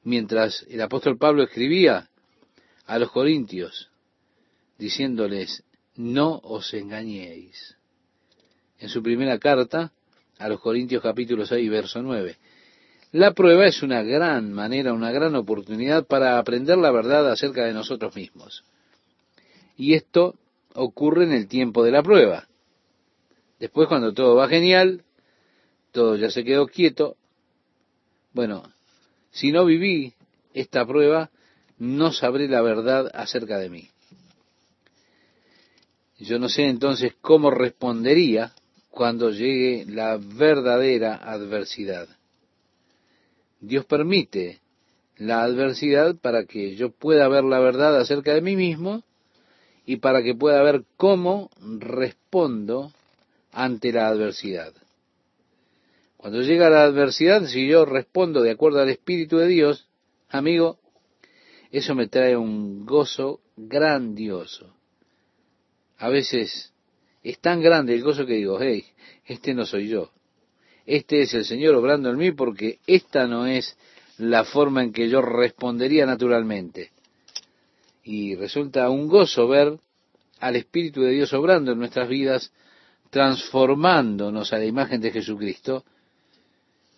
Mientras 0.03 0.63
el 0.69 0.79
apóstol 0.79 1.17
Pablo 1.17 1.41
escribía 1.41 2.09
a 2.85 2.99
los 2.99 3.09
corintios, 3.11 3.89
diciéndoles, 4.77 5.63
no 5.95 6.39
os 6.43 6.75
engañéis. 6.75 7.75
En 8.77 8.89
su 8.89 9.01
primera 9.01 9.39
carta 9.39 9.91
a 10.37 10.47
los 10.47 10.61
Corintios 10.61 11.01
capítulo 11.01 11.43
6, 11.43 11.69
verso 11.71 12.03
9. 12.03 12.37
La 13.11 13.31
prueba 13.31 13.65
es 13.65 13.83
una 13.83 14.03
gran 14.03 14.51
manera, 14.51 14.93
una 14.93 15.11
gran 15.11 15.35
oportunidad 15.35 16.05
para 16.05 16.37
aprender 16.37 16.77
la 16.77 16.91
verdad 16.91 17.31
acerca 17.31 17.63
de 17.63 17.73
nosotros 17.73 18.15
mismos. 18.15 18.63
Y 19.77 19.93
esto 19.93 20.35
ocurre 20.73 21.23
en 21.23 21.31
el 21.31 21.47
tiempo 21.47 21.83
de 21.83 21.91
la 21.91 22.03
prueba. 22.03 22.47
Después, 23.59 23.87
cuando 23.87 24.13
todo 24.13 24.35
va 24.35 24.49
genial, 24.49 25.03
todo 25.91 26.15
ya 26.15 26.29
se 26.29 26.43
quedó 26.43 26.67
quieto. 26.67 27.15
Bueno, 28.33 28.63
si 29.31 29.51
no 29.51 29.65
viví 29.65 30.13
esta 30.53 30.85
prueba, 30.85 31.31
no 31.77 32.11
sabré 32.11 32.47
la 32.47 32.61
verdad 32.61 33.09
acerca 33.13 33.57
de 33.57 33.69
mí. 33.69 33.89
Yo 36.19 36.39
no 36.39 36.49
sé 36.49 36.67
entonces 36.67 37.13
cómo 37.21 37.51
respondería 37.51 38.51
cuando 38.89 39.29
llegue 39.29 39.85
la 39.85 40.17
verdadera 40.17 41.15
adversidad. 41.15 42.07
Dios 43.59 43.85
permite 43.85 44.59
la 45.17 45.43
adversidad 45.43 46.15
para 46.15 46.45
que 46.45 46.75
yo 46.75 46.91
pueda 46.91 47.27
ver 47.27 47.43
la 47.43 47.59
verdad 47.59 47.99
acerca 47.99 48.33
de 48.33 48.41
mí 48.41 48.55
mismo 48.55 49.03
y 49.85 49.97
para 49.97 50.21
que 50.21 50.35
pueda 50.35 50.61
ver 50.61 50.83
cómo 50.95 51.49
respondo 51.59 52.91
ante 53.51 53.91
la 53.91 54.07
adversidad. 54.07 54.73
Cuando 56.17 56.41
llega 56.41 56.69
la 56.69 56.83
adversidad, 56.83 57.45
si 57.45 57.67
yo 57.67 57.85
respondo 57.85 58.41
de 58.41 58.51
acuerdo 58.51 58.81
al 58.81 58.89
Espíritu 58.89 59.37
de 59.37 59.47
Dios, 59.47 59.87
amigo, 60.29 60.79
eso 61.71 61.95
me 61.95 62.07
trae 62.07 62.35
un 62.35 62.85
gozo 62.85 63.39
grandioso 63.55 64.77
a 65.97 66.09
veces 66.09 66.73
es 67.23 67.39
tan 67.39 67.61
grande 67.61 67.93
el 67.93 68.03
gozo 68.03 68.25
que 68.25 68.33
digo, 68.33 68.59
hey, 68.61 68.85
este 69.25 69.53
no 69.53 69.65
soy 69.65 69.87
yo. 69.89 70.11
Este 70.87 71.21
es 71.21 71.33
el 71.33 71.43
Señor 71.43 71.75
obrando 71.75 72.09
en 72.09 72.17
mí 72.17 72.31
porque 72.31 72.79
esta 72.87 73.27
no 73.27 73.45
es 73.45 73.77
la 74.17 74.45
forma 74.45 74.81
en 74.81 74.93
que 74.93 75.09
yo 75.09 75.21
respondería 75.21 76.05
naturalmente. 76.05 76.91
Y 78.05 78.35
resulta 78.35 78.89
un 78.89 79.09
gozo 79.09 79.49
ver 79.49 79.77
al 80.39 80.55
Espíritu 80.55 81.01
de 81.01 81.11
Dios 81.11 81.33
obrando 81.33 81.73
en 81.73 81.79
nuestras 81.79 82.07
vidas, 82.07 82.53
transformándonos 83.09 84.53
a 84.53 84.59
la 84.59 84.65
imagen 84.65 85.01
de 85.01 85.11
Jesucristo. 85.11 85.83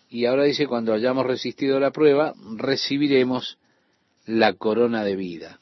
Y 0.08 0.24
ahora 0.24 0.44
dice, 0.44 0.68
cuando 0.68 0.92
hayamos 0.92 1.26
resistido 1.26 1.80
la 1.80 1.90
prueba, 1.90 2.32
recibiremos 2.56 3.58
la 4.24 4.52
corona 4.52 5.02
de 5.02 5.16
vida. 5.16 5.60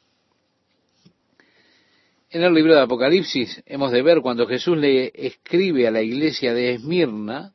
En 2.28 2.42
el 2.42 2.52
libro 2.52 2.74
de 2.74 2.82
Apocalipsis 2.82 3.62
hemos 3.64 3.90
de 3.90 4.02
ver 4.02 4.20
cuando 4.20 4.46
Jesús 4.46 4.76
le 4.76 5.12
escribe 5.14 5.88
a 5.88 5.90
la 5.90 6.02
iglesia 6.02 6.52
de 6.52 6.74
Esmirna, 6.74 7.54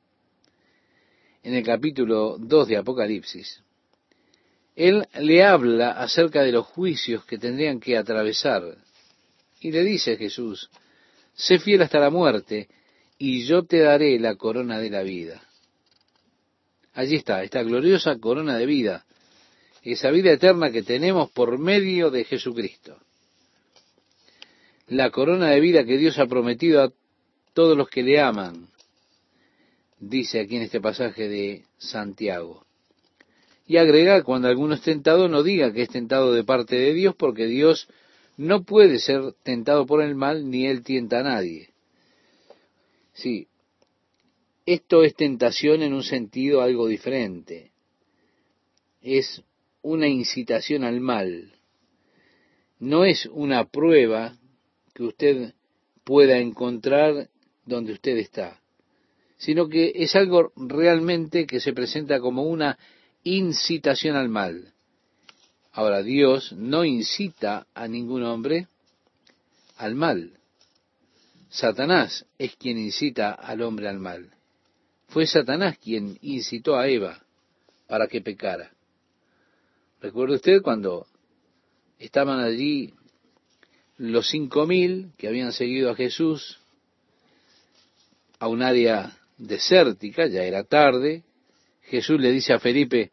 en 1.43 1.53
el 1.53 1.63
capítulo 1.63 2.37
2 2.39 2.67
de 2.67 2.77
Apocalipsis, 2.77 3.61
él 4.75 5.05
le 5.19 5.43
habla 5.43 5.91
acerca 5.91 6.41
de 6.41 6.51
los 6.51 6.65
juicios 6.65 7.25
que 7.25 7.37
tendrían 7.37 7.79
que 7.79 7.95
atravesar. 7.95 8.63
Y 9.59 9.71
le 9.71 9.83
dice 9.83 10.13
a 10.13 10.17
Jesús, 10.17 10.69
sé 11.35 11.59
fiel 11.59 11.83
hasta 11.83 11.99
la 11.99 12.09
muerte, 12.09 12.67
y 13.19 13.45
yo 13.45 13.63
te 13.63 13.79
daré 13.79 14.19
la 14.19 14.35
corona 14.35 14.79
de 14.79 14.89
la 14.89 15.03
vida. 15.03 15.43
Allí 16.93 17.17
está, 17.17 17.43
esta 17.43 17.61
gloriosa 17.61 18.17
corona 18.17 18.57
de 18.57 18.65
vida, 18.65 19.05
esa 19.83 20.09
vida 20.09 20.31
eterna 20.31 20.71
que 20.71 20.81
tenemos 20.81 21.29
por 21.31 21.59
medio 21.59 22.09
de 22.09 22.23
Jesucristo 22.23 22.97
la 24.87 25.11
corona 25.11 25.49
de 25.49 25.59
vida 25.59 25.85
que 25.85 25.97
Dios 25.97 26.19
ha 26.19 26.27
prometido 26.27 26.83
a 26.83 26.91
todos 27.53 27.77
los 27.77 27.89
que 27.89 28.03
le 28.03 28.19
aman, 28.19 28.67
dice 30.09 30.39
aquí 30.41 30.57
en 30.57 30.63
este 30.63 30.81
pasaje 30.81 31.27
de 31.27 31.63
Santiago. 31.77 32.65
Y 33.65 33.77
agrega, 33.77 34.23
cuando 34.23 34.49
alguno 34.49 34.75
es 34.75 34.81
tentado, 34.81 35.29
no 35.29 35.43
diga 35.43 35.71
que 35.71 35.83
es 35.83 35.89
tentado 35.89 36.33
de 36.33 36.43
parte 36.43 36.75
de 36.75 36.93
Dios, 36.93 37.15
porque 37.15 37.45
Dios 37.45 37.87
no 38.35 38.63
puede 38.63 38.99
ser 38.99 39.33
tentado 39.43 39.85
por 39.85 40.01
el 40.01 40.15
mal, 40.15 40.49
ni 40.49 40.67
él 40.67 40.83
tienta 40.83 41.19
a 41.19 41.23
nadie. 41.23 41.69
Sí, 43.13 43.47
esto 44.65 45.03
es 45.03 45.15
tentación 45.15 45.81
en 45.81 45.93
un 45.93 46.03
sentido 46.03 46.61
algo 46.61 46.87
diferente. 46.87 47.71
Es 49.01 49.41
una 49.81 50.07
incitación 50.07 50.83
al 50.83 50.99
mal. 50.99 51.53
No 52.79 53.05
es 53.05 53.25
una 53.27 53.65
prueba 53.65 54.37
que 54.93 55.03
usted 55.03 55.53
pueda 56.03 56.37
encontrar 56.37 57.29
donde 57.65 57.93
usted 57.93 58.17
está, 58.17 58.62
sino 59.43 59.67
que 59.67 59.91
es 59.93 60.15
algo 60.15 60.53
realmente 60.55 61.45
que 61.45 61.59
se 61.59 61.73
presenta 61.73 62.21
como 62.21 62.43
una 62.43 62.79
incitación 63.25 64.15
al 64.15 64.29
mal. 64.29 64.73
Ahora, 65.73 66.01
Dios 66.01 66.53
no 66.53 66.85
incita 66.85 67.67
a 67.73 67.89
ningún 67.89 68.23
hombre 68.23 68.69
al 69.75 69.95
mal. 69.95 70.39
Satanás 71.49 72.25
es 72.37 72.55
quien 72.55 72.77
incita 72.77 73.33
al 73.33 73.61
hombre 73.63 73.89
al 73.89 73.99
mal. 73.99 74.31
Fue 75.09 75.27
Satanás 75.27 75.77
quien 75.77 76.17
incitó 76.21 76.77
a 76.77 76.87
Eva 76.87 77.21
para 77.87 78.07
que 78.07 78.21
pecara. 78.21 78.71
¿Recuerda 79.99 80.35
usted 80.35 80.61
cuando 80.61 81.05
estaban 81.99 82.39
allí 82.39 82.93
los 83.97 84.29
cinco 84.29 84.65
mil 84.65 85.11
que 85.17 85.27
habían 85.27 85.51
seguido 85.51 85.91
a 85.91 85.95
Jesús 85.95 86.61
a 88.39 88.47
un 88.47 88.61
área 88.61 89.17
desértica, 89.43 90.27
ya 90.27 90.43
era 90.43 90.63
tarde, 90.63 91.23
Jesús 91.83 92.19
le 92.19 92.31
dice 92.31 92.53
a 92.53 92.59
Felipe, 92.59 93.11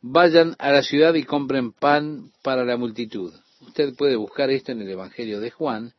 vayan 0.00 0.56
a 0.58 0.72
la 0.72 0.82
ciudad 0.82 1.14
y 1.14 1.24
compren 1.24 1.72
pan 1.72 2.32
para 2.42 2.64
la 2.64 2.76
multitud. 2.76 3.32
Usted 3.60 3.94
puede 3.94 4.16
buscar 4.16 4.50
esto 4.50 4.72
en 4.72 4.82
el 4.82 4.90
Evangelio 4.90 5.40
de 5.40 5.50
Juan, 5.50 5.92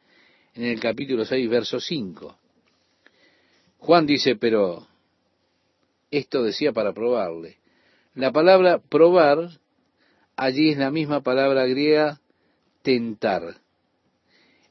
en 0.53 0.65
el 0.65 0.79
capítulo 0.79 1.25
6, 1.25 1.49
verso 1.49 1.79
5. 1.79 2.37
Juan 3.77 4.05
dice, 4.05 4.35
pero 4.35 4.87
esto 6.11 6.43
decía 6.43 6.73
para 6.73 6.93
probarle. 6.93 7.57
La 8.15 8.31
palabra 8.31 8.79
probar 8.79 9.49
allí 10.35 10.71
es 10.71 10.77
la 10.77 10.91
misma 10.91 11.21
palabra 11.21 11.65
griega 11.65 12.19
tentar. 12.81 13.55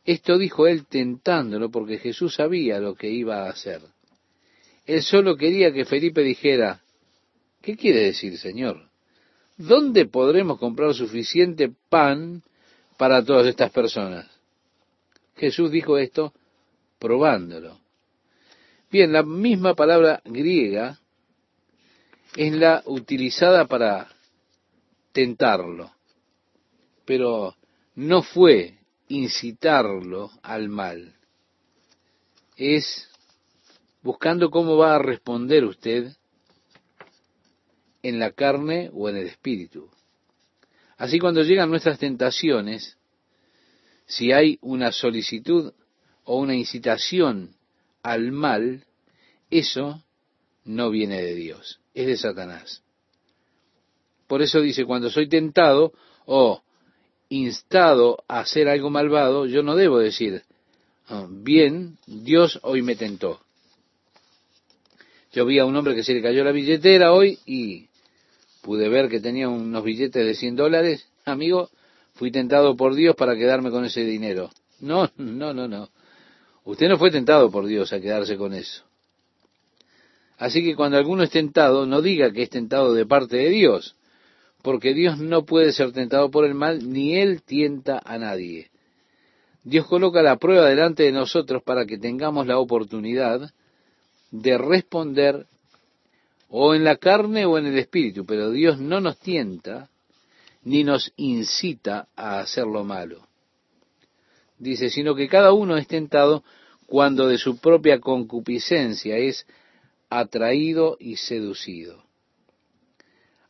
Esto 0.05 0.37
dijo 0.37 0.67
él 0.67 0.87
tentándolo 0.87 1.71
porque 1.71 1.99
Jesús 1.99 2.35
sabía 2.35 2.79
lo 2.79 2.95
que 2.95 3.11
iba 3.11 3.47
a 3.47 3.51
hacer. 3.51 3.81
Él 4.87 5.03
solo 5.03 5.37
quería 5.37 5.73
que 5.73 5.85
Felipe 5.85 6.23
dijera, 6.23 6.83
¿qué 7.61 7.77
quiere 7.77 8.01
decir, 8.01 8.37
Señor? 8.39 8.89
¿Dónde 9.57 10.07
podremos 10.07 10.59
comprar 10.59 10.95
suficiente 10.95 11.71
pan 11.89 12.43
para 12.97 13.25
todas 13.25 13.47
estas 13.47 13.71
personas? 13.71 14.27
Jesús 15.37 15.71
dijo 15.71 15.99
esto 15.99 16.33
probándolo. 16.99 17.79
Bien, 18.91 19.13
la 19.13 19.23
misma 19.23 19.75
palabra 19.75 20.21
griega 20.25 20.99
es 22.37 22.53
la 22.53 22.83
utilizada 22.87 23.67
para 23.67 24.09
tentarlo, 25.13 25.93
pero 27.05 27.55
no 27.95 28.23
fue 28.23 28.79
incitarlo 29.09 30.31
al 30.43 30.69
mal. 30.69 31.15
Es 32.57 33.12
buscando 34.03 34.51
cómo 34.51 34.77
va 34.77 34.97
a 34.97 34.99
responder 34.99 35.65
usted 35.65 36.13
en 38.03 38.19
la 38.19 38.33
carne 38.33 38.91
o 38.93 39.09
en 39.09 39.17
el 39.17 39.27
espíritu. 39.27 39.89
Así 40.97 41.19
cuando 41.19 41.43
llegan 41.43 41.71
nuestras 41.71 41.99
tentaciones, 41.99 42.97
si 44.07 44.33
hay 44.33 44.59
una 44.61 44.93
solicitud 44.93 45.73
o 46.25 46.39
una 46.39 46.55
incitación 46.55 47.55
al 48.03 48.33
mal, 48.33 48.85
eso 49.51 50.03
no 50.65 50.91
viene 50.91 51.23
de 51.23 51.35
Dios, 51.35 51.81
es 51.95 52.07
de 52.07 52.17
Satanás. 52.17 52.83
Por 54.27 54.43
eso 54.43 54.61
dice, 54.61 54.85
cuando 54.85 55.11
soy 55.11 55.29
tentado 55.29 55.93
o 56.25 56.63
instado 57.29 58.25
a 58.29 58.41
hacer 58.41 58.69
algo 58.69 58.91
malvado, 58.91 59.47
yo 59.47 59.63
no 59.63 59.77
debo 59.77 59.99
decir, 59.99 60.43
ah, 61.09 61.27
bien, 61.29 61.99
Dios 62.07 62.59
hoy 62.63 62.83
me 62.83 62.97
tentó. 62.97 63.41
Yo 65.33 65.47
vi 65.47 65.59
a 65.59 65.65
un 65.65 65.75
hombre 65.75 65.95
que 65.95 66.05
se 66.05 66.13
le 66.13 66.21
cayó 66.21 66.45
la 66.45 66.53
billetera 66.53 67.13
hoy 67.13 67.39
y 67.47 67.89
pude 68.61 68.89
ver 68.89 69.09
que 69.09 69.19
tenía 69.19 69.49
unos 69.49 69.83
billetes 69.83 70.25
de 70.25 70.35
100 70.35 70.57
dólares. 70.57 71.09
Amigo, 71.25 71.71
fui 72.15 72.31
tentado 72.31 72.77
por 72.77 72.95
Dios 72.95 73.17
para 73.17 73.35
quedarme 73.35 73.71
con 73.71 73.85
ese 73.85 74.05
dinero. 74.05 74.51
No, 74.81 75.11
no, 75.17 75.55
no, 75.55 75.67
no. 75.67 75.89
Usted 76.65 76.89
no 76.89 76.99
fue 76.99 77.11
tentado 77.11 77.51
por 77.51 77.67
Dios 77.67 77.93
a 77.93 78.01
quedarse 78.01 78.37
con 78.37 78.53
eso. 78.53 78.85
Así 80.37 80.63
que 80.63 80.77
cuando 80.77 80.99
alguno 80.99 81.23
es 81.23 81.31
tentado, 81.31 81.87
no 81.87 82.03
diga 82.03 82.31
que 82.33 82.43
es 82.43 82.51
tentado 82.51 82.93
de 82.95 83.07
parte 83.07 83.37
de 83.37 83.49
Dios, 83.49 83.97
porque 84.63 84.93
Dios 84.93 85.19
no 85.19 85.45
puede 85.45 85.73
ser 85.73 85.93
tentado 85.93 86.31
por 86.31 86.45
el 86.45 86.55
mal, 86.55 86.91
ni 86.93 87.17
Él 87.17 87.43
tienta 87.43 88.03
a 88.05 88.19
nadie. 88.19 88.71
Dios 89.65 89.87
coloca 89.87 90.21
la 90.23 90.37
prueba 90.37 90.69
delante 90.69 91.05
de 91.05 91.13
nosotros 91.13 91.63
para 91.63 91.87
que 91.87 91.97
tengamos 91.97 92.47
la 92.47 92.59
oportunidad 92.59 93.53
de 94.33 94.59
responder 94.59 95.47
o 96.49 96.75
en 96.75 96.83
la 96.83 96.97
carne 96.97 97.47
o 97.47 97.59
en 97.59 97.67
el 97.67 97.79
espíritu, 97.79 98.27
pero 98.27 98.51
Dios 98.51 98.81
no 98.81 99.01
nos 99.01 99.19
tienta 99.21 99.89
ni 100.65 100.83
nos 100.83 101.13
incita 101.17 102.09
a 102.17 102.41
hacer 102.41 102.67
lo 102.67 102.83
malo. 102.83 103.29
Dice, 104.59 104.91
sino 104.91 105.15
que 105.15 105.29
cada 105.29 105.53
uno 105.53 105.77
es 105.77 105.87
tentado 105.87 106.45
cuando 106.87 107.27
de 107.27 107.39
su 107.39 107.59
propia 107.59 108.01
concupiscencia 108.01 109.17
es 109.17 109.47
atraído 110.09 110.97
y 111.01 111.17
seducido. 111.17 112.05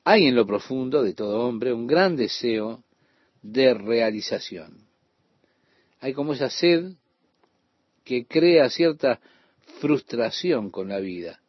Hay 0.05 0.27
en 0.27 0.35
lo 0.35 0.47
profundo 0.47 1.03
de 1.03 1.15
todo 1.15 1.47
hombre 1.47 1.73
un 1.73 1.87
gran 1.87 2.17
deseo 2.17 2.83
de 3.43 3.75
realización. 3.75 4.87
Hay 6.01 6.13
como 6.13 6.33
esa 6.33 6.51
sed 6.51 6.93
que 8.05 8.27
crea 8.27 8.69
cierta 8.71 9.21
frustración 9.83 10.71
con 10.71 10.89
la 10.91 11.01
vida, 11.01 11.41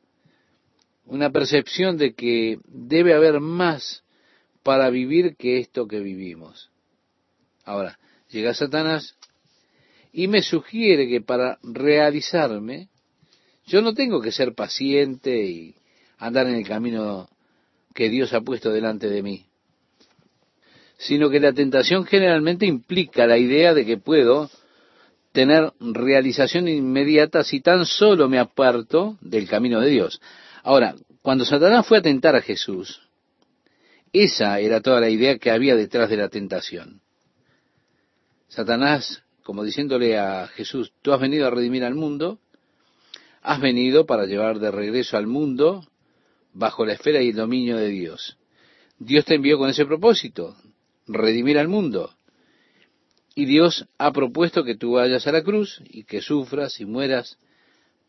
una 1.05 1.29
percepción 1.29 1.97
de 1.97 2.15
que 2.15 2.57
debe 2.65 3.13
haber 3.13 3.39
más 3.39 4.03
para 4.63 4.89
vivir 4.89 5.35
que 5.35 5.59
esto 5.59 5.87
que 5.87 5.99
vivimos. 5.99 6.71
Ahora, 7.63 7.99
llega 8.31 8.55
Satanás 8.55 9.15
y 10.11 10.27
me 10.27 10.41
sugiere 10.41 11.07
que 11.07 11.21
para 11.21 11.59
realizarme, 11.61 12.89
yo 13.67 13.83
no 13.83 13.93
tengo 13.93 14.19
que 14.19 14.31
ser 14.31 14.55
paciente 14.55 15.45
y 15.45 15.75
andar 16.17 16.47
en 16.47 16.55
el 16.55 16.67
camino 16.67 17.29
que 17.93 18.09
Dios 18.09 18.33
ha 18.33 18.41
puesto 18.41 18.71
delante 18.71 19.09
de 19.09 19.21
mí, 19.21 19.45
sino 20.97 21.29
que 21.29 21.39
la 21.39 21.53
tentación 21.53 22.03
generalmente 22.03 22.65
implica 22.65 23.27
la 23.27 23.37
idea 23.37 23.75
de 23.75 23.85
que 23.85 23.97
puedo 23.97 24.49
tener 25.33 25.73
realización 25.79 26.67
inmediata 26.67 27.43
si 27.43 27.59
tan 27.59 27.85
solo 27.85 28.29
me 28.29 28.39
aparto 28.39 29.17
del 29.19 29.49
camino 29.49 29.81
de 29.81 29.89
Dios. 29.89 30.21
Ahora, 30.61 30.95
cuando 31.21 31.43
Satanás 31.43 31.85
fue 31.85 31.97
a 31.97 32.01
tentar 32.01 32.35
a 32.35 32.41
Jesús, 32.41 33.01
esa 34.13 34.59
era 34.59 34.79
toda 34.79 35.01
la 35.01 35.09
idea 35.09 35.39
que 35.39 35.51
había 35.51 35.75
detrás 35.75 36.09
de 36.09 36.17
la 36.17 36.29
tentación. 36.29 37.01
Satanás, 38.47 39.23
como 39.43 39.63
diciéndole 39.63 40.19
a 40.19 40.47
Jesús, 40.47 40.93
tú 41.01 41.11
has 41.11 41.19
venido 41.19 41.47
a 41.47 41.49
redimir 41.49 41.83
al 41.83 41.95
mundo, 41.95 42.39
has 43.41 43.59
venido 43.59 44.05
para 44.05 44.25
llevar 44.25 44.59
de 44.59 44.69
regreso 44.69 45.17
al 45.17 45.25
mundo 45.25 45.83
bajo 46.53 46.85
la 46.85 46.93
esfera 46.93 47.21
y 47.23 47.29
el 47.29 47.35
dominio 47.35 47.77
de 47.77 47.89
Dios. 47.89 48.37
Dios 48.99 49.25
te 49.25 49.35
envió 49.35 49.57
con 49.57 49.69
ese 49.69 49.85
propósito, 49.85 50.55
redimir 51.07 51.57
al 51.57 51.67
mundo. 51.67 52.13
Y 53.35 53.45
Dios 53.45 53.87
ha 53.97 54.11
propuesto 54.11 54.63
que 54.63 54.75
tú 54.75 54.93
vayas 54.93 55.25
a 55.25 55.31
la 55.31 55.43
cruz 55.43 55.81
y 55.89 56.03
que 56.03 56.21
sufras 56.21 56.79
y 56.79 56.85
mueras 56.85 57.37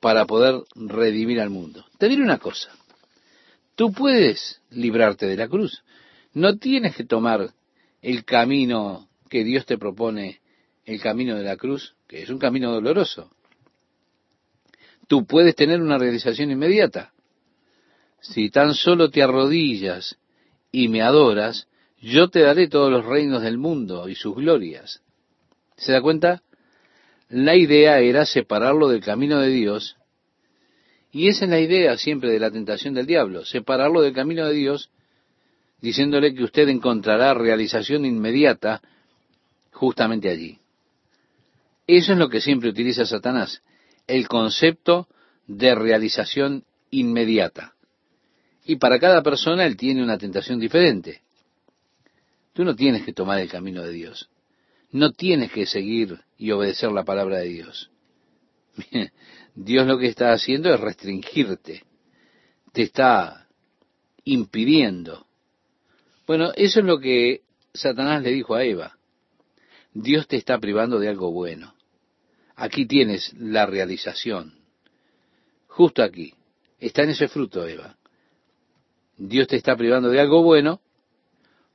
para 0.00 0.26
poder 0.26 0.62
redimir 0.74 1.40
al 1.40 1.50
mundo. 1.50 1.87
Te 1.98 2.08
diré 2.08 2.22
una 2.22 2.38
cosa, 2.38 2.70
tú 3.74 3.92
puedes 3.92 4.60
librarte 4.70 5.26
de 5.26 5.37
la 5.37 5.48
cruz, 5.48 5.82
no 6.34 6.58
tienes 6.58 6.94
que 6.94 7.04
tomar 7.04 7.50
el 8.02 8.24
camino 8.24 9.08
que 9.30 9.44
Dios 9.44 9.64
te 9.64 9.78
propone, 9.78 10.40
el 10.84 11.00
camino 11.00 11.37
de 11.37 11.44
la 11.44 11.56
cruz, 11.56 11.94
que 12.06 12.22
es 12.22 12.28
un 12.28 12.38
camino 12.38 12.70
doloroso. 12.70 13.30
Tú 15.08 15.26
puedes 15.26 15.54
tener 15.54 15.80
una 15.80 15.98
realización 15.98 16.50
inmediata. 16.50 17.12
Si 18.20 18.50
tan 18.50 18.74
solo 18.74 19.10
te 19.10 19.22
arrodillas 19.22 20.16
y 20.70 20.88
me 20.88 21.02
adoras, 21.02 21.66
yo 22.00 22.28
te 22.28 22.40
daré 22.40 22.68
todos 22.68 22.90
los 22.90 23.04
reinos 23.04 23.42
del 23.42 23.58
mundo 23.58 24.08
y 24.08 24.14
sus 24.14 24.34
glorias. 24.34 25.02
¿Se 25.76 25.92
da 25.92 26.00
cuenta? 26.00 26.42
La 27.28 27.56
idea 27.56 27.98
era 28.00 28.26
separarlo 28.26 28.88
del 28.88 29.00
camino 29.00 29.40
de 29.40 29.48
Dios, 29.48 29.96
y 31.14 31.28
esa 31.28 31.44
es 31.44 31.50
la 31.50 31.60
idea 31.60 31.96
siempre 31.96 32.30
de 32.30 32.40
la 32.40 32.50
tentación 32.50 32.92
del 32.92 33.06
diablo, 33.06 33.44
separarlo 33.44 34.02
del 34.02 34.12
camino 34.12 34.46
de 34.46 34.54
Dios, 34.54 34.90
diciéndole 35.80 36.34
que 36.34 36.42
usted 36.42 36.68
encontrará 36.68 37.34
realización 37.34 38.04
inmediata 38.04 38.82
justamente 39.70 40.28
allí. 40.28 40.58
Eso 41.87 42.12
es 42.14 42.18
lo 42.18 42.28
que 42.28 42.40
siempre 42.40 42.70
utiliza 42.70 43.06
Satanás, 43.06 43.62
el 44.06 44.27
concepto 44.27 45.06
de 45.46 45.75
realización 45.77 46.64
inmediata. 46.90 47.75
Y 48.64 48.77
para 48.77 48.98
cada 48.98 49.22
persona 49.22 49.66
él 49.66 49.77
tiene 49.77 50.02
una 50.02 50.18
tentación 50.18 50.58
diferente. 50.58 51.22
Tú 52.54 52.64
no 52.64 52.75
tienes 52.75 53.04
que 53.04 53.12
tomar 53.12 53.38
el 53.38 53.48
camino 53.48 53.83
de 53.83 53.92
Dios. 53.92 54.31
No 54.95 55.11
tienes 55.11 55.51
que 55.51 55.67
seguir 55.67 56.21
y 56.38 56.53
obedecer 56.53 56.92
la 56.92 57.03
palabra 57.03 57.38
de 57.38 57.49
Dios. 57.49 57.90
Dios 59.57 59.88
lo 59.88 59.99
que 59.99 60.07
está 60.07 60.33
haciendo 60.33 60.73
es 60.73 60.79
restringirte. 60.79 61.83
Te 62.73 62.83
está 62.83 63.49
impidiendo. 64.23 65.27
Bueno, 66.29 66.53
eso 66.55 66.79
es 66.79 66.87
lo 66.87 67.01
que 67.01 67.40
Satanás 67.73 68.23
le 68.23 68.31
dijo 68.31 68.55
a 68.55 68.63
Eva. 68.63 68.97
Dios 69.95 70.29
te 70.29 70.37
está 70.37 70.61
privando 70.61 71.01
de 71.01 71.09
algo 71.09 71.33
bueno. 71.33 71.75
Aquí 72.55 72.87
tienes 72.87 73.35
la 73.37 73.67
realización. 73.67 74.61
Justo 75.67 76.05
aquí. 76.05 76.35
Está 76.79 77.03
en 77.03 77.11
ese 77.11 77.27
fruto, 77.27 77.67
Eva. 77.67 77.97
Dios 79.17 79.49
te 79.49 79.57
está 79.57 79.75
privando 79.77 80.09
de 80.11 80.21
algo 80.21 80.45
bueno 80.45 80.81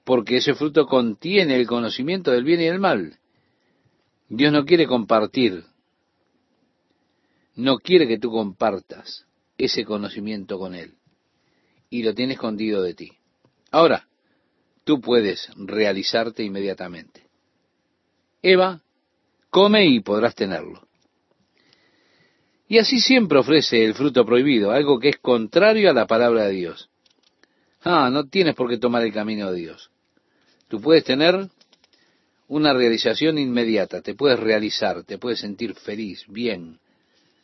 porque 0.09 0.37
ese 0.37 0.55
fruto 0.55 0.87
contiene 0.87 1.55
el 1.55 1.67
conocimiento 1.67 2.31
del 2.31 2.43
bien 2.43 2.59
y 2.61 2.65
del 2.65 2.79
mal. 2.79 3.19
Dios 4.27 4.51
no 4.51 4.65
quiere 4.65 4.87
compartir, 4.87 5.65
no 7.53 7.77
quiere 7.77 8.07
que 8.07 8.17
tú 8.17 8.31
compartas 8.31 9.27
ese 9.55 9.85
conocimiento 9.85 10.57
con 10.57 10.73
Él. 10.73 10.95
y 11.91 12.01
lo 12.01 12.15
tiene 12.15 12.33
escondido 12.33 12.81
de 12.81 12.95
ti. 12.95 13.11
Ahora, 13.69 14.07
tú 14.83 14.99
puedes 14.99 15.51
realizarte 15.55 16.41
inmediatamente. 16.43 17.27
Eva, 18.41 18.81
come 19.51 19.85
y 19.85 19.99
podrás 19.99 20.33
tenerlo. 20.33 20.87
Y 22.67 22.79
así 22.79 22.99
siempre 22.99 23.37
ofrece 23.37 23.85
el 23.85 23.93
fruto 23.93 24.25
prohibido, 24.25 24.71
algo 24.71 24.99
que 24.99 25.09
es 25.09 25.19
contrario 25.19 25.87
a 25.87 25.93
la 25.93 26.07
palabra 26.07 26.45
de 26.45 26.53
Dios. 26.53 26.89
Ah, 27.83 28.09
no 28.11 28.27
tienes 28.27 28.55
por 28.55 28.71
qué 28.71 28.79
tomar 28.79 29.03
el 29.03 29.13
camino 29.13 29.51
de 29.51 29.59
Dios. 29.59 29.91
Tú 30.69 30.79
puedes 30.79 31.03
tener 31.03 31.49
una 32.47 32.73
realización 32.73 33.37
inmediata, 33.37 34.01
te 34.01 34.15
puedes 34.15 34.39
realizar, 34.39 35.03
te 35.03 35.17
puedes 35.17 35.39
sentir 35.39 35.75
feliz, 35.75 36.23
bien, 36.27 36.79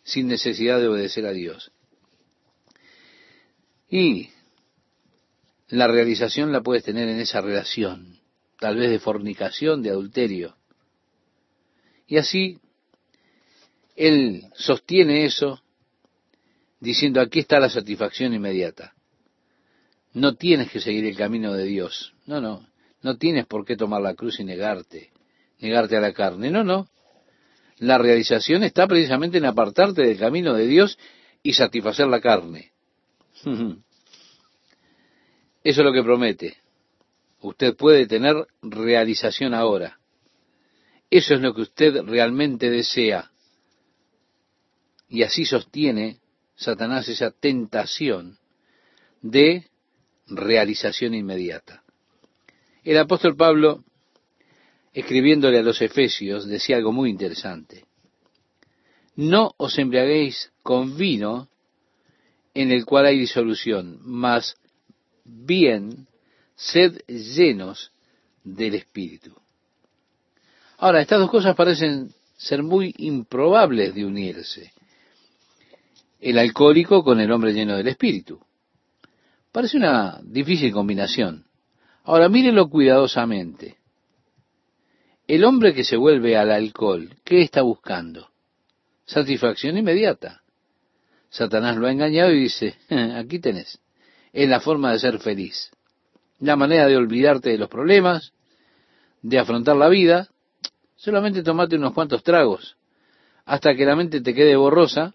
sin 0.04 0.28
necesidad 0.28 0.80
de 0.80 0.88
obedecer 0.88 1.26
a 1.26 1.32
Dios. 1.32 1.72
Y 3.90 4.30
la 5.68 5.88
realización 5.88 6.52
la 6.52 6.62
puedes 6.62 6.84
tener 6.84 7.10
en 7.10 7.20
esa 7.20 7.42
relación, 7.42 8.20
tal 8.60 8.78
vez 8.78 8.90
de 8.92 9.00
fornicación, 9.00 9.82
de 9.82 9.90
adulterio. 9.90 10.56
Y 12.08 12.18
así 12.18 12.60
él 13.96 14.44
sostiene 14.54 15.26
eso 15.26 15.62
diciendo, 16.80 17.22
aquí 17.22 17.40
está 17.40 17.60
la 17.60 17.70
satisfacción 17.70 18.34
inmediata. 18.34 18.94
No 20.14 20.36
tienes 20.36 20.72
que 20.72 20.80
seguir 20.80 21.06
el 21.06 21.18
camino 21.18 21.54
de 21.54 21.66
Dios. 21.66 22.14
No, 22.28 22.40
no. 22.40 22.68
No 23.06 23.18
tienes 23.20 23.46
por 23.46 23.64
qué 23.64 23.78
tomar 23.78 24.02
la 24.02 24.16
cruz 24.16 24.40
y 24.40 24.44
negarte, 24.44 25.12
negarte 25.60 25.96
a 25.96 26.00
la 26.00 26.12
carne. 26.12 26.50
No, 26.50 26.64
no. 26.64 26.88
La 27.78 28.00
realización 28.00 28.64
está 28.64 28.88
precisamente 28.88 29.38
en 29.38 29.46
apartarte 29.46 30.02
del 30.02 30.18
camino 30.18 30.56
de 30.56 30.66
Dios 30.66 30.98
y 31.44 31.54
satisfacer 31.54 32.08
la 32.08 32.20
carne. 32.20 32.72
Eso 33.46 33.84
es 35.64 35.78
lo 35.86 35.94
que 35.94 36.02
promete. 36.02 36.58
Usted 37.42 37.76
puede 37.76 38.08
tener 38.08 38.48
realización 38.64 39.54
ahora. 39.54 40.00
Eso 41.12 41.36
es 41.36 41.42
lo 41.42 41.54
que 41.54 41.62
usted 41.62 42.02
realmente 42.06 42.72
desea. 42.72 43.30
Y 45.10 45.22
así 45.22 45.46
sostiene 45.46 46.18
Satanás 46.56 47.08
esa 47.08 47.30
tentación 47.30 48.40
de 49.22 49.68
realización 50.26 51.14
inmediata. 51.14 51.85
El 52.86 52.98
apóstol 53.00 53.36
Pablo, 53.36 53.84
escribiéndole 54.94 55.60
a 55.60 55.64
los 55.64 55.82
Efesios, 55.82 56.48
decía 56.48 56.78
algo 56.78 56.94
muy 56.94 57.10
interesante. 57.10 57.84
No 59.16 59.54
os 59.58 59.78
embriaguéis 59.80 60.52
con 60.62 60.96
vino 60.96 61.50
en 62.54 62.72
el 62.72 62.86
cual 62.86 63.08
hay 63.08 63.18
disolución, 63.18 64.00
mas 64.04 64.56
bien 65.26 66.08
sed 66.56 67.02
llenos 67.08 67.92
del 68.44 68.76
Espíritu. 68.76 69.36
Ahora, 70.78 71.02
estas 71.02 71.20
dos 71.20 71.32
cosas 71.32 71.56
parecen 71.56 72.14
ser 72.38 72.62
muy 72.64 72.94
improbables 72.98 73.96
de 73.96 74.06
unirse 74.06 74.72
el 76.20 76.38
alcohólico 76.38 77.04
con 77.04 77.20
el 77.20 77.32
hombre 77.32 77.54
lleno 77.54 77.78
del 77.78 77.88
espíritu. 77.88 78.40
Parece 79.52 79.78
una 79.78 80.20
difícil 80.24 80.72
combinación. 80.72 81.45
Ahora 82.06 82.30
mírenlo 82.30 82.70
cuidadosamente. 82.70 83.78
El 85.28 85.44
hombre 85.44 85.74
que 85.74 85.84
se 85.84 85.98
vuelve 85.98 86.38
al 86.38 86.52
alcohol, 86.52 87.10
¿qué 87.24 87.42
está 87.42 87.64
buscando? 87.64 88.30
Satisfacción 89.06 89.78
inmediata. 89.78 90.42
Satanás 91.30 91.78
lo 91.78 91.88
ha 91.88 91.92
engañado 91.92 92.32
y 92.32 92.42
dice, 92.42 92.78
aquí 93.16 93.40
tenés. 93.40 93.80
Es 94.32 94.48
la 94.48 94.60
forma 94.60 94.92
de 94.92 95.00
ser 95.00 95.20
feliz. 95.20 95.72
La 96.40 96.56
manera 96.56 96.88
de 96.88 96.96
olvidarte 96.96 97.50
de 97.50 97.58
los 97.58 97.70
problemas, 97.70 98.34
de 99.22 99.40
afrontar 99.40 99.76
la 99.76 99.90
vida. 99.90 100.30
Solamente 100.96 101.44
tomate 101.44 101.76
unos 101.76 101.94
cuantos 101.94 102.24
tragos 102.24 102.78
hasta 103.46 103.76
que 103.76 103.86
la 103.86 103.96
mente 103.96 104.22
te 104.22 104.34
quede 104.34 104.56
borrosa 104.56 105.14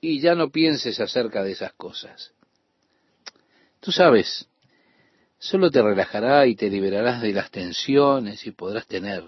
y 0.00 0.20
ya 0.20 0.34
no 0.34 0.50
pienses 0.50 0.98
acerca 1.00 1.42
de 1.44 1.52
esas 1.52 1.72
cosas. 1.74 2.32
Tú 3.80 3.92
sabes, 3.92 4.48
solo 5.42 5.72
te 5.72 5.82
relajará 5.82 6.46
y 6.46 6.54
te 6.54 6.70
liberarás 6.70 7.20
de 7.20 7.32
las 7.32 7.50
tensiones 7.50 8.46
y 8.46 8.52
podrás 8.52 8.86
tener 8.86 9.24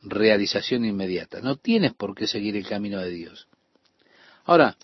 realización 0.00 0.86
inmediata. 0.86 1.40
No 1.42 1.56
tienes 1.56 1.92
por 1.92 2.14
qué 2.14 2.26
seguir 2.26 2.56
el 2.56 2.66
camino 2.66 2.98
de 2.98 3.10
Dios. 3.10 3.46
Ahora, 4.46 4.74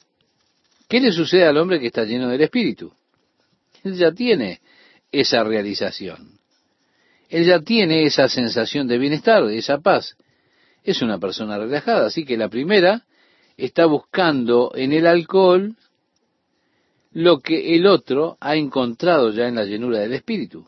¿qué 0.87 1.01
le 1.01 1.13
sucede 1.13 1.47
al 1.47 1.57
hombre 1.57 1.81
que 1.81 1.87
está 1.87 2.05
lleno 2.05 2.29
del 2.29 2.43
Espíritu? 2.43 2.93
Él 3.85 3.97
ya 3.97 4.13
tiene 4.13 4.61
esa 5.11 5.43
realización. 5.45 6.39
Él 7.31 7.47
ya 7.47 7.61
tiene 7.61 8.05
esa 8.05 8.29
sensación 8.29 8.87
de 8.87 8.99
bienestar, 8.99 9.47
de 9.47 9.57
esa 9.57 9.79
paz. 9.79 10.15
Es 10.83 11.01
una 11.01 11.19
persona 11.19 11.57
relajada. 11.57 12.09
Así 12.09 12.27
que 12.27 12.37
la 12.37 12.51
primera 12.51 13.07
está 13.57 13.87
buscando 13.87 14.73
en 14.75 14.93
el 14.93 15.07
alcohol 15.07 15.75
lo 17.15 17.41
que 17.41 17.77
el 17.77 17.87
otro 17.87 18.37
ha 18.41 18.57
encontrado 18.57 19.31
ya 19.31 19.47
en 19.47 19.55
la 19.55 19.65
llenura 19.65 20.01
del 20.01 20.13
espíritu. 20.13 20.67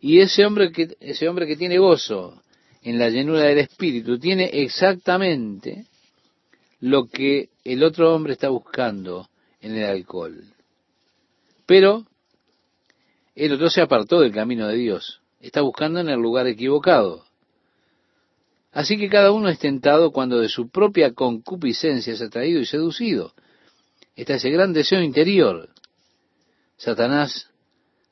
Y 0.00 0.20
ese 0.20 0.44
hombre 0.44 0.70
que, 0.70 0.96
ese 1.00 1.28
hombre 1.28 1.46
que 1.46 1.56
tiene 1.56 1.78
gozo 1.78 2.42
en 2.82 2.98
la 2.98 3.08
llenura 3.08 3.44
del 3.44 3.58
espíritu 3.58 4.18
tiene 4.18 4.50
exactamente 4.52 5.86
lo 6.80 7.08
que 7.08 7.48
el 7.64 7.82
otro 7.82 8.14
hombre 8.14 8.34
está 8.34 8.50
buscando 8.50 9.28
en 9.60 9.76
el 9.76 9.84
alcohol. 9.84 10.44
Pero 11.66 12.06
el 13.34 13.52
otro 13.52 13.70
se 13.70 13.80
apartó 13.80 14.20
del 14.20 14.32
camino 14.32 14.68
de 14.68 14.76
Dios, 14.76 15.20
está 15.40 15.62
buscando 15.62 16.00
en 16.00 16.10
el 16.10 16.20
lugar 16.20 16.46
equivocado. 16.46 17.24
Así 18.72 18.98
que 18.98 19.08
cada 19.08 19.32
uno 19.32 19.48
es 19.48 19.58
tentado 19.58 20.12
cuando 20.12 20.38
de 20.38 20.48
su 20.48 20.68
propia 20.68 21.12
concupiscencia 21.12 22.12
es 22.12 22.20
atraído 22.20 22.60
y 22.60 22.66
seducido. 22.66 23.32
Está 24.20 24.34
ese 24.34 24.50
gran 24.50 24.74
deseo 24.74 25.00
interior. 25.00 25.70
Satanás 26.76 27.48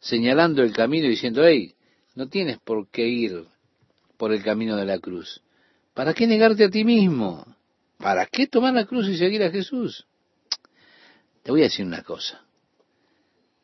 señalando 0.00 0.62
el 0.62 0.72
camino 0.72 1.06
y 1.06 1.10
diciendo, 1.10 1.44
hey, 1.44 1.74
no 2.14 2.28
tienes 2.28 2.58
por 2.58 2.88
qué 2.88 3.06
ir 3.06 3.44
por 4.16 4.32
el 4.32 4.42
camino 4.42 4.76
de 4.76 4.86
la 4.86 4.98
cruz. 4.98 5.42
¿Para 5.92 6.14
qué 6.14 6.26
negarte 6.26 6.64
a 6.64 6.70
ti 6.70 6.82
mismo? 6.82 7.44
¿Para 7.98 8.24
qué 8.24 8.46
tomar 8.46 8.72
la 8.72 8.86
cruz 8.86 9.06
y 9.06 9.18
seguir 9.18 9.42
a 9.42 9.50
Jesús? 9.50 10.06
Te 11.42 11.50
voy 11.50 11.60
a 11.60 11.64
decir 11.64 11.84
una 11.84 12.02
cosa. 12.02 12.42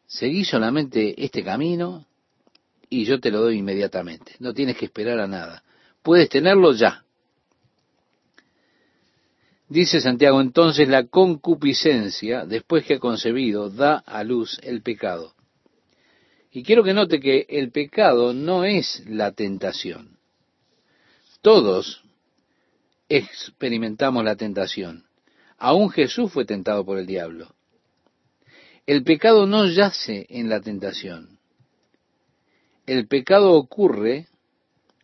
Seguí 0.07 0.45
solamente 0.45 1.15
este 1.25 1.43
camino 1.43 2.07
y 2.91 3.07
yo 3.07 3.21
te 3.21 3.31
lo 3.31 3.41
doy 3.41 3.57
inmediatamente. 3.57 4.35
No 4.39 4.53
tienes 4.53 4.77
que 4.77 4.85
esperar 4.85 5.19
a 5.19 5.27
nada 5.27 5.65
puedes 6.05 6.29
tenerlo 6.29 6.73
ya. 6.73 7.04
Dice 9.75 10.01
Santiago, 10.01 10.41
entonces 10.41 10.89
la 10.89 11.09
concupiscencia, 11.09 12.47
después 12.47 12.85
que 12.85 12.95
ha 12.95 12.99
concebido, 13.01 13.71
da 13.71 13.97
a 13.97 14.23
luz 14.23 14.61
el 14.63 14.83
pecado. 14.83 15.35
Y 16.53 16.63
quiero 16.63 16.85
que 16.85 16.95
note 16.95 17.19
que 17.19 17.45
el 17.49 17.73
pecado 17.73 18.33
no 18.33 18.63
es 18.63 19.03
la 19.09 19.33
tentación. 19.33 20.17
Todos 21.43 22.05
experimentamos 23.09 24.25
la 24.25 24.37
tentación. 24.37 25.07
Aún 25.59 25.91
Jesús 25.91 26.31
fue 26.31 26.45
tentado 26.45 26.85
por 26.85 26.97
el 26.97 27.07
diablo. 27.07 27.53
El 28.87 29.03
pecado 29.03 29.45
no 29.45 29.67
yace 29.67 30.25
en 30.29 30.49
la 30.49 30.61
tentación. 30.61 31.41
El 32.87 33.09
pecado 33.09 33.55
ocurre 33.55 34.29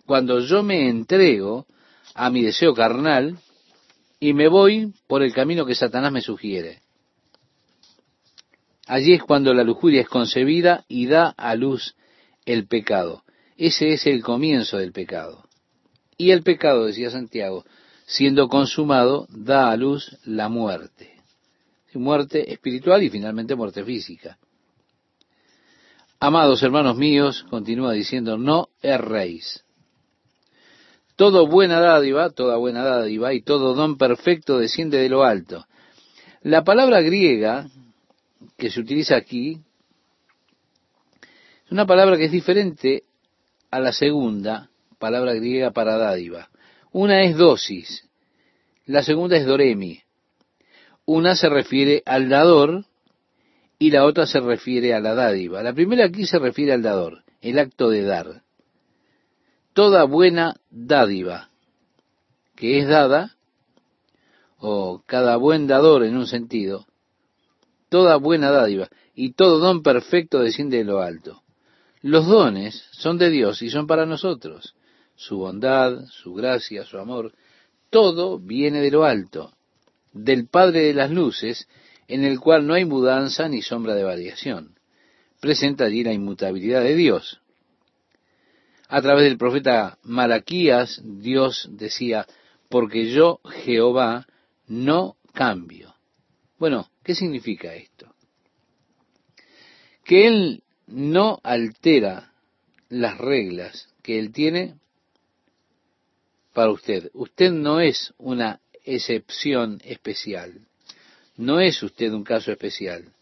cuando 0.06 0.38
yo 0.38 0.62
me 0.62 0.88
entrego 0.88 1.66
a 2.14 2.30
mi 2.30 2.44
deseo 2.44 2.72
carnal 2.72 3.36
y 4.20 4.34
me 4.34 4.48
voy 4.48 4.92
por 5.08 5.22
el 5.22 5.32
camino 5.32 5.64
que 5.64 5.74
Satanás 5.74 6.12
me 6.12 6.20
sugiere. 6.20 6.80
Allí 8.86 9.14
es 9.14 9.22
cuando 9.22 9.54
la 9.54 9.64
lujuria 9.64 10.02
es 10.02 10.08
concebida 10.08 10.84
y 10.88 11.06
da 11.06 11.28
a 11.30 11.54
luz 11.54 11.94
el 12.44 12.66
pecado. 12.66 13.24
Ese 13.56 13.92
es 13.92 14.06
el 14.06 14.22
comienzo 14.22 14.76
del 14.76 14.92
pecado. 14.92 15.44
Y 16.18 16.32
el 16.32 16.42
pecado, 16.42 16.84
decía 16.84 17.10
Santiago, 17.10 17.64
siendo 18.04 18.48
consumado, 18.48 19.26
da 19.30 19.70
a 19.70 19.76
luz 19.76 20.18
la 20.24 20.48
muerte. 20.48 21.14
Muerte 21.94 22.52
espiritual 22.52 23.02
y 23.02 23.10
finalmente 23.10 23.54
muerte 23.54 23.84
física. 23.84 24.38
Amados 26.20 26.62
hermanos 26.62 26.96
míos, 26.96 27.44
continúa 27.48 27.92
diciendo, 27.92 28.36
no 28.36 28.68
erréis. 28.82 29.64
Todo 31.20 31.46
buena 31.46 31.80
dádiva, 31.80 32.30
toda 32.30 32.56
buena 32.56 32.82
dádiva 32.82 33.34
y 33.34 33.42
todo 33.42 33.74
don 33.74 33.98
perfecto 33.98 34.58
desciende 34.58 34.96
de 34.96 35.10
lo 35.10 35.22
alto. 35.22 35.66
La 36.40 36.64
palabra 36.64 37.02
griega 37.02 37.68
que 38.56 38.70
se 38.70 38.80
utiliza 38.80 39.16
aquí 39.16 39.60
es 41.66 41.72
una 41.72 41.84
palabra 41.84 42.16
que 42.16 42.24
es 42.24 42.32
diferente 42.32 43.02
a 43.70 43.80
la 43.80 43.92
segunda 43.92 44.70
palabra 44.98 45.34
griega 45.34 45.72
para 45.72 45.98
dádiva. 45.98 46.48
Una 46.90 47.22
es 47.22 47.36
dosis, 47.36 48.08
la 48.86 49.02
segunda 49.02 49.36
es 49.36 49.44
doremi. 49.44 50.00
Una 51.04 51.36
se 51.36 51.50
refiere 51.50 52.02
al 52.06 52.30
dador 52.30 52.86
y 53.78 53.90
la 53.90 54.06
otra 54.06 54.24
se 54.24 54.40
refiere 54.40 54.94
a 54.94 55.00
la 55.00 55.14
dádiva. 55.14 55.62
La 55.62 55.74
primera 55.74 56.06
aquí 56.06 56.24
se 56.24 56.38
refiere 56.38 56.72
al 56.72 56.80
dador, 56.80 57.24
el 57.42 57.58
acto 57.58 57.90
de 57.90 58.04
dar. 58.04 58.42
Toda 59.72 60.04
buena 60.04 60.56
dádiva 60.70 61.50
que 62.60 62.78
es 62.78 62.86
dada, 62.86 63.36
o 64.58 65.02
cada 65.06 65.36
buen 65.36 65.66
dador 65.66 66.04
en 66.04 66.14
un 66.14 66.26
sentido, 66.26 66.86
toda 67.88 68.16
buena 68.16 68.50
dádiva 68.50 68.90
y 69.14 69.32
todo 69.32 69.58
don 69.58 69.82
perfecto 69.82 70.40
desciende 70.40 70.76
de 70.76 70.84
lo 70.84 71.00
alto. 71.00 71.42
Los 72.02 72.26
dones 72.26 72.84
son 72.92 73.16
de 73.16 73.30
Dios 73.30 73.62
y 73.62 73.70
son 73.70 73.86
para 73.86 74.04
nosotros. 74.04 74.74
Su 75.16 75.38
bondad, 75.38 76.04
su 76.10 76.34
gracia, 76.34 76.84
su 76.84 76.98
amor, 76.98 77.32
todo 77.88 78.38
viene 78.38 78.82
de 78.82 78.90
lo 78.90 79.04
alto, 79.04 79.54
del 80.12 80.46
Padre 80.46 80.82
de 80.82 80.94
las 80.94 81.10
Luces, 81.10 81.66
en 82.08 82.24
el 82.24 82.40
cual 82.40 82.66
no 82.66 82.74
hay 82.74 82.84
mudanza 82.84 83.48
ni 83.48 83.62
sombra 83.62 83.94
de 83.94 84.04
variación. 84.04 84.74
Presenta 85.40 85.84
allí 85.84 86.04
la 86.04 86.12
inmutabilidad 86.12 86.82
de 86.82 86.94
Dios. 86.94 87.40
A 88.92 89.00
través 89.00 89.22
del 89.22 89.38
profeta 89.38 89.98
Malaquías, 90.02 91.00
Dios 91.04 91.68
decía, 91.70 92.26
porque 92.68 93.12
yo, 93.12 93.38
Jehová, 93.62 94.26
no 94.66 95.16
cambio. 95.32 95.94
Bueno, 96.58 96.90
¿qué 97.04 97.14
significa 97.14 97.72
esto? 97.72 98.12
Que 100.04 100.26
Él 100.26 100.64
no 100.88 101.38
altera 101.44 102.32
las 102.88 103.16
reglas 103.18 103.94
que 104.02 104.18
Él 104.18 104.32
tiene 104.32 104.74
para 106.52 106.72
usted. 106.72 107.10
Usted 107.14 107.52
no 107.52 107.78
es 107.78 108.12
una 108.18 108.60
excepción 108.82 109.80
especial. 109.84 110.66
No 111.36 111.60
es 111.60 111.80
usted 111.84 112.12
un 112.12 112.24
caso 112.24 112.50
especial. 112.50 113.12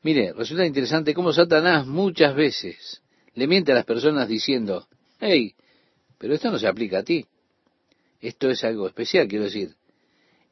Mire, 0.00 0.32
resulta 0.32 0.64
interesante 0.64 1.12
cómo 1.12 1.34
Satanás 1.34 1.86
muchas 1.86 2.34
veces 2.34 3.02
le 3.36 3.46
miente 3.46 3.70
a 3.70 3.74
las 3.74 3.84
personas 3.84 4.28
diciendo, 4.28 4.88
hey, 5.20 5.54
pero 6.18 6.34
esto 6.34 6.50
no 6.50 6.58
se 6.58 6.66
aplica 6.66 6.98
a 6.98 7.04
ti. 7.04 7.26
Esto 8.20 8.50
es 8.50 8.64
algo 8.64 8.88
especial, 8.88 9.28
quiero 9.28 9.44
decir. 9.44 9.74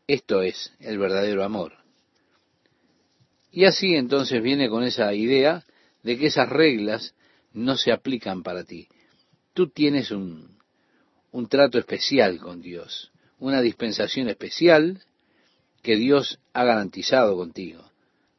Esto 0.06 0.42
es 0.42 0.72
el 0.80 0.98
verdadero 0.98 1.42
amor. 1.42 1.72
Y 3.50 3.64
así 3.64 3.94
entonces 3.94 4.42
viene 4.42 4.68
con 4.68 4.84
esa 4.84 5.14
idea 5.14 5.64
de 6.02 6.18
que 6.18 6.26
esas 6.26 6.48
reglas 6.50 7.14
no 7.54 7.78
se 7.78 7.90
aplican 7.90 8.42
para 8.42 8.64
ti. 8.64 8.86
Tú 9.54 9.70
tienes 9.70 10.10
un, 10.10 10.58
un 11.32 11.48
trato 11.48 11.78
especial 11.78 12.38
con 12.38 12.60
Dios, 12.60 13.12
una 13.38 13.62
dispensación 13.62 14.28
especial 14.28 15.00
que 15.82 15.96
Dios 15.96 16.38
ha 16.52 16.64
garantizado 16.64 17.34
contigo. 17.34 17.90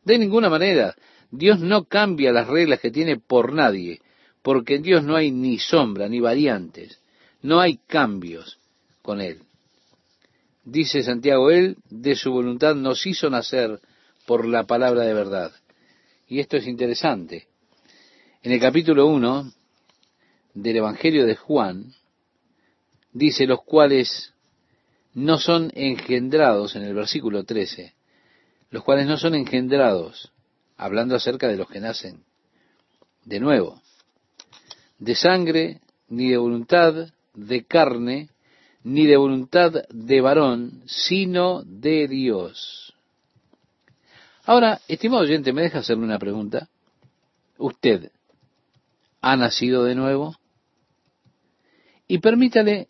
De 0.04 0.20
ninguna 0.20 0.50
manera, 0.50 0.96
Dios 1.32 1.60
no 1.60 1.86
cambia 1.86 2.32
las 2.32 2.48
reglas 2.48 2.80
que 2.80 2.92
tiene 2.92 3.18
por 3.18 3.54
nadie, 3.54 4.02
porque 4.46 4.76
en 4.76 4.84
Dios 4.84 5.04
no 5.04 5.16
hay 5.16 5.32
ni 5.32 5.58
sombra, 5.58 6.08
ni 6.08 6.20
variantes, 6.20 7.00
no 7.42 7.60
hay 7.60 7.78
cambios 7.88 8.60
con 9.02 9.20
Él. 9.20 9.40
Dice 10.64 11.02
Santiago, 11.02 11.50
Él 11.50 11.78
de 11.90 12.16
su 12.16 12.32
voluntad 12.32 12.76
nos 12.76 13.08
hizo 13.08 13.28
nacer 13.32 13.80
por 14.28 14.46
la 14.46 14.66
palabra 14.68 15.02
de 15.02 15.16
verdad. 15.16 15.52
Y 16.28 16.42
esto 16.42 16.58
es 16.58 16.68
interesante. 16.68 17.48
En 18.44 18.52
el 18.52 18.60
capítulo 18.60 19.08
1 19.08 19.52
del 20.54 20.78
Evangelio 20.78 21.26
de 21.26 21.36
Juan, 21.36 21.96
dice 23.14 23.48
los 23.48 23.64
cuales 23.64 24.32
no 25.16 25.40
son 25.40 25.72
engendrados, 25.74 26.76
en 26.76 26.84
el 26.84 26.94
versículo 26.94 27.46
13, 27.46 27.96
los 28.70 28.84
cuales 28.84 29.08
no 29.08 29.18
son 29.18 29.34
engendrados, 29.34 30.32
hablando 30.78 31.16
acerca 31.16 31.48
de 31.48 31.58
los 31.58 31.68
que 31.68 31.80
nacen 31.80 32.24
de 33.24 33.40
nuevo, 33.40 33.82
de 34.98 35.16
sangre, 35.16 35.82
ni 36.08 36.30
de 36.30 36.38
voluntad 36.38 37.10
de 37.34 37.66
carne, 37.66 38.30
ni 38.84 39.06
de 39.06 39.18
voluntad 39.18 39.74
de 39.90 40.22
varón, 40.22 40.84
sino 40.86 41.64
de 41.64 42.08
Dios. 42.08 42.94
Ahora, 44.46 44.80
estimado 44.88 45.24
oyente, 45.24 45.54
me 45.54 45.64
deja 45.64 45.80
hacerle 45.80 46.04
una 46.04 46.20
pregunta. 46.20 46.70
¿Usted 47.58 48.12
ha 49.22 49.36
nacido 49.36 49.84
de 49.84 49.96
nuevo? 49.96 50.36
Y 52.08 52.20
permítale 52.20 52.90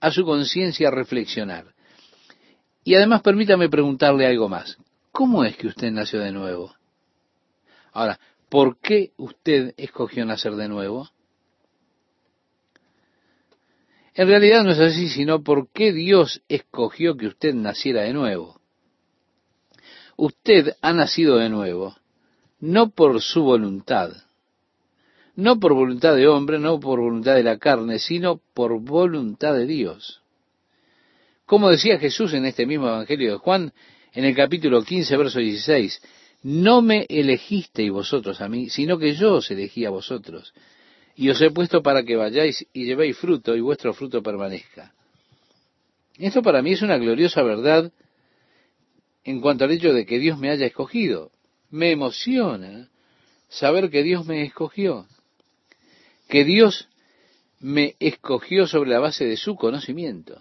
a 0.00 0.10
su 0.12 0.24
conciencia 0.24 0.90
reflexionar. 0.90 1.74
Y 2.84 2.94
además 2.94 3.22
permítame 3.22 3.68
preguntarle 3.68 4.26
algo 4.26 4.48
más. 4.48 4.76
¿Cómo 5.10 5.44
es 5.44 5.56
que 5.56 5.66
usted 5.66 5.90
nació 5.90 6.20
de 6.20 6.32
nuevo? 6.32 6.74
Ahora, 7.92 8.18
¿por 8.52 8.78
qué 8.80 9.12
usted 9.16 9.72
escogió 9.78 10.26
nacer 10.26 10.56
de 10.56 10.68
nuevo? 10.68 11.08
En 14.12 14.28
realidad 14.28 14.62
no 14.62 14.72
es 14.72 14.78
así, 14.78 15.08
sino 15.08 15.42
por 15.42 15.70
qué 15.72 15.90
Dios 15.90 16.42
escogió 16.50 17.16
que 17.16 17.28
usted 17.28 17.54
naciera 17.54 18.02
de 18.02 18.12
nuevo. 18.12 18.60
Usted 20.18 20.76
ha 20.82 20.92
nacido 20.92 21.38
de 21.38 21.48
nuevo, 21.48 21.96
no 22.60 22.90
por 22.90 23.22
su 23.22 23.42
voluntad, 23.42 24.12
no 25.34 25.58
por 25.58 25.72
voluntad 25.72 26.14
de 26.14 26.28
hombre, 26.28 26.58
no 26.58 26.78
por 26.78 27.00
voluntad 27.00 27.36
de 27.36 27.44
la 27.44 27.56
carne, 27.56 27.98
sino 27.98 28.42
por 28.52 28.78
voluntad 28.82 29.54
de 29.54 29.64
Dios. 29.64 30.20
Como 31.46 31.70
decía 31.70 31.98
Jesús 31.98 32.34
en 32.34 32.44
este 32.44 32.66
mismo 32.66 32.86
Evangelio 32.88 33.32
de 33.32 33.38
Juan, 33.38 33.72
en 34.12 34.26
el 34.26 34.36
capítulo 34.36 34.82
15, 34.82 35.16
verso 35.16 35.38
16, 35.38 36.02
no 36.42 36.82
me 36.82 37.06
elegisteis 37.08 37.90
vosotros 37.90 38.40
a 38.40 38.48
mí, 38.48 38.68
sino 38.68 38.98
que 38.98 39.14
yo 39.14 39.34
os 39.34 39.50
elegí 39.50 39.84
a 39.84 39.90
vosotros 39.90 40.52
y 41.14 41.28
os 41.28 41.40
he 41.40 41.50
puesto 41.50 41.82
para 41.82 42.02
que 42.02 42.16
vayáis 42.16 42.66
y 42.72 42.84
llevéis 42.84 43.16
fruto 43.16 43.54
y 43.54 43.60
vuestro 43.60 43.92
fruto 43.94 44.22
permanezca. 44.22 44.92
Esto 46.18 46.42
para 46.42 46.62
mí 46.62 46.72
es 46.72 46.82
una 46.82 46.98
gloriosa 46.98 47.42
verdad 47.42 47.92
en 49.24 49.40
cuanto 49.40 49.64
al 49.64 49.72
hecho 49.72 49.92
de 49.92 50.04
que 50.04 50.18
Dios 50.18 50.38
me 50.38 50.50
haya 50.50 50.66
escogido. 50.66 51.30
Me 51.70 51.90
emociona 51.90 52.88
saber 53.48 53.90
que 53.90 54.02
Dios 54.02 54.26
me 54.26 54.42
escogió, 54.42 55.06
que 56.28 56.44
Dios 56.44 56.88
me 57.60 57.94
escogió 58.00 58.66
sobre 58.66 58.90
la 58.90 58.98
base 58.98 59.24
de 59.24 59.36
su 59.36 59.54
conocimiento. 59.54 60.40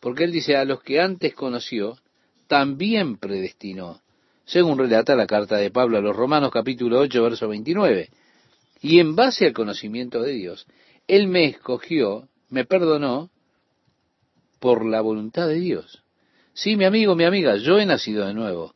Porque 0.00 0.24
Él 0.24 0.32
dice, 0.32 0.56
a 0.56 0.64
los 0.64 0.82
que 0.82 1.00
antes 1.00 1.34
conoció, 1.34 1.98
también 2.48 3.18
predestinó, 3.18 4.00
según 4.46 4.78
relata 4.78 5.16
la 5.16 5.26
carta 5.26 5.56
de 5.56 5.72
Pablo 5.72 5.98
a 5.98 6.00
los 6.00 6.14
Romanos 6.14 6.52
capítulo 6.52 7.00
8, 7.00 7.22
verso 7.22 7.48
29. 7.48 8.10
Y 8.80 9.00
en 9.00 9.16
base 9.16 9.46
al 9.46 9.52
conocimiento 9.52 10.22
de 10.22 10.32
Dios, 10.32 10.66
Él 11.08 11.26
me 11.26 11.46
escogió, 11.46 12.28
me 12.48 12.64
perdonó 12.64 13.28
por 14.60 14.86
la 14.86 15.00
voluntad 15.00 15.48
de 15.48 15.56
Dios. 15.56 16.04
Sí, 16.54 16.76
mi 16.76 16.84
amigo, 16.84 17.16
mi 17.16 17.24
amiga, 17.24 17.56
yo 17.56 17.78
he 17.78 17.86
nacido 17.86 18.24
de 18.24 18.34
nuevo, 18.34 18.74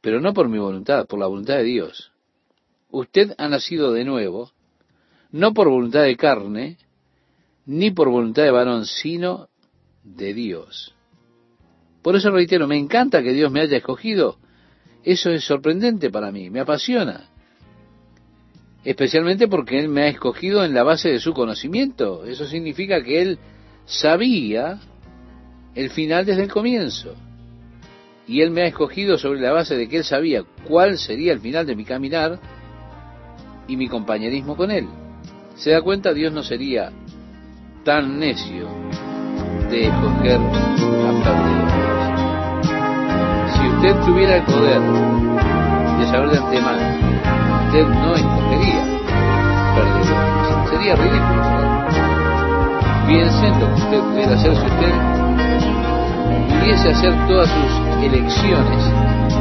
pero 0.00 0.20
no 0.20 0.32
por 0.32 0.48
mi 0.48 0.58
voluntad, 0.58 1.06
por 1.06 1.18
la 1.18 1.26
voluntad 1.26 1.56
de 1.56 1.64
Dios. 1.64 2.12
Usted 2.90 3.34
ha 3.38 3.48
nacido 3.48 3.92
de 3.92 4.04
nuevo, 4.04 4.52
no 5.32 5.52
por 5.52 5.68
voluntad 5.68 6.04
de 6.04 6.16
carne, 6.16 6.78
ni 7.66 7.90
por 7.90 8.08
voluntad 8.08 8.44
de 8.44 8.50
varón, 8.52 8.86
sino 8.86 9.48
de 10.04 10.32
Dios. 10.32 10.94
Por 12.02 12.14
eso 12.14 12.30
reitero, 12.30 12.68
me 12.68 12.78
encanta 12.78 13.22
que 13.22 13.32
Dios 13.32 13.50
me 13.50 13.60
haya 13.60 13.76
escogido. 13.76 14.38
Eso 15.04 15.30
es 15.30 15.44
sorprendente 15.44 16.10
para 16.10 16.30
mí, 16.30 16.50
me 16.50 16.60
apasiona 16.60 17.30
especialmente 18.84 19.48
porque 19.48 19.78
Él 19.78 19.88
me 19.88 20.02
ha 20.02 20.08
escogido 20.08 20.64
en 20.64 20.74
la 20.74 20.82
base 20.82 21.10
de 21.10 21.20
su 21.20 21.32
conocimiento. 21.32 22.24
Eso 22.24 22.46
significa 22.46 23.02
que 23.02 23.22
Él 23.22 23.38
sabía 23.84 24.78
el 25.74 25.90
final 25.90 26.26
desde 26.26 26.44
el 26.44 26.50
comienzo. 26.50 27.14
Y 28.26 28.42
Él 28.42 28.50
me 28.50 28.62
ha 28.62 28.66
escogido 28.66 29.18
sobre 29.18 29.40
la 29.40 29.52
base 29.52 29.76
de 29.76 29.88
que 29.88 29.98
Él 29.98 30.04
sabía 30.04 30.44
cuál 30.66 30.98
sería 30.98 31.32
el 31.32 31.40
final 31.40 31.66
de 31.66 31.76
mi 31.76 31.84
caminar 31.84 32.38
y 33.66 33.76
mi 33.76 33.88
compañerismo 33.88 34.56
con 34.56 34.70
Él. 34.70 34.86
¿Se 35.56 35.70
da 35.70 35.82
cuenta? 35.82 36.14
Dios 36.14 36.32
no 36.32 36.42
sería 36.42 36.90
tan 37.84 38.18
necio 38.18 38.68
de 39.70 39.86
escoger 39.86 40.38
a 40.38 41.24
Pablo. 41.24 41.99
Usted 43.80 43.96
tuviera 44.04 44.36
el 44.36 44.42
poder 44.42 44.78
de 44.78 46.06
saber 46.12 46.28
de 46.28 46.36
antemano 46.36 47.00
usted 47.64 47.86
no 47.88 48.14
escogería 48.14 48.84
perder. 49.74 50.04
Sería 50.68 50.96
ridículo. 50.96 51.42
Piense 53.08 53.46
en 53.46 53.58
lo 53.58 53.66
que 53.68 53.80
usted 53.80 54.00
pudiera 54.00 54.34
hacer 54.34 54.54
si 54.54 54.66
usted 54.66 54.92
pudiese 56.60 56.88
hacer 56.90 57.12
todas 57.26 57.48
sus 57.48 58.04
elecciones 58.04 58.84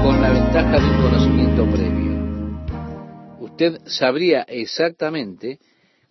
con 0.03 0.21
la 0.21 0.29
ventaja 0.29 0.79
de 0.79 0.85
un 0.85 1.01
conocimiento 1.01 1.65
previo. 1.69 2.09
Usted 3.41 3.81
sabría 3.87 4.43
exactamente 4.43 5.59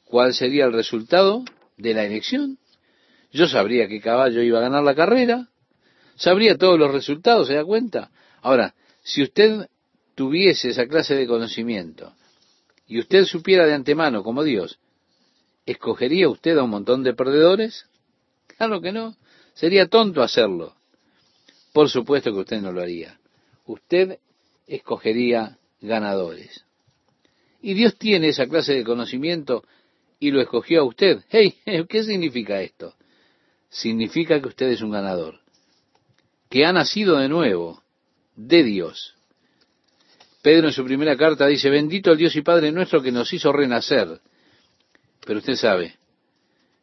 cuál 0.04 0.34
sería 0.34 0.66
el 0.66 0.74
resultado 0.74 1.44
de 1.78 1.94
la 1.94 2.04
elección. 2.04 2.58
Yo 3.32 3.48
sabría 3.48 3.88
qué 3.88 4.02
caballo 4.02 4.42
iba 4.42 4.58
a 4.58 4.62
ganar 4.68 4.82
la 4.82 4.94
carrera, 4.94 5.48
sabría 6.18 6.58
todos 6.58 6.78
los 6.78 6.92
resultados, 6.92 7.48
¿se 7.48 7.54
da 7.54 7.64
cuenta? 7.64 8.10
Ahora, 8.42 8.74
Si 9.02 9.22
usted 9.22 9.68
tuviese 10.14 10.68
esa 10.68 10.86
clase 10.86 11.14
de 11.14 11.26
conocimiento 11.26 12.12
y 12.86 12.98
usted 12.98 13.24
supiera 13.24 13.64
de 13.64 13.72
antemano 13.72 14.22
como 14.22 14.42
Dios, 14.42 14.78
¿escogería 15.64 16.28
usted 16.28 16.58
a 16.58 16.64
un 16.64 16.70
montón 16.70 17.02
de 17.02 17.14
perdedores? 17.14 17.86
Claro 18.58 18.80
que 18.80 18.90
no. 18.90 19.14
Sería 19.54 19.86
tonto 19.86 20.20
hacerlo. 20.20 20.74
Por 21.72 21.88
supuesto 21.88 22.32
que 22.32 22.40
usted 22.40 22.60
no 22.60 22.72
lo 22.72 22.82
haría. 22.82 23.20
Usted 23.66 24.18
escogería 24.66 25.58
ganadores. 25.80 26.64
Y 27.62 27.74
Dios 27.74 27.96
tiene 27.96 28.28
esa 28.28 28.48
clase 28.48 28.74
de 28.74 28.84
conocimiento 28.84 29.64
y 30.18 30.32
lo 30.32 30.40
escogió 30.40 30.80
a 30.80 30.84
usted. 30.84 31.20
Hey, 31.28 31.54
¿qué 31.88 32.02
significa 32.02 32.60
esto? 32.60 32.94
Significa 33.68 34.40
que 34.40 34.48
usted 34.48 34.68
es 34.68 34.82
un 34.82 34.90
ganador, 34.90 35.40
que 36.48 36.64
ha 36.64 36.72
nacido 36.72 37.16
de 37.16 37.28
nuevo, 37.28 37.82
de 38.36 38.62
Dios. 38.62 39.14
Pedro 40.42 40.68
en 40.68 40.72
su 40.72 40.84
primera 40.84 41.16
carta 41.16 41.46
dice, 41.46 41.68
bendito 41.68 42.12
el 42.12 42.18
Dios 42.18 42.34
y 42.36 42.42
Padre 42.42 42.72
nuestro 42.72 43.02
que 43.02 43.12
nos 43.12 43.32
hizo 43.32 43.52
renacer. 43.52 44.20
Pero 45.26 45.40
usted 45.40 45.56
sabe, 45.56 45.96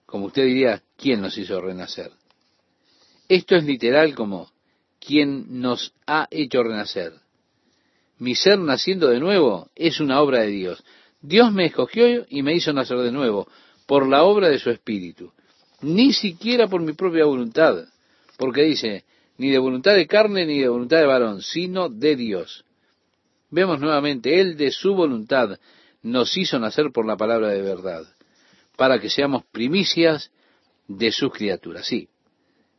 como 0.05 0.28
usted 0.28 0.45
diría, 0.45 0.84
¿quién 0.97 1.22
nos 1.22 1.38
hizo 1.38 1.59
renacer? 1.61 2.11
Esto 3.28 3.55
es 3.55 3.63
literal 3.63 4.13
como 4.13 4.51
quien 4.99 5.61
nos 5.61 5.93
ha 6.05 6.28
hecho 6.30 6.61
renacer. 6.61 7.13
Mi 8.18 8.36
ser 8.36 8.59
naciendo 8.59 9.07
de 9.07 9.20
nuevo 9.20 9.70
es 9.76 9.99
una 9.99 10.22
obra 10.22 10.41
de 10.41 10.47
Dios. 10.47 10.84
Dios 11.22 11.51
me 11.51 11.66
escogió 11.66 12.26
y 12.30 12.43
me 12.43 12.53
hizo 12.53 12.72
nacer 12.72 12.99
de 12.99 13.11
nuevo 13.11 13.47
por 13.88 14.07
la 14.07 14.24
obra 14.24 14.49
de 14.49 14.59
su 14.59 14.70
Espíritu. 14.70 15.32
Ni 15.82 16.13
siquiera 16.13 16.68
por 16.68 16.82
mi 16.82 16.93
propia 16.93 17.26
voluntad, 17.26 17.86
porque 18.38 18.63
dice, 18.63 19.05
ni 19.38 19.50
de 19.50 19.58
voluntad 19.58 19.96
de 19.96 20.08
carne 20.08 20.46
ni 20.46 20.60
de 20.60 20.70
voluntad 20.70 20.98
de 20.98 21.06
varón, 21.06 21.42
sino 21.42 21.90
de 21.90 22.16
Dios. 22.16 22.66
Vemos 23.50 23.80
nuevamente, 23.80 24.40
Él 24.40 24.58
de 24.58 24.72
su 24.72 24.96
voluntad 24.96 25.60
nos 26.02 26.38
hizo 26.38 26.60
nacer 26.60 26.92
por 26.92 27.06
la 27.06 27.18
palabra 27.18 27.50
de 27.50 27.62
verdad, 27.62 28.04
para 28.78 29.00
que 29.00 29.10
seamos 29.10 29.44
primicias 29.52 30.32
de 30.88 31.12
sus 31.12 31.32
criaturas. 31.32 31.86
Sí, 31.86 32.10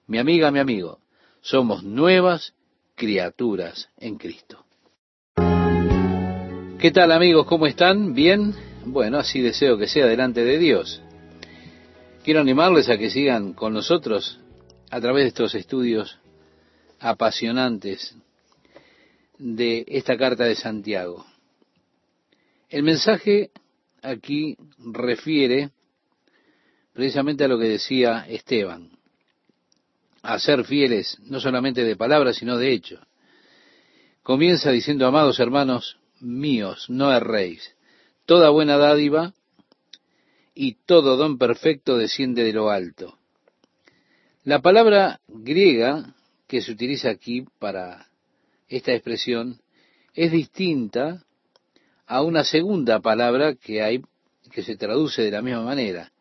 mi 0.06 0.18
amiga, 0.18 0.50
mi 0.50 0.58
amigo, 0.58 1.00
somos 1.40 1.82
nuevas 1.82 2.54
criaturas 2.94 3.88
en 3.98 4.16
Cristo. 4.16 4.64
¿Qué 6.78 6.90
tal 6.92 7.10
amigos? 7.10 7.46
¿Cómo 7.46 7.66
están? 7.66 8.14
¿Bien? 8.14 8.54
Bueno, 8.84 9.18
así 9.18 9.40
deseo 9.40 9.76
que 9.78 9.88
sea 9.88 10.06
delante 10.06 10.44
de 10.44 10.58
Dios. 10.58 11.02
Quiero 12.22 12.40
animarles 12.40 12.88
a 12.88 12.98
que 12.98 13.10
sigan 13.10 13.54
con 13.54 13.72
nosotros 13.72 14.40
a 14.90 15.00
través 15.00 15.24
de 15.24 15.28
estos 15.28 15.54
estudios 15.54 16.18
apasionantes 17.00 18.14
de 19.38 19.84
esta 19.88 20.16
carta 20.16 20.44
de 20.44 20.54
Santiago. 20.54 21.24
El 22.68 22.82
mensaje 22.82 23.50
aquí 24.02 24.56
refiere 24.78 25.70
precisamente 26.92 27.44
a 27.44 27.48
lo 27.48 27.58
que 27.58 27.68
decía 27.68 28.26
Esteban, 28.28 28.90
a 30.22 30.38
ser 30.38 30.64
fieles 30.64 31.18
no 31.24 31.40
solamente 31.40 31.84
de 31.84 31.96
palabras, 31.96 32.36
sino 32.36 32.56
de 32.56 32.72
hecho. 32.72 32.98
Comienza 34.22 34.70
diciendo, 34.70 35.06
amados 35.06 35.38
hermanos 35.38 35.98
míos, 36.20 36.86
no 36.88 37.12
erréis. 37.12 37.74
Toda 38.24 38.50
buena 38.50 38.76
dádiva 38.76 39.34
y 40.54 40.74
todo 40.86 41.16
don 41.16 41.38
perfecto 41.38 41.96
desciende 41.96 42.42
de 42.42 42.52
lo 42.52 42.70
alto. 42.70 43.18
La 44.42 44.60
palabra 44.62 45.20
griega 45.28 46.14
que 46.46 46.60
se 46.60 46.72
utiliza 46.72 47.10
aquí 47.10 47.44
para 47.58 48.06
esta 48.68 48.92
expresión 48.92 49.60
es 50.14 50.32
distinta 50.32 51.24
a 52.06 52.22
una 52.22 52.44
segunda 52.44 53.00
palabra 53.00 53.54
que 53.54 53.82
hay 53.82 54.02
que 54.50 54.62
se 54.62 54.76
traduce 54.76 55.22
de 55.22 55.30
la 55.30 55.42
misma 55.42 55.62
manera. 55.62 56.12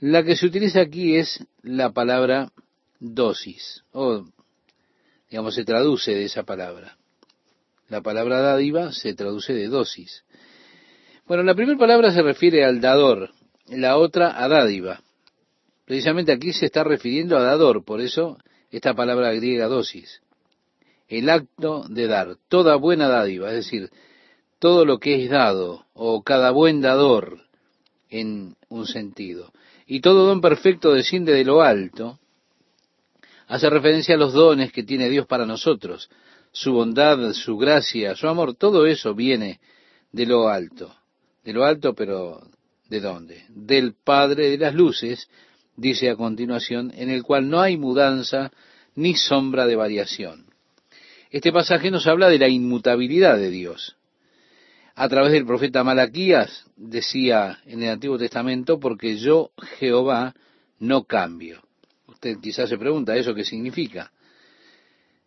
La 0.00 0.22
que 0.24 0.36
se 0.36 0.46
utiliza 0.46 0.80
aquí 0.80 1.16
es 1.16 1.44
la 1.62 1.90
palabra 1.90 2.52
dosis, 3.00 3.84
o 3.92 4.24
digamos 5.30 5.54
se 5.54 5.64
traduce 5.64 6.12
de 6.12 6.24
esa 6.24 6.42
palabra. 6.42 6.96
La 7.88 8.02
palabra 8.02 8.40
dádiva 8.40 8.92
se 8.92 9.14
traduce 9.14 9.54
de 9.54 9.68
dosis. 9.68 10.24
Bueno, 11.26 11.44
la 11.44 11.54
primera 11.54 11.78
palabra 11.78 12.12
se 12.12 12.22
refiere 12.22 12.64
al 12.64 12.80
dador, 12.80 13.30
la 13.68 13.96
otra 13.96 14.42
a 14.42 14.48
dádiva. 14.48 15.00
Precisamente 15.84 16.32
aquí 16.32 16.52
se 16.52 16.66
está 16.66 16.84
refiriendo 16.84 17.36
a 17.36 17.42
dador, 17.42 17.84
por 17.84 18.00
eso 18.00 18.38
esta 18.76 18.94
palabra 18.94 19.32
griega 19.32 19.66
dosis 19.66 20.20
el 21.08 21.30
acto 21.30 21.84
de 21.88 22.06
dar, 22.06 22.36
toda 22.48 22.76
buena 22.76 23.08
dádiva, 23.08 23.50
es 23.50 23.56
decir, 23.56 23.90
todo 24.58 24.84
lo 24.84 24.98
que 24.98 25.22
es 25.22 25.30
dado, 25.30 25.86
o 25.94 26.22
cada 26.22 26.50
buen 26.50 26.80
dador, 26.80 27.40
en 28.08 28.56
un 28.68 28.86
sentido. 28.86 29.52
Y 29.86 30.00
todo 30.00 30.26
don 30.26 30.40
perfecto 30.40 30.92
desciende 30.92 31.32
de 31.32 31.44
lo 31.44 31.62
alto, 31.62 32.18
hace 33.46 33.70
referencia 33.70 34.14
a 34.14 34.18
los 34.18 34.32
dones 34.32 34.72
que 34.72 34.82
tiene 34.82 35.08
Dios 35.08 35.26
para 35.26 35.46
nosotros, 35.46 36.10
su 36.50 36.72
bondad, 36.72 37.32
su 37.32 37.56
gracia, 37.56 38.16
su 38.16 38.26
amor, 38.26 38.54
todo 38.54 38.86
eso 38.86 39.14
viene 39.14 39.60
de 40.10 40.26
lo 40.26 40.48
alto, 40.48 40.94
de 41.44 41.52
lo 41.52 41.64
alto, 41.64 41.94
pero 41.94 42.40
¿de 42.88 43.00
dónde? 43.00 43.44
Del 43.50 43.94
Padre 43.94 44.50
de 44.50 44.58
las 44.58 44.74
Luces, 44.74 45.28
dice 45.76 46.10
a 46.10 46.16
continuación, 46.16 46.92
en 46.96 47.10
el 47.10 47.22
cual 47.22 47.48
no 47.48 47.60
hay 47.60 47.76
mudanza 47.76 48.50
ni 48.94 49.14
sombra 49.14 49.66
de 49.66 49.76
variación. 49.76 50.46
Este 51.30 51.52
pasaje 51.52 51.90
nos 51.90 52.06
habla 52.06 52.28
de 52.28 52.38
la 52.38 52.48
inmutabilidad 52.48 53.36
de 53.36 53.50
Dios. 53.50 53.96
A 54.94 55.08
través 55.08 55.32
del 55.32 55.44
profeta 55.44 55.84
Malaquías 55.84 56.64
decía 56.76 57.58
en 57.66 57.82
el 57.82 57.90
Antiguo 57.90 58.16
Testamento, 58.16 58.80
porque 58.80 59.18
yo, 59.18 59.50
Jehová, 59.78 60.34
no 60.78 61.04
cambio. 61.04 61.62
Usted 62.06 62.38
quizás 62.40 62.70
se 62.70 62.78
pregunta, 62.78 63.14
¿eso 63.14 63.34
qué 63.34 63.44
significa? 63.44 64.10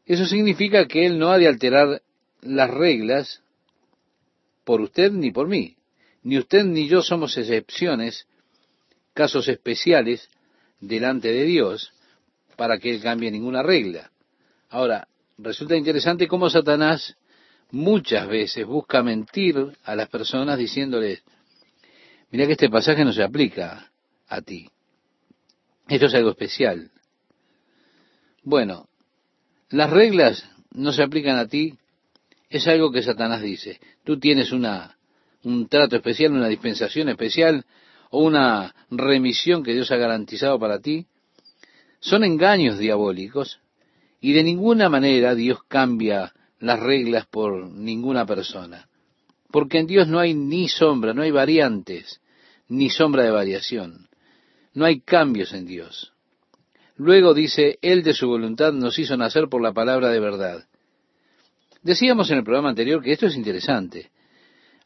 Eso 0.06 0.26
significa 0.26 0.88
que 0.88 1.06
Él 1.06 1.20
no 1.20 1.30
ha 1.30 1.38
de 1.38 1.47
alterar 1.47 2.02
las 2.41 2.70
reglas 2.70 3.43
por 4.64 4.82
usted 4.82 5.12
ni 5.12 5.32
por 5.32 5.47
mí. 5.47 5.76
Ni 6.24 6.39
usted 6.39 6.64
ni 6.64 6.88
yo 6.88 7.04
somos 7.04 7.38
excepciones, 7.38 8.26
casos 9.14 9.47
especiales 9.47 10.30
delante 10.80 11.32
de 11.32 11.43
Dios 11.45 11.91
para 12.55 12.77
que 12.77 12.91
Él 12.91 13.01
cambie 13.01 13.32
ninguna 13.32 13.63
regla. 13.63 14.11
Ahora, 14.69 15.07
resulta 15.38 15.75
interesante 15.75 16.27
cómo 16.27 16.49
Satanás 16.49 17.15
muchas 17.71 18.27
veces 18.27 18.65
busca 18.65 19.03
mentir 19.03 19.55
a 19.84 19.95
las 19.95 20.09
personas 20.09 20.57
diciéndoles, 20.57 21.23
mira 22.32 22.45
que 22.45 22.53
este 22.53 22.69
pasaje 22.69 23.05
no 23.05 23.13
se 23.13 23.23
aplica 23.23 23.91
a 24.27 24.41
ti. 24.41 24.69
Esto 25.88 26.07
es 26.07 26.13
algo 26.13 26.32
especial. 26.32 26.91
Bueno, 28.43 28.88
las 29.69 29.89
reglas 29.89 30.49
no 30.71 30.91
se 30.91 31.03
aplican 31.03 31.38
a 31.38 31.47
ti, 31.47 31.77
es 32.49 32.67
algo 32.67 32.91
que 32.91 33.03
Satanás 33.03 33.41
dice. 33.41 33.80
Tú 34.03 34.19
tienes 34.19 34.51
una, 34.51 34.97
un 35.43 35.67
trato 35.67 35.95
especial, 35.95 36.34
una 36.34 36.47
dispensación 36.47 37.09
especial 37.09 37.65
o 38.10 38.24
una 38.24 38.74
remisión 38.89 39.64
que 39.64 39.74
Dios 39.74 39.91
ha 39.91 39.97
garantizado 39.97 40.60
para 40.60 40.80
ti. 40.80 41.05
Son 41.99 42.24
engaños 42.24 42.78
diabólicos 42.78 43.60
y 44.22 44.34
de 44.34 44.43
ninguna 44.43 44.89
manera 44.89 45.36
Dios 45.36 45.60
cambia 45.68 46.34
las 46.60 46.80
reglas 46.80 47.26
por 47.26 47.70
ninguna 47.70 48.26
persona. 48.26 48.88
Porque 49.51 49.80
en 49.80 49.88
Dios 49.88 50.07
no 50.07 50.20
hay 50.20 50.34
ni 50.34 50.68
sombra, 50.68 51.14
no 51.14 51.22
hay 51.22 51.32
variantes, 51.32 52.22
ni 52.68 52.89
sombra 52.89 53.24
de 53.24 53.32
variación. 53.32 54.07
No 54.74 54.86
hay 54.86 55.01
cambios 55.01 55.53
en 55.53 55.66
Dios. 55.66 56.14
Luego 56.95 57.34
dice, 57.34 57.80
Él 57.82 58.03
de 58.03 58.14
su 58.14 58.28
voluntad 58.28 58.74
nos 58.74 58.99
hizo 58.99 59.18
nacer 59.18 59.47
por 59.49 59.62
la 59.62 59.74
palabra 59.74 60.10
de 60.10 60.20
verdad. 60.20 60.66
Decíamos 61.82 62.30
en 62.30 62.39
el 62.39 62.43
programa 62.43 62.70
anterior 62.70 63.01
que 63.01 63.14
esto 63.14 63.26
es 63.26 63.36
interesante. 63.36 64.12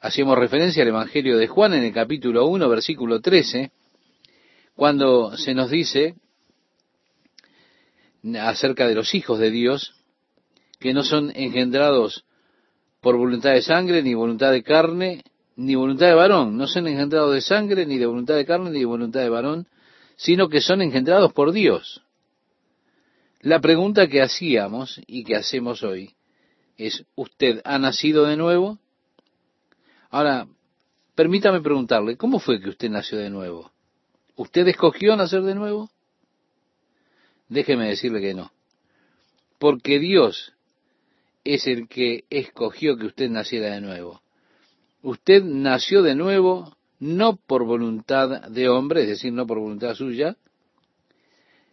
Hacíamos 0.03 0.37
referencia 0.37 0.83
al 0.83 0.89
Evangelio 0.89 1.37
de 1.37 1.47
Juan 1.47 1.73
en 1.73 1.85
el 1.85 1.93
capítulo 1.93 2.45
1, 2.47 2.67
versículo 2.67 3.21
13, 3.21 3.71
cuando 4.75 5.37
se 5.37 5.53
nos 5.53 5.69
dice 5.69 6.15
acerca 8.37 8.85
de 8.85 8.95
los 8.95 9.15
hijos 9.15 9.39
de 9.39 9.49
Dios, 9.49 9.93
que 10.77 10.93
no 10.93 11.03
son 11.03 11.31
engendrados 11.33 12.25
por 12.99 13.15
voluntad 13.15 13.51
de 13.53 13.61
sangre, 13.61 14.03
ni 14.03 14.13
voluntad 14.13 14.51
de 14.51 14.61
carne, 14.61 15.23
ni 15.55 15.75
voluntad 15.75 16.07
de 16.07 16.15
varón. 16.15 16.57
No 16.57 16.67
son 16.67 16.85
engendrados 16.87 17.33
de 17.33 17.39
sangre, 17.39 17.85
ni 17.85 17.97
de 17.97 18.05
voluntad 18.05 18.35
de 18.35 18.45
carne, 18.45 18.71
ni 18.71 18.79
de 18.79 18.85
voluntad 18.85 19.21
de 19.21 19.29
varón, 19.29 19.69
sino 20.17 20.49
que 20.49 20.59
son 20.59 20.81
engendrados 20.81 21.31
por 21.31 21.53
Dios. 21.53 22.01
La 23.39 23.61
pregunta 23.61 24.07
que 24.07 24.21
hacíamos 24.21 24.99
y 25.07 25.23
que 25.23 25.37
hacemos 25.37 25.81
hoy 25.81 26.13
es, 26.75 27.05
¿usted 27.15 27.61
ha 27.63 27.79
nacido 27.79 28.25
de 28.25 28.35
nuevo? 28.35 28.82
Ahora, 30.13 30.47
permítame 31.15 31.59
preguntarle, 31.59 32.17
¿cómo 32.17 32.37
fue 32.37 32.61
que 32.61 32.69
usted 32.69 32.87
nació 32.87 33.17
de 33.17 33.31
nuevo? 33.31 33.71
¿Usted 34.35 34.67
escogió 34.67 35.15
nacer 35.15 35.41
de 35.41 35.55
nuevo? 35.55 35.89
Déjeme 37.49 37.87
decirle 37.87 38.21
que 38.21 38.35
no. 38.35 38.51
Porque 39.57 39.97
Dios, 39.97 40.53
es 41.43 41.65
el 41.65 41.87
que 41.87 42.25
escogió 42.29 42.95
que 42.95 43.07
usted 43.07 43.27
naciera 43.31 43.73
de 43.73 43.81
nuevo. 43.81 44.21
Usted 45.01 45.43
nació 45.43 46.03
de 46.03 46.13
nuevo 46.13 46.77
no 46.99 47.37
por 47.37 47.65
voluntad 47.65 48.49
de 48.49 48.69
hombre, 48.69 49.01
es 49.01 49.07
decir, 49.07 49.33
no 49.33 49.47
por 49.47 49.57
voluntad 49.57 49.95
suya, 49.95 50.37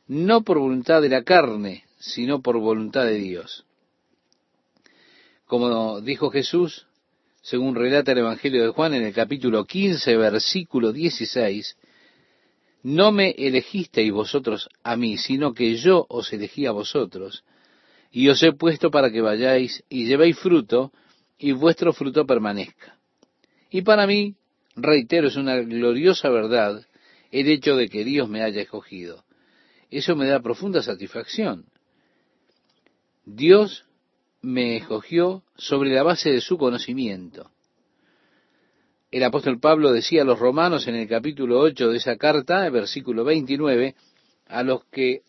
no 0.09 0.45
por 0.45 0.61
voluntad 0.61 1.03
de 1.03 1.11
la 1.11 1.25
carne, 1.25 1.85
sino 1.99 2.41
por 2.41 2.59
voluntad 2.59 3.05
de 3.05 3.17
Dios. 3.17 3.67
Como 5.45 6.01
dijo 6.01 6.31
Jesús, 6.31 6.87
según 7.43 7.75
relata 7.75 8.13
el 8.13 8.19
Evangelio 8.19 8.65
de 8.65 8.71
Juan 8.71 8.95
en 8.95 9.03
el 9.03 9.15
capítulo 9.15 9.65
15, 9.65 10.17
versículo 10.17 10.93
16, 10.93 11.77
no 12.83 13.13
me 13.13 13.31
elegisteis 13.31 14.13
vosotros 14.13 14.69
a 14.83 14.97
mí, 14.97 15.17
sino 15.19 15.53
que 15.53 15.77
yo 15.77 16.07
os 16.09 16.33
elegí 16.33 16.67
a 16.67 16.73
vosotros, 16.73 17.45
y 18.11 18.29
os 18.29 18.43
he 18.43 18.53
puesto 18.53 18.91
para 18.91 19.11
que 19.11 19.21
vayáis 19.21 19.85
y 19.89 20.07
llevéis 20.07 20.39
fruto, 20.39 20.93
y 21.39 21.53
vuestro 21.53 21.93
fruto 21.93 22.27
permanezca. 22.27 22.99
Y 23.71 23.83
para 23.83 24.07
mí, 24.07 24.35
reitero, 24.77 25.29
es 25.29 25.37
una 25.37 25.57
gloriosa 25.57 26.29
verdad 26.29 26.85
el 27.31 27.49
hecho 27.49 27.77
de 27.77 27.89
que 27.89 28.05
Dios 28.05 28.29
me 28.29 28.43
haya 28.43 28.63
escogido. 28.63 29.25
Eso 29.91 30.17
me 30.17 30.27
da 30.27 30.41
profunda 30.41 30.83
satisfacción. 30.83 31.67
Dios 33.25 33.85
me 34.43 34.77
escogió 34.77 35.43
sobre 35.57 35.91
la 35.91 36.03
base 36.03 36.31
de 36.31 36.41
su 36.41 36.57
conocimiento. 36.57 37.51
El 39.11 39.25
apóstol 39.25 39.59
Pablo 39.59 39.93
decía 39.93 40.23
a 40.23 40.25
los 40.25 40.39
romanos 40.39 40.87
en 40.87 40.95
el 40.95 41.09
capítulo 41.09 41.59
8 41.61 41.89
de 41.91 41.97
esa 41.97 42.17
carta, 42.17 42.65
el 42.65 42.73
versículo 42.73 43.25
29, 43.25 43.97
a 44.47 44.63
los 44.63 44.85
que 44.87 45.23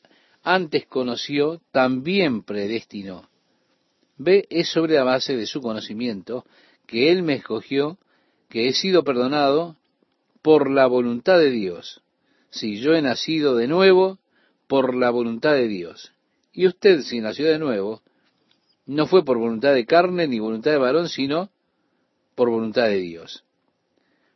antes 0.44 0.86
conoció, 0.86 1.62
también 1.72 2.44
predestinó. 2.44 3.30
Ve, 4.18 4.46
es 4.50 4.70
sobre 4.70 4.96
la 4.96 5.04
base 5.04 5.36
de 5.36 5.48
su 5.48 5.62
conocimiento 5.62 6.46
que 6.86 7.12
Él 7.12 7.24
me 7.24 7.34
escogió, 7.34 7.98
que 8.50 8.68
he 8.68 8.74
sido 8.74 9.04
perdonado 9.04 9.78
por 10.42 10.70
la 10.70 10.86
voluntad 10.86 11.40
de 11.40 11.50
Dios. 11.50 12.02
Si 12.50 12.80
yo 12.80 12.94
he 12.94 13.02
nacido 13.02 13.56
de 13.56 13.68
nuevo, 13.68 14.20
por 14.68 14.96
la 14.96 15.10
voluntad 15.10 15.54
de 15.54 15.68
Dios. 15.68 16.12
Y 16.54 16.68
usted, 16.68 17.02
si 17.02 17.20
nació 17.20 17.48
de 17.48 17.60
nuevo, 17.60 18.02
no 18.92 19.08
fue 19.08 19.24
por 19.24 19.38
voluntad 19.38 19.74
de 19.74 19.86
carne 19.86 20.28
ni 20.28 20.40
voluntad 20.40 20.72
de 20.72 20.78
varón, 20.78 21.08
sino 21.08 21.50
por 22.36 22.50
voluntad 22.50 22.88
de 22.88 22.98
Dios. 22.98 23.46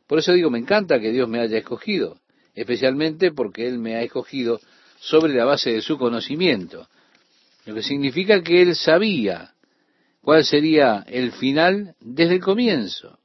Por 0.06 0.18
eso 0.18 0.32
digo, 0.32 0.48
me 0.48 0.58
encanta 0.58 0.98
que 0.98 1.12
Dios 1.12 1.28
me 1.28 1.40
haya 1.40 1.58
escogido, 1.58 2.20
especialmente 2.54 3.32
porque 3.32 3.66
Él 3.66 3.78
me 3.78 3.96
ha 3.96 4.02
escogido 4.02 4.58
sobre 4.98 5.34
la 5.34 5.44
base 5.44 5.72
de 5.72 5.82
su 5.82 5.98
conocimiento, 5.98 6.88
lo 7.66 7.74
que 7.74 7.82
significa 7.82 8.42
que 8.42 8.62
Él 8.62 8.74
sabía 8.76 9.52
cuál 10.22 10.42
sería 10.44 11.04
el 11.06 11.32
final 11.32 11.94
desde 12.00 12.36
el 12.36 12.40
comienzo. 12.40 13.18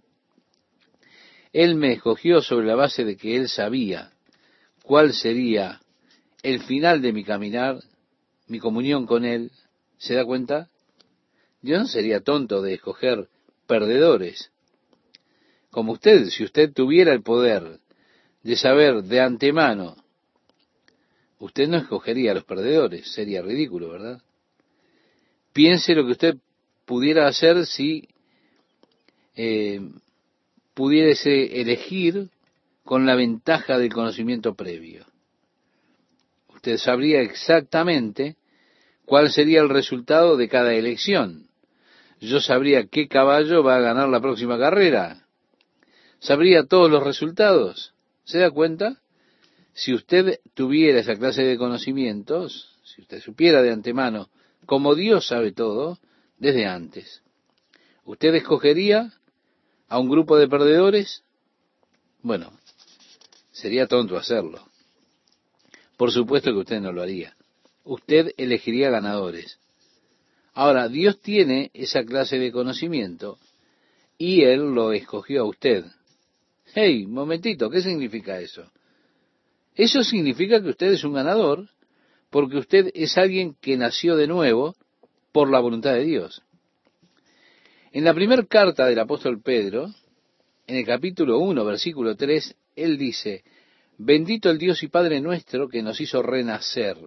Él 1.53 1.75
me 1.75 1.93
escogió 1.93 2.41
sobre 2.41 2.67
la 2.67 2.75
base 2.75 3.05
de 3.05 3.15
que 3.15 3.37
Él 3.37 3.47
sabía 3.47 4.11
cuál 4.83 5.13
sería 5.13 5.79
el 6.43 6.61
final 6.63 7.01
de 7.01 7.13
mi 7.13 7.23
caminar, 7.23 7.79
mi 8.47 8.59
comunión 8.59 9.05
con 9.05 9.23
Él. 9.23 9.51
¿Se 9.97 10.13
da 10.15 10.25
cuenta? 10.25 10.67
Yo 11.61 11.77
no 11.77 11.85
sería 11.85 12.21
tonto 12.21 12.61
de 12.61 12.73
escoger 12.73 13.27
perdedores. 13.67 14.51
Como 15.69 15.93
usted, 15.93 16.25
si 16.29 16.43
usted 16.43 16.73
tuviera 16.73 17.13
el 17.13 17.21
poder 17.21 17.79
de 18.43 18.55
saber 18.55 19.03
de 19.03 19.21
antemano, 19.21 19.95
usted 21.39 21.67
no 21.67 21.77
escogería 21.77 22.31
a 22.31 22.35
los 22.35 22.45
perdedores, 22.45 23.11
sería 23.13 23.41
ridículo, 23.41 23.89
¿verdad? 23.89 24.21
Piense 25.53 25.93
lo 25.93 26.05
que 26.05 26.11
usted 26.11 26.35
pudiera 26.85 27.27
hacer 27.27 27.65
si 27.65 28.07
eh, 29.35 29.79
pudiese 30.73 31.61
elegir 31.61 32.29
con 32.83 33.05
la 33.05 33.15
ventaja 33.15 33.77
del 33.77 33.93
conocimiento 33.93 34.55
previo. 34.55 35.05
Usted 36.55 36.77
sabría 36.77 37.21
exactamente 37.21 38.35
cuál 39.05 39.31
sería 39.31 39.61
el 39.61 39.69
resultado 39.69 40.37
de 40.37 40.49
cada 40.49 40.73
elección 40.73 41.50
yo 42.27 42.39
sabría 42.39 42.85
qué 42.85 43.07
caballo 43.07 43.63
va 43.63 43.77
a 43.77 43.81
ganar 43.81 44.07
la 44.09 44.21
próxima 44.21 44.57
carrera. 44.57 45.25
Sabría 46.19 46.65
todos 46.65 46.89
los 46.89 47.03
resultados. 47.03 47.93
¿Se 48.25 48.37
da 48.37 48.51
cuenta? 48.51 49.01
Si 49.73 49.93
usted 49.93 50.39
tuviera 50.53 50.99
esa 50.99 51.15
clase 51.15 51.43
de 51.43 51.57
conocimientos, 51.57 52.77
si 52.83 53.01
usted 53.01 53.21
supiera 53.21 53.61
de 53.63 53.71
antemano, 53.71 54.29
como 54.67 54.93
Dios 54.93 55.27
sabe 55.27 55.51
todo, 55.51 55.97
desde 56.37 56.65
antes, 56.65 57.23
¿usted 58.05 58.35
escogería 58.35 59.11
a 59.87 59.97
un 59.97 60.09
grupo 60.09 60.37
de 60.37 60.47
perdedores? 60.47 61.23
Bueno, 62.21 62.51
sería 63.51 63.87
tonto 63.87 64.17
hacerlo. 64.17 64.67
Por 65.97 66.11
supuesto 66.11 66.51
que 66.51 66.59
usted 66.59 66.81
no 66.81 66.91
lo 66.91 67.01
haría. 67.01 67.35
Usted 67.83 68.31
elegiría 68.37 68.89
ganadores. 68.89 69.60
Ahora, 70.53 70.89
Dios 70.89 71.21
tiene 71.21 71.71
esa 71.73 72.03
clase 72.03 72.37
de 72.37 72.51
conocimiento 72.51 73.37
y 74.17 74.41
Él 74.43 74.73
lo 74.73 74.91
escogió 74.91 75.41
a 75.41 75.47
usted. 75.47 75.85
Hey, 76.73 77.05
momentito, 77.07 77.69
¿qué 77.69 77.81
significa 77.81 78.39
eso? 78.39 78.71
Eso 79.75 80.03
significa 80.03 80.61
que 80.61 80.69
usted 80.69 80.91
es 80.91 81.03
un 81.03 81.13
ganador 81.13 81.69
porque 82.29 82.57
usted 82.57 82.91
es 82.93 83.17
alguien 83.17 83.55
que 83.61 83.77
nació 83.77 84.15
de 84.15 84.27
nuevo 84.27 84.75
por 85.31 85.49
la 85.49 85.59
voluntad 85.59 85.93
de 85.93 86.03
Dios. 86.03 86.41
En 87.91 88.03
la 88.03 88.13
primera 88.13 88.45
carta 88.45 88.85
del 88.85 88.99
apóstol 88.99 89.41
Pedro, 89.41 89.87
en 90.67 90.77
el 90.77 90.85
capítulo 90.85 91.39
1, 91.39 91.65
versículo 91.65 92.15
3, 92.15 92.55
él 92.75 92.97
dice, 92.97 93.43
bendito 93.97 94.49
el 94.49 94.57
Dios 94.57 94.81
y 94.83 94.87
Padre 94.87 95.19
nuestro 95.19 95.67
que 95.67 95.81
nos 95.81 95.99
hizo 95.99 96.21
renacer 96.21 96.97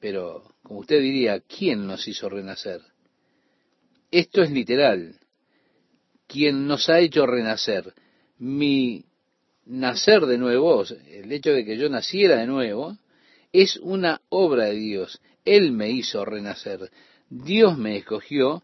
pero, 0.00 0.42
como 0.62 0.80
usted 0.80 1.00
diría, 1.00 1.40
¿quién 1.40 1.86
nos 1.86 2.06
hizo 2.06 2.28
renacer? 2.28 2.80
Esto 4.10 4.42
es 4.42 4.50
literal. 4.50 5.16
¿Quién 6.26 6.66
nos 6.66 6.88
ha 6.88 7.00
hecho 7.00 7.26
renacer? 7.26 7.94
Mi 8.38 9.04
nacer 9.66 10.26
de 10.26 10.38
nuevo, 10.38 10.84
el 11.06 11.32
hecho 11.32 11.50
de 11.50 11.64
que 11.64 11.76
yo 11.76 11.88
naciera 11.88 12.36
de 12.36 12.46
nuevo, 12.46 12.96
es 13.52 13.76
una 13.78 14.20
obra 14.28 14.66
de 14.66 14.76
Dios. 14.76 15.20
Él 15.44 15.72
me 15.72 15.90
hizo 15.90 16.24
renacer. 16.24 16.90
Dios 17.30 17.76
me 17.76 17.96
escogió 17.96 18.62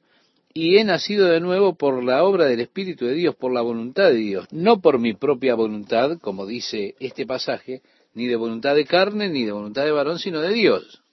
y 0.52 0.76
he 0.76 0.84
nacido 0.84 1.26
de 1.26 1.40
nuevo 1.40 1.74
por 1.74 2.02
la 2.04 2.22
obra 2.22 2.46
del 2.46 2.60
Espíritu 2.60 3.06
de 3.06 3.14
Dios, 3.14 3.34
por 3.34 3.52
la 3.52 3.60
voluntad 3.60 4.10
de 4.10 4.16
Dios, 4.16 4.46
no 4.52 4.80
por 4.80 4.98
mi 4.98 5.14
propia 5.14 5.54
voluntad, 5.54 6.18
como 6.20 6.46
dice 6.46 6.94
este 7.00 7.26
pasaje, 7.26 7.82
ni 8.14 8.26
de 8.26 8.36
voluntad 8.36 8.74
de 8.76 8.84
carne, 8.84 9.28
ni 9.28 9.44
de 9.44 9.52
voluntad 9.52 9.84
de 9.84 9.90
varón, 9.90 10.18
sino 10.18 10.40
de 10.40 10.52
Dios. 10.52 11.03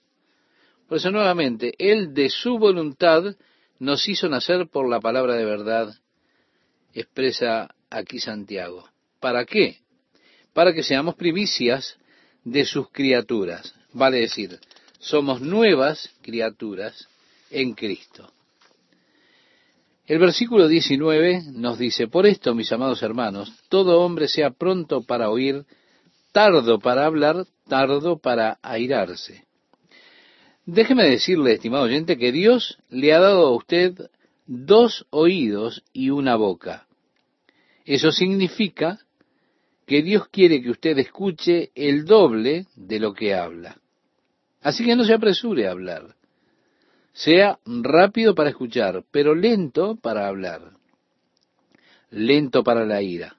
Por 0.92 0.98
eso 0.98 1.10
nuevamente, 1.10 1.72
Él 1.78 2.12
de 2.12 2.28
su 2.28 2.58
voluntad 2.58 3.34
nos 3.78 4.06
hizo 4.10 4.28
nacer 4.28 4.68
por 4.68 4.86
la 4.90 5.00
palabra 5.00 5.36
de 5.36 5.46
verdad, 5.46 5.94
expresa 6.92 7.74
aquí 7.88 8.18
Santiago. 8.18 8.90
¿Para 9.18 9.46
qué? 9.46 9.78
Para 10.52 10.74
que 10.74 10.82
seamos 10.82 11.14
primicias 11.14 11.96
de 12.44 12.66
sus 12.66 12.90
criaturas. 12.90 13.74
Vale 13.94 14.18
decir, 14.18 14.60
somos 14.98 15.40
nuevas 15.40 16.10
criaturas 16.20 17.08
en 17.50 17.72
Cristo. 17.72 18.30
El 20.04 20.18
versículo 20.18 20.68
19 20.68 21.52
nos 21.54 21.78
dice, 21.78 22.06
por 22.06 22.26
esto, 22.26 22.54
mis 22.54 22.70
amados 22.70 23.02
hermanos, 23.02 23.50
todo 23.70 24.02
hombre 24.02 24.28
sea 24.28 24.50
pronto 24.50 25.00
para 25.00 25.30
oír, 25.30 25.64
tardo 26.32 26.78
para 26.80 27.06
hablar, 27.06 27.46
tardo 27.66 28.18
para 28.18 28.58
airarse 28.60 29.46
Déjeme 30.64 31.08
decirle, 31.08 31.54
estimado 31.54 31.84
oyente, 31.84 32.16
que 32.16 32.30
Dios 32.30 32.78
le 32.88 33.12
ha 33.12 33.18
dado 33.18 33.46
a 33.46 33.56
usted 33.56 34.10
dos 34.46 35.06
oídos 35.10 35.82
y 35.92 36.10
una 36.10 36.36
boca. 36.36 36.86
Eso 37.84 38.12
significa 38.12 39.00
que 39.86 40.02
Dios 40.02 40.28
quiere 40.28 40.62
que 40.62 40.70
usted 40.70 40.96
escuche 40.98 41.70
el 41.74 42.04
doble 42.04 42.66
de 42.76 43.00
lo 43.00 43.12
que 43.12 43.34
habla. 43.34 43.80
Así 44.60 44.84
que 44.84 44.94
no 44.94 45.04
se 45.04 45.14
apresure 45.14 45.66
a 45.66 45.72
hablar. 45.72 46.14
Sea 47.12 47.58
rápido 47.66 48.34
para 48.34 48.50
escuchar, 48.50 49.04
pero 49.10 49.34
lento 49.34 49.96
para 49.96 50.28
hablar. 50.28 50.72
Lento 52.10 52.62
para 52.62 52.86
la 52.86 53.02
ira. 53.02 53.36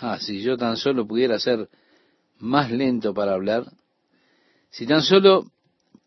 Ah, 0.00 0.18
si 0.20 0.40
yo 0.40 0.56
tan 0.56 0.76
solo 0.76 1.06
pudiera 1.06 1.40
ser 1.40 1.68
más 2.38 2.70
lento 2.70 3.12
para 3.12 3.32
hablar, 3.32 3.64
si 4.70 4.86
tan 4.86 5.02
solo 5.02 5.50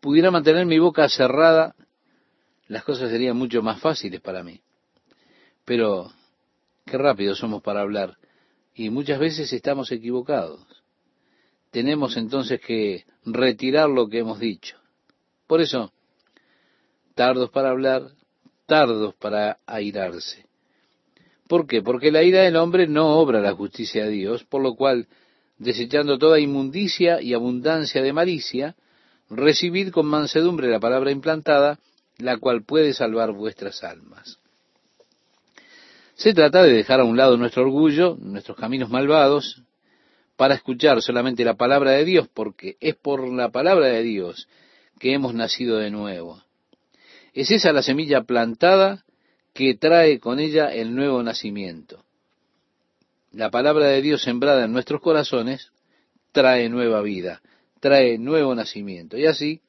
pudiera 0.02 0.32
mantener 0.32 0.66
mi 0.66 0.80
boca 0.80 1.08
cerrada, 1.08 1.76
las 2.66 2.82
cosas 2.82 3.08
serían 3.08 3.36
mucho 3.36 3.62
más 3.62 3.80
fáciles 3.80 4.20
para 4.20 4.42
mí. 4.42 4.60
Pero 5.64 6.10
qué 6.84 6.98
rápido 6.98 7.36
somos 7.36 7.62
para 7.62 7.82
hablar 7.82 8.18
y 8.74 8.90
muchas 8.90 9.20
veces 9.20 9.52
estamos 9.52 9.92
equivocados. 9.92 10.60
Tenemos 11.70 12.16
entonces 12.16 12.60
que 12.60 13.04
retirar 13.24 13.88
lo 13.88 14.08
que 14.08 14.18
hemos 14.18 14.40
dicho. 14.40 14.76
Por 15.46 15.60
eso, 15.60 15.92
tardos 17.14 17.50
para 17.50 17.70
hablar, 17.70 18.02
tardos 18.66 19.14
para 19.14 19.58
airarse. 19.66 20.46
¿Por 21.46 21.68
qué? 21.68 21.80
Porque 21.80 22.10
la 22.10 22.24
ira 22.24 22.42
del 22.42 22.56
hombre 22.56 22.88
no 22.88 23.18
obra 23.20 23.40
la 23.40 23.54
justicia 23.54 24.04
de 24.06 24.10
Dios, 24.10 24.42
por 24.42 24.62
lo 24.62 24.74
cual, 24.74 25.06
desechando 25.58 26.18
toda 26.18 26.40
inmundicia 26.40 27.22
y 27.22 27.34
abundancia 27.34 28.02
de 28.02 28.12
malicia, 28.12 28.74
recibid 29.32 29.90
con 29.90 30.06
mansedumbre 30.06 30.68
la 30.68 30.78
palabra 30.78 31.10
implantada, 31.10 31.78
la 32.18 32.36
cual 32.36 32.62
puede 32.62 32.92
salvar 32.92 33.32
vuestras 33.32 33.82
almas. 33.82 34.38
Se 36.14 36.34
trata 36.34 36.62
de 36.62 36.72
dejar 36.72 37.00
a 37.00 37.04
un 37.04 37.16
lado 37.16 37.36
nuestro 37.36 37.62
orgullo, 37.62 38.16
nuestros 38.20 38.56
caminos 38.56 38.90
malvados, 38.90 39.62
para 40.36 40.54
escuchar 40.54 41.00
solamente 41.02 41.44
la 41.44 41.54
palabra 41.54 41.92
de 41.92 42.04
Dios, 42.04 42.28
porque 42.32 42.76
es 42.80 42.94
por 42.94 43.26
la 43.26 43.50
palabra 43.50 43.86
de 43.86 44.02
Dios 44.02 44.48
que 44.98 45.14
hemos 45.14 45.34
nacido 45.34 45.78
de 45.78 45.90
nuevo. 45.90 46.42
Es 47.32 47.50
esa 47.50 47.72
la 47.72 47.82
semilla 47.82 48.22
plantada 48.22 49.04
que 49.54 49.74
trae 49.74 50.20
con 50.20 50.38
ella 50.38 50.72
el 50.72 50.94
nuevo 50.94 51.22
nacimiento. 51.22 52.04
La 53.32 53.50
palabra 53.50 53.86
de 53.86 54.02
Dios 54.02 54.22
sembrada 54.22 54.64
en 54.64 54.72
nuestros 54.72 55.00
corazones 55.00 55.72
trae 56.32 56.68
nueva 56.68 57.00
vida, 57.02 57.40
trae 57.82 58.16
nuevo 58.16 58.54
nacimiento. 58.54 59.18
Y 59.18 59.26
así, 59.26 59.60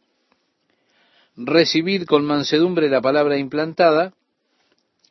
recibid 1.35 2.05
con 2.05 2.23
mansedumbre 2.23 2.87
la 2.87 3.01
palabra 3.01 3.39
implantada, 3.39 4.13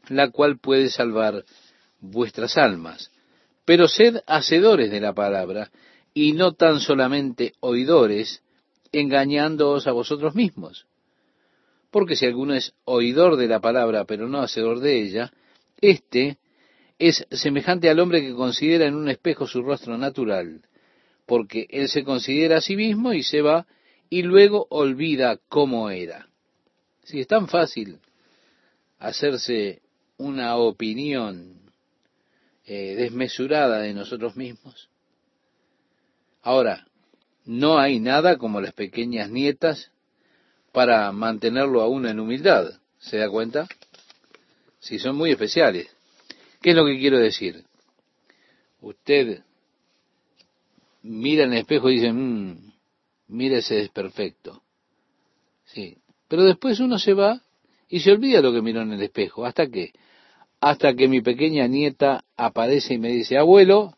la 0.08 0.30
cual 0.30 0.58
puede 0.58 0.88
salvar 0.88 1.44
vuestras 2.00 2.56
almas. 2.56 3.10
Pero 3.64 3.88
sed 3.88 4.18
hacedores 4.26 4.92
de 4.92 5.00
la 5.00 5.14
palabra, 5.14 5.72
y 6.14 6.32
no 6.32 6.52
tan 6.52 6.78
solamente 6.78 7.54
oidores, 7.58 8.42
engañándoos 8.92 9.88
a 9.88 9.92
vosotros 9.92 10.36
mismos. 10.36 10.86
Porque 11.90 12.14
si 12.14 12.26
alguno 12.26 12.54
es 12.54 12.72
oidor 12.84 13.36
de 13.36 13.48
la 13.48 13.60
palabra, 13.60 14.04
pero 14.04 14.28
no 14.28 14.42
hacedor 14.42 14.78
de 14.78 15.02
ella, 15.02 15.32
éste 15.80 16.38
es 17.00 17.26
semejante 17.32 17.90
al 17.90 17.98
hombre 17.98 18.20
que 18.20 18.32
considera 18.32 18.86
en 18.86 18.94
un 18.94 19.08
espejo 19.08 19.48
su 19.48 19.60
rostro 19.62 19.98
natural, 19.98 20.62
porque 21.26 21.66
él 21.70 21.88
se 21.88 22.04
considera 22.04 22.58
a 22.58 22.60
sí 22.60 22.76
mismo 22.76 23.12
y 23.12 23.22
se 23.22 23.42
va 23.42 23.66
y 24.10 24.22
luego 24.22 24.66
olvida 24.70 25.38
cómo 25.48 25.90
era. 25.90 26.28
Si 27.04 27.20
es 27.20 27.26
tan 27.26 27.48
fácil 27.48 27.98
hacerse 28.98 29.82
una 30.18 30.56
opinión 30.56 31.62
eh, 32.64 32.94
desmesurada 32.96 33.78
de 33.80 33.94
nosotros 33.94 34.36
mismos. 34.36 34.88
Ahora, 36.42 36.86
no 37.44 37.78
hay 37.78 37.98
nada 37.98 38.36
como 38.36 38.60
las 38.60 38.72
pequeñas 38.72 39.30
nietas 39.30 39.90
para 40.70 41.10
mantenerlo 41.12 41.82
a 41.82 41.88
uno 41.88 42.08
en 42.08 42.20
humildad. 42.20 42.72
¿Se 42.98 43.16
da 43.16 43.28
cuenta? 43.28 43.66
Si 44.78 44.98
son 44.98 45.16
muy 45.16 45.32
especiales. 45.32 45.88
¿Qué 46.60 46.70
es 46.70 46.76
lo 46.76 46.84
que 46.84 46.98
quiero 46.98 47.18
decir? 47.18 47.64
Usted 48.80 49.42
mira 51.02 51.44
en 51.44 51.52
el 51.52 51.60
espejo 51.60 51.90
y 51.90 51.96
dice, 51.96 52.12
mmm, 52.12 52.72
mira 53.28 53.58
ese 53.58 53.76
desperfecto. 53.76 54.62
Sí. 55.64 55.98
Pero 56.28 56.44
después 56.44 56.80
uno 56.80 56.98
se 56.98 57.14
va 57.14 57.42
y 57.88 58.00
se 58.00 58.12
olvida 58.12 58.40
lo 58.40 58.52
que 58.52 58.62
miró 58.62 58.82
en 58.82 58.92
el 58.92 59.02
espejo. 59.02 59.44
¿Hasta 59.44 59.66
qué? 59.66 59.92
Hasta 60.60 60.94
que 60.94 61.08
mi 61.08 61.20
pequeña 61.20 61.66
nieta 61.66 62.24
aparece 62.36 62.94
y 62.94 62.98
me 62.98 63.08
dice, 63.10 63.36
abuelo, 63.36 63.96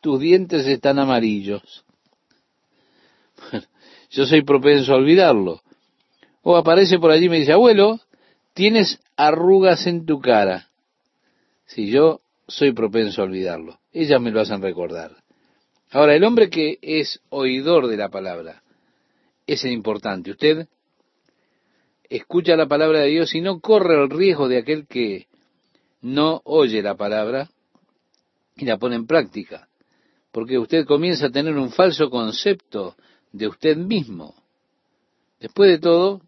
tus 0.00 0.20
dientes 0.20 0.66
están 0.66 0.98
amarillos. 0.98 1.84
yo 4.10 4.26
soy 4.26 4.42
propenso 4.42 4.92
a 4.92 4.96
olvidarlo. 4.96 5.62
O 6.42 6.56
aparece 6.56 6.98
por 6.98 7.10
allí 7.10 7.26
y 7.26 7.30
me 7.30 7.38
dice, 7.38 7.52
abuelo, 7.52 8.00
tienes 8.52 9.00
arrugas 9.16 9.86
en 9.86 10.04
tu 10.04 10.20
cara. 10.20 10.68
Si 11.66 11.90
yo 11.90 12.20
soy 12.46 12.72
propenso 12.72 13.22
a 13.22 13.24
olvidarlo, 13.24 13.80
ellas 13.92 14.20
me 14.20 14.30
lo 14.30 14.40
hacen 14.40 14.60
recordar. 14.60 15.23
Ahora, 15.94 16.16
el 16.16 16.24
hombre 16.24 16.50
que 16.50 16.80
es 16.82 17.20
oidor 17.28 17.86
de 17.86 17.96
la 17.96 18.08
palabra, 18.08 18.64
es 19.46 19.64
el 19.64 19.70
importante. 19.70 20.32
Usted 20.32 20.66
escucha 22.10 22.56
la 22.56 22.66
palabra 22.66 22.98
de 22.98 23.10
Dios 23.10 23.32
y 23.36 23.40
no 23.40 23.60
corre 23.60 24.02
el 24.02 24.10
riesgo 24.10 24.48
de 24.48 24.58
aquel 24.58 24.88
que 24.88 25.28
no 26.00 26.42
oye 26.46 26.82
la 26.82 26.96
palabra 26.96 27.48
y 28.56 28.64
la 28.64 28.76
pone 28.76 28.96
en 28.96 29.06
práctica. 29.06 29.68
Porque 30.32 30.58
usted 30.58 30.84
comienza 30.84 31.26
a 31.26 31.30
tener 31.30 31.56
un 31.56 31.70
falso 31.70 32.10
concepto 32.10 32.96
de 33.30 33.46
usted 33.46 33.76
mismo. 33.76 34.34
Después 35.38 35.70
de 35.70 35.78
todo, 35.78 36.22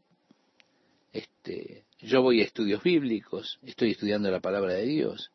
este, 1.13 1.87
yo 1.99 2.23
voy 2.23 2.41
a 2.41 2.45
estudios 2.45 2.85
bíblicos, 2.85 3.59
estoy 3.65 3.91
estudiando 3.91 4.31
la 4.31 4.39
palabra 4.39 4.75
de 4.75 4.87
Dios, 4.87 5.33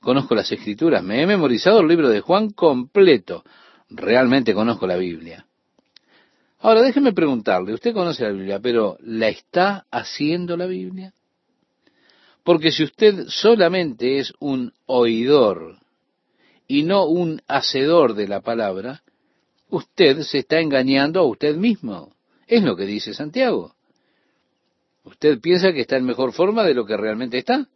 conozco 0.00 0.34
las 0.34 0.50
escrituras, 0.52 1.02
me 1.02 1.22
he 1.22 1.26
memorizado 1.26 1.80
el 1.80 1.88
libro 1.88 2.08
de 2.08 2.20
Juan 2.20 2.50
completo, 2.50 3.44
realmente 3.90 4.54
conozco 4.54 4.86
la 4.86 4.96
Biblia. 4.96 5.46
Ahora 6.60 6.82
déjeme 6.82 7.12
preguntarle, 7.12 7.72
usted 7.72 7.94
conoce 7.94 8.24
la 8.24 8.30
Biblia, 8.30 8.58
pero 8.60 8.96
¿la 9.00 9.28
está 9.28 9.86
haciendo 9.90 10.56
la 10.56 10.66
Biblia? 10.66 11.12
Porque 12.42 12.72
si 12.72 12.82
usted 12.82 13.26
solamente 13.28 14.18
es 14.18 14.32
un 14.40 14.72
oidor 14.86 15.78
y 16.66 16.82
no 16.82 17.04
un 17.06 17.42
hacedor 17.46 18.14
de 18.14 18.26
la 18.26 18.40
palabra, 18.40 19.02
usted 19.70 20.22
se 20.22 20.38
está 20.38 20.58
engañando 20.58 21.20
a 21.20 21.26
usted 21.26 21.56
mismo. 21.56 22.12
Es 22.46 22.62
lo 22.62 22.74
que 22.74 22.86
dice 22.86 23.14
Santiago. 23.14 23.74
Usted 25.04 25.40
piensa 25.40 25.72
que 25.72 25.82
está 25.82 25.96
en 25.96 26.04
mejor 26.04 26.32
forma 26.32 26.64
de 26.64 26.74
lo 26.74 26.84
que 26.84 26.96
realmente 26.96 27.38
está. 27.38 27.68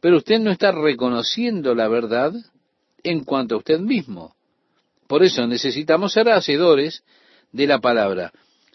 Pero 0.00 0.16
usted 0.16 0.38
no 0.38 0.50
está 0.50 0.72
reconociendo 0.72 1.74
la 1.74 1.88
verdad 1.88 2.32
en 3.02 3.24
cuanto 3.24 3.54
a 3.54 3.58
usted 3.58 3.78
mismo. 3.78 4.34
Por 5.06 5.22
eso 5.22 5.46
necesitamos 5.46 6.12
ser 6.12 6.30
hacedores 6.30 7.02
de 7.52 7.66
la 7.66 7.80
palabra, 7.80 8.32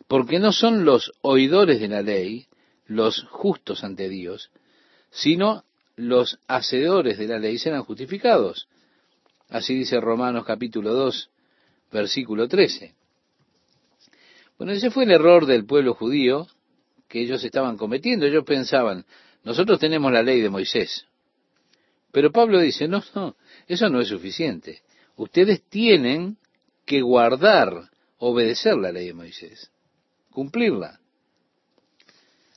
porque 0.08 0.40
no 0.40 0.52
son 0.52 0.86
los 0.86 1.12
oidores 1.22 1.80
de 1.80 1.88
la 1.88 2.02
ley 2.02 2.48
los 2.86 3.24
justos 3.30 3.84
ante 3.84 4.10
Dios, 4.10 4.52
sino 5.10 5.64
los 5.96 6.40
hacedores 6.48 7.18
de 7.18 7.28
la 7.28 7.40
ley 7.40 7.58
serán 7.58 7.84
justificados. 7.84 8.68
Así 9.50 9.76
dice 9.76 10.00
Romanos 10.02 10.46
capítulo 10.46 10.94
2, 10.94 11.30
versículo 11.92 12.48
13. 12.48 12.94
Bueno, 14.58 14.74
ese 14.74 14.92
fue 14.92 15.04
el 15.04 15.12
error 15.12 15.46
del 15.46 15.66
pueblo 15.66 15.94
judío 15.94 16.48
que 17.08 17.22
ellos 17.22 17.44
estaban 17.44 17.78
cometiendo. 17.78 18.26
Ellos 18.26 18.44
pensaban, 18.46 19.06
nosotros 19.44 19.80
tenemos 19.80 20.12
la 20.12 20.24
ley 20.24 20.42
de 20.42 20.50
Moisés. 20.50 21.06
Pero 22.16 22.32
Pablo 22.32 22.62
dice, 22.62 22.88
no, 22.88 23.04
no, 23.14 23.36
eso 23.68 23.90
no 23.90 24.00
es 24.00 24.08
suficiente. 24.08 24.84
Ustedes 25.18 25.64
tienen 25.64 26.38
que 26.86 27.02
guardar 27.02 27.90
obedecer 28.20 28.78
la 28.78 28.94
ley 28.94 29.08
de 29.08 29.14
Moisés, 29.14 29.70
cumplirla. 30.30 31.02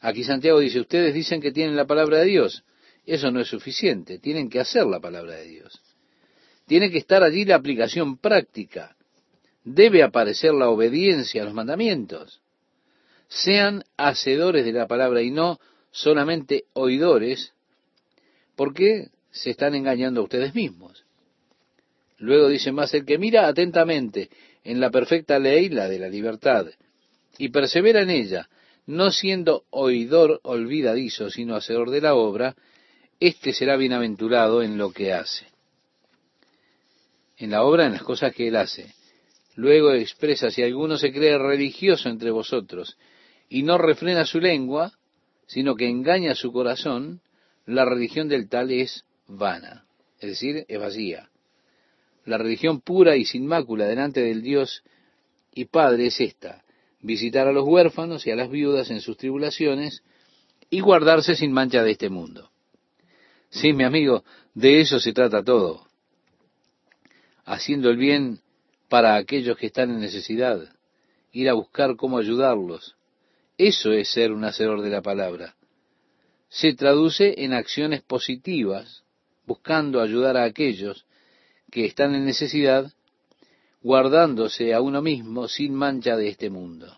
Aquí 0.00 0.22
Santiago 0.22 0.61
dice, 0.61 0.78
ustedes 0.78 1.12
dicen 1.12 1.40
que 1.40 1.50
tienen 1.50 1.74
la 1.74 1.88
palabra 1.88 2.18
de 2.18 2.26
Dios. 2.26 2.62
Eso 3.04 3.32
no 3.32 3.40
es 3.40 3.48
suficiente, 3.48 4.20
tienen 4.20 4.48
que 4.48 4.61
hacer 4.61 4.86
la 4.86 5.00
palabra 5.00 5.34
de 5.34 5.48
Dios. 5.48 5.82
Tiene 6.68 6.88
que 6.92 6.98
estar 6.98 7.24
allí 7.24 7.44
la 7.44 7.56
aplicación 7.56 8.16
práctica. 8.16 8.94
Debe 9.64 10.04
aparecer 10.04 10.54
la 10.54 10.68
obediencia 10.68 11.42
a 11.42 11.46
los 11.46 11.54
mandamientos. 11.54 12.42
Sean 13.26 13.82
hacedores 13.96 14.64
de 14.64 14.72
la 14.72 14.86
palabra 14.86 15.20
y 15.20 15.32
no 15.32 15.59
solamente 15.90 16.66
oidores, 16.74 17.54
porque 18.54 19.09
se 19.30 19.50
están 19.50 19.74
engañando 19.74 20.20
a 20.20 20.24
ustedes 20.24 20.54
mismos. 20.54 21.04
Luego 22.18 22.48
dice 22.48 22.72
más, 22.72 22.92
el 22.94 23.04
que 23.04 23.18
mira 23.18 23.46
atentamente 23.46 24.28
en 24.64 24.80
la 24.80 24.90
perfecta 24.90 25.38
ley, 25.38 25.68
la 25.68 25.88
de 25.88 25.98
la 25.98 26.08
libertad, 26.08 26.66
y 27.38 27.50
persevera 27.50 28.02
en 28.02 28.10
ella, 28.10 28.48
no 28.86 29.10
siendo 29.10 29.64
oidor 29.70 30.40
olvidadizo, 30.42 31.30
sino 31.30 31.54
hacedor 31.54 31.90
de 31.90 32.00
la 32.00 32.14
obra, 32.14 32.56
éste 33.20 33.52
será 33.52 33.76
bienaventurado 33.76 34.62
en 34.62 34.78
lo 34.78 34.90
que 34.92 35.12
hace. 35.12 35.46
En 37.36 37.50
la 37.50 37.62
obra, 37.62 37.86
en 37.86 37.92
las 37.92 38.02
cosas 38.02 38.34
que 38.34 38.48
él 38.48 38.56
hace. 38.56 38.94
Luego 39.54 39.92
expresa, 39.92 40.50
si 40.50 40.62
alguno 40.62 40.96
se 40.96 41.12
cree 41.12 41.38
religioso 41.38 42.08
entre 42.08 42.30
vosotros 42.30 42.96
y 43.48 43.62
no 43.62 43.78
refrena 43.78 44.24
su 44.24 44.40
lengua, 44.40 44.92
sino 45.46 45.74
que 45.74 45.88
engaña 45.88 46.34
su 46.34 46.52
corazón, 46.52 47.20
la 47.66 47.84
religión 47.84 48.28
del 48.28 48.48
tal 48.48 48.70
es 48.70 49.04
vana, 49.28 49.84
es 50.18 50.30
decir, 50.30 50.64
es 50.66 50.80
vacía. 50.80 51.30
La 52.24 52.38
religión 52.38 52.80
pura 52.80 53.16
y 53.16 53.24
sin 53.24 53.46
mácula 53.46 53.86
delante 53.86 54.20
del 54.20 54.42
Dios 54.42 54.82
y 55.54 55.66
Padre 55.66 56.06
es 56.06 56.20
esta, 56.20 56.64
visitar 57.00 57.46
a 57.46 57.52
los 57.52 57.66
huérfanos 57.66 58.26
y 58.26 58.30
a 58.30 58.36
las 58.36 58.50
viudas 58.50 58.90
en 58.90 59.00
sus 59.00 59.16
tribulaciones 59.16 60.02
y 60.70 60.80
guardarse 60.80 61.36
sin 61.36 61.52
mancha 61.52 61.82
de 61.82 61.92
este 61.92 62.10
mundo. 62.10 62.50
Sí, 63.50 63.72
mi 63.72 63.84
amigo, 63.84 64.24
de 64.54 64.80
eso 64.80 65.00
se 65.00 65.12
trata 65.12 65.42
todo. 65.42 65.86
Haciendo 67.44 67.88
el 67.88 67.96
bien 67.96 68.40
para 68.88 69.16
aquellos 69.16 69.56
que 69.56 69.66
están 69.66 69.90
en 69.90 70.00
necesidad, 70.00 70.68
ir 71.32 71.48
a 71.48 71.54
buscar 71.54 71.96
cómo 71.96 72.18
ayudarlos, 72.18 72.96
Eso 73.56 73.90
es 73.90 74.12
ser 74.12 74.30
un 74.30 74.44
hacedor 74.44 74.82
de 74.82 74.90
la 74.90 75.02
palabra. 75.02 75.56
Se 76.48 76.74
traduce 76.74 77.42
en 77.42 77.52
acciones 77.52 78.02
positivas, 78.02 79.02
buscando 79.49 80.01
ayudar 80.01 80.36
a 80.36 80.44
aquellos 80.44 81.07
que 81.70 81.86
están 81.86 82.14
en 82.14 82.24
necesidad, 82.24 82.92
guardándose 83.82 84.74
a 84.74 84.80
uno 84.80 85.01
mismo 85.03 85.49
sin 85.49 85.74
mancha 85.74 86.16
de 86.16 86.28
este 86.28 86.51
mundo. 86.51 86.96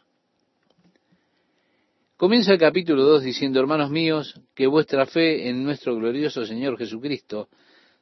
Comienza 2.16 2.52
el 2.52 2.58
capítulo 2.58 3.04
2 3.04 3.22
diciendo, 3.22 3.60
hermanos 3.60 3.90
míos, 3.90 4.38
que 4.54 4.66
vuestra 4.66 5.06
fe 5.06 5.48
en 5.48 5.64
nuestro 5.64 5.96
glorioso 5.96 6.44
Señor 6.44 6.76
Jesucristo 6.76 7.48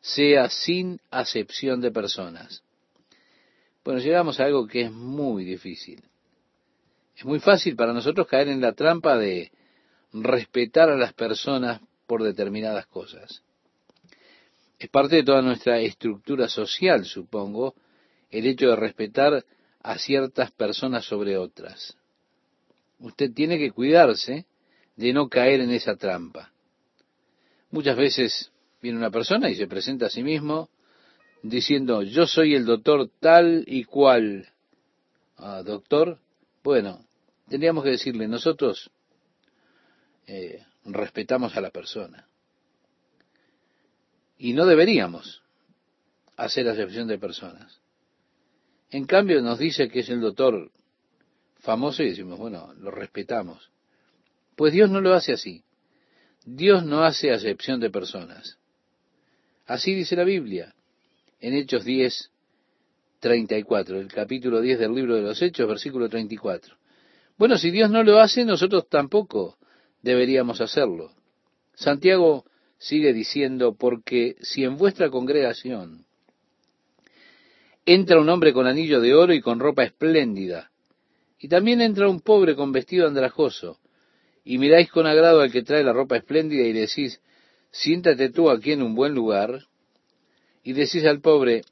sea 0.00 0.48
sin 0.48 0.98
acepción 1.10 1.80
de 1.80 1.92
personas. 1.92 2.64
Bueno, 3.84 4.00
llegamos 4.00 4.40
a 4.40 4.46
algo 4.46 4.66
que 4.66 4.82
es 4.82 4.90
muy 4.90 5.44
difícil. 5.44 6.02
Es 7.16 7.24
muy 7.24 7.38
fácil 7.38 7.76
para 7.76 7.92
nosotros 7.92 8.26
caer 8.26 8.48
en 8.48 8.60
la 8.60 8.72
trampa 8.72 9.16
de 9.16 9.52
respetar 10.12 10.88
a 10.88 10.96
las 10.96 11.12
personas 11.12 11.80
por 12.06 12.22
determinadas 12.22 12.86
cosas. 12.86 13.42
Es 14.78 14.88
parte 14.90 15.16
de 15.16 15.24
toda 15.24 15.42
nuestra 15.42 15.80
estructura 15.80 16.48
social, 16.48 17.04
supongo, 17.04 17.74
el 18.30 18.46
hecho 18.46 18.68
de 18.68 18.76
respetar 18.76 19.44
a 19.82 19.98
ciertas 19.98 20.52
personas 20.52 21.04
sobre 21.04 21.36
otras. 21.36 21.96
Usted 23.00 23.32
tiene 23.32 23.58
que 23.58 23.72
cuidarse 23.72 24.46
de 24.96 25.12
no 25.12 25.28
caer 25.28 25.60
en 25.60 25.70
esa 25.70 25.96
trampa. 25.96 26.52
Muchas 27.70 27.96
veces 27.96 28.52
viene 28.80 28.98
una 28.98 29.10
persona 29.10 29.50
y 29.50 29.56
se 29.56 29.66
presenta 29.66 30.06
a 30.06 30.10
sí 30.10 30.22
mismo 30.22 30.68
diciendo, 31.42 32.02
yo 32.02 32.26
soy 32.26 32.54
el 32.54 32.64
doctor 32.64 33.10
tal 33.20 33.64
y 33.66 33.84
cual. 33.84 34.48
Ah, 35.36 35.62
doctor, 35.64 36.18
bueno, 36.62 37.04
tendríamos 37.48 37.84
que 37.84 37.90
decirle, 37.90 38.26
nosotros 38.26 38.90
eh, 40.26 40.62
respetamos 40.84 41.56
a 41.56 41.60
la 41.60 41.70
persona. 41.70 42.26
Y 44.38 44.52
no 44.52 44.66
deberíamos 44.66 45.42
hacer 46.36 46.68
acepción 46.68 47.08
de 47.08 47.18
personas. 47.18 47.80
En 48.90 49.04
cambio 49.04 49.42
nos 49.42 49.58
dice 49.58 49.88
que 49.88 50.00
es 50.00 50.08
el 50.08 50.20
doctor 50.20 50.70
famoso 51.56 52.02
y 52.02 52.10
decimos, 52.10 52.38
bueno, 52.38 52.72
lo 52.78 52.90
respetamos. 52.90 53.70
Pues 54.56 54.72
Dios 54.72 54.90
no 54.90 55.00
lo 55.00 55.14
hace 55.14 55.32
así. 55.32 55.62
Dios 56.44 56.84
no 56.84 57.02
hace 57.04 57.32
acepción 57.32 57.80
de 57.80 57.90
personas. 57.90 58.58
Así 59.66 59.94
dice 59.94 60.16
la 60.16 60.24
Biblia 60.24 60.74
en 61.40 61.54
Hechos 61.54 61.84
10, 61.84 62.30
34, 63.20 64.00
el 64.00 64.08
capítulo 64.08 64.60
10 64.60 64.78
del 64.78 64.94
libro 64.94 65.16
de 65.16 65.22
los 65.22 65.42
Hechos, 65.42 65.68
versículo 65.68 66.08
34. 66.08 66.76
Bueno, 67.36 67.58
si 67.58 67.70
Dios 67.70 67.90
no 67.90 68.02
lo 68.02 68.18
hace, 68.18 68.44
nosotros 68.44 68.88
tampoco 68.88 69.58
deberíamos 70.02 70.60
hacerlo. 70.60 71.12
Santiago 71.74 72.44
sigue 72.78 73.12
diciendo, 73.12 73.76
porque 73.76 74.36
si 74.40 74.64
en 74.64 74.76
vuestra 74.76 75.10
congregación 75.10 76.06
entra 77.84 78.20
un 78.20 78.28
hombre 78.28 78.52
con 78.52 78.66
anillo 78.66 79.00
de 79.00 79.14
oro 79.14 79.32
y 79.32 79.40
con 79.40 79.58
ropa 79.58 79.82
espléndida, 79.82 80.70
y 81.40 81.48
también 81.48 81.80
entra 81.80 82.08
un 82.08 82.20
pobre 82.20 82.54
con 82.54 82.72
vestido 82.72 83.06
andrajoso, 83.06 83.78
y 84.44 84.58
miráis 84.58 84.90
con 84.90 85.06
agrado 85.06 85.40
al 85.40 85.52
que 85.52 85.62
trae 85.62 85.82
la 85.82 85.92
ropa 85.92 86.16
espléndida 86.16 86.64
y 86.64 86.72
decís, 86.72 87.20
siéntate 87.70 88.30
tú 88.30 88.50
aquí 88.50 88.72
en 88.72 88.82
un 88.82 88.94
buen 88.94 89.14
lugar, 89.14 89.66
y 90.62 90.72
decís 90.72 91.04
al 91.04 91.20
pobre, 91.20 91.62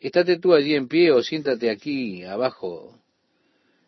estate 0.00 0.38
tú 0.38 0.54
allí 0.54 0.74
en 0.74 0.88
pie 0.88 1.10
o 1.10 1.22
siéntate 1.22 1.70
aquí 1.70 2.24
abajo 2.24 2.98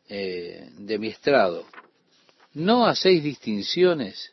eh, 0.08 0.70
de 0.78 0.98
mi 0.98 1.08
estrado. 1.08 1.64
¿No 2.52 2.86
hacéis 2.86 3.22
distinciones 3.22 4.32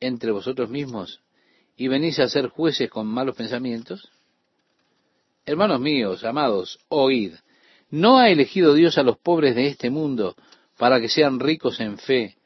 entre 0.00 0.32
vosotros 0.32 0.68
mismos 0.68 1.20
y 1.76 1.88
venís 1.88 2.18
a 2.18 2.28
ser 2.28 2.48
jueces 2.48 2.90
con 2.90 3.06
malos 3.06 3.36
pensamientos? 3.36 4.10
Hermanos 5.44 5.80
míos, 5.80 6.24
amados, 6.24 6.78
oíd. 6.88 7.34
¿No 7.90 8.18
ha 8.18 8.30
elegido 8.30 8.74
Dios 8.74 8.98
a 8.98 9.02
los 9.02 9.18
pobres 9.18 9.54
de 9.54 9.68
este 9.68 9.90
mundo 9.90 10.34
para 10.76 11.00
que 11.00 11.08
sean 11.08 11.38
ricos 11.38 11.78
en 11.80 11.98
fe 11.98 12.36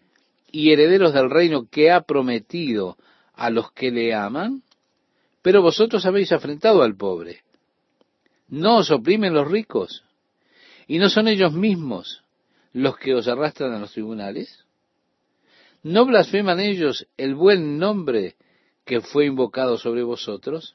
y 0.52 0.72
herederos 0.72 1.14
del 1.14 1.30
reino 1.30 1.66
que 1.70 1.90
ha 1.90 2.02
prometido 2.02 2.98
a 3.34 3.48
los 3.50 3.72
que 3.72 3.90
le 3.90 4.14
aman? 4.14 4.62
Pero 5.42 5.62
vosotros 5.62 6.04
habéis 6.04 6.32
afrentado 6.32 6.82
al 6.82 6.96
pobre. 6.96 7.40
¿No 8.48 8.78
os 8.78 8.90
oprimen 8.90 9.32
los 9.32 9.50
ricos? 9.50 10.04
¿Y 10.86 10.98
no 10.98 11.08
son 11.08 11.28
ellos 11.28 11.52
mismos 11.52 12.22
los 12.72 12.98
que 12.98 13.14
os 13.14 13.28
arrastran 13.28 13.72
a 13.72 13.78
los 13.78 13.92
tribunales? 13.92 14.64
¿No 15.82 16.04
blasfeman 16.04 16.60
ellos 16.60 17.06
el 17.16 17.34
buen 17.34 17.78
nombre 17.78 18.34
que 18.90 19.00
fue 19.00 19.26
invocado 19.26 19.78
sobre 19.78 20.02
vosotros? 20.02 20.74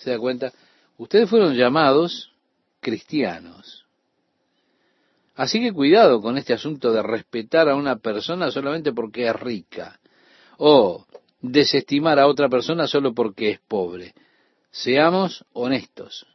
¿Se 0.00 0.10
da 0.10 0.18
cuenta? 0.18 0.52
Ustedes 0.98 1.30
fueron 1.30 1.54
llamados 1.54 2.34
cristianos. 2.80 3.86
Así 5.34 5.58
que 5.58 5.72
cuidado 5.72 6.20
con 6.20 6.36
este 6.36 6.52
asunto 6.52 6.92
de 6.92 7.02
respetar 7.02 7.70
a 7.70 7.76
una 7.76 7.96
persona 7.96 8.50
solamente 8.50 8.92
porque 8.92 9.26
es 9.26 9.34
rica, 9.36 10.00
o 10.58 11.06
desestimar 11.40 12.18
a 12.18 12.26
otra 12.26 12.50
persona 12.50 12.86
solo 12.86 13.14
porque 13.14 13.52
es 13.52 13.60
pobre. 13.60 14.12
Seamos 14.70 15.46
honestos. 15.54 16.26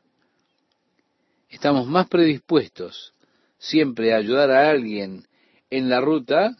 Estamos 1.49 1.85
más 1.85 2.07
predispuestos 2.07 3.13
siempre 3.59 4.11
a 4.11 4.17
ayudar 4.17 4.49
a 4.49 4.71
alguien 4.71 5.27
en 5.69 5.87
la 5.87 6.01
ruta 6.01 6.57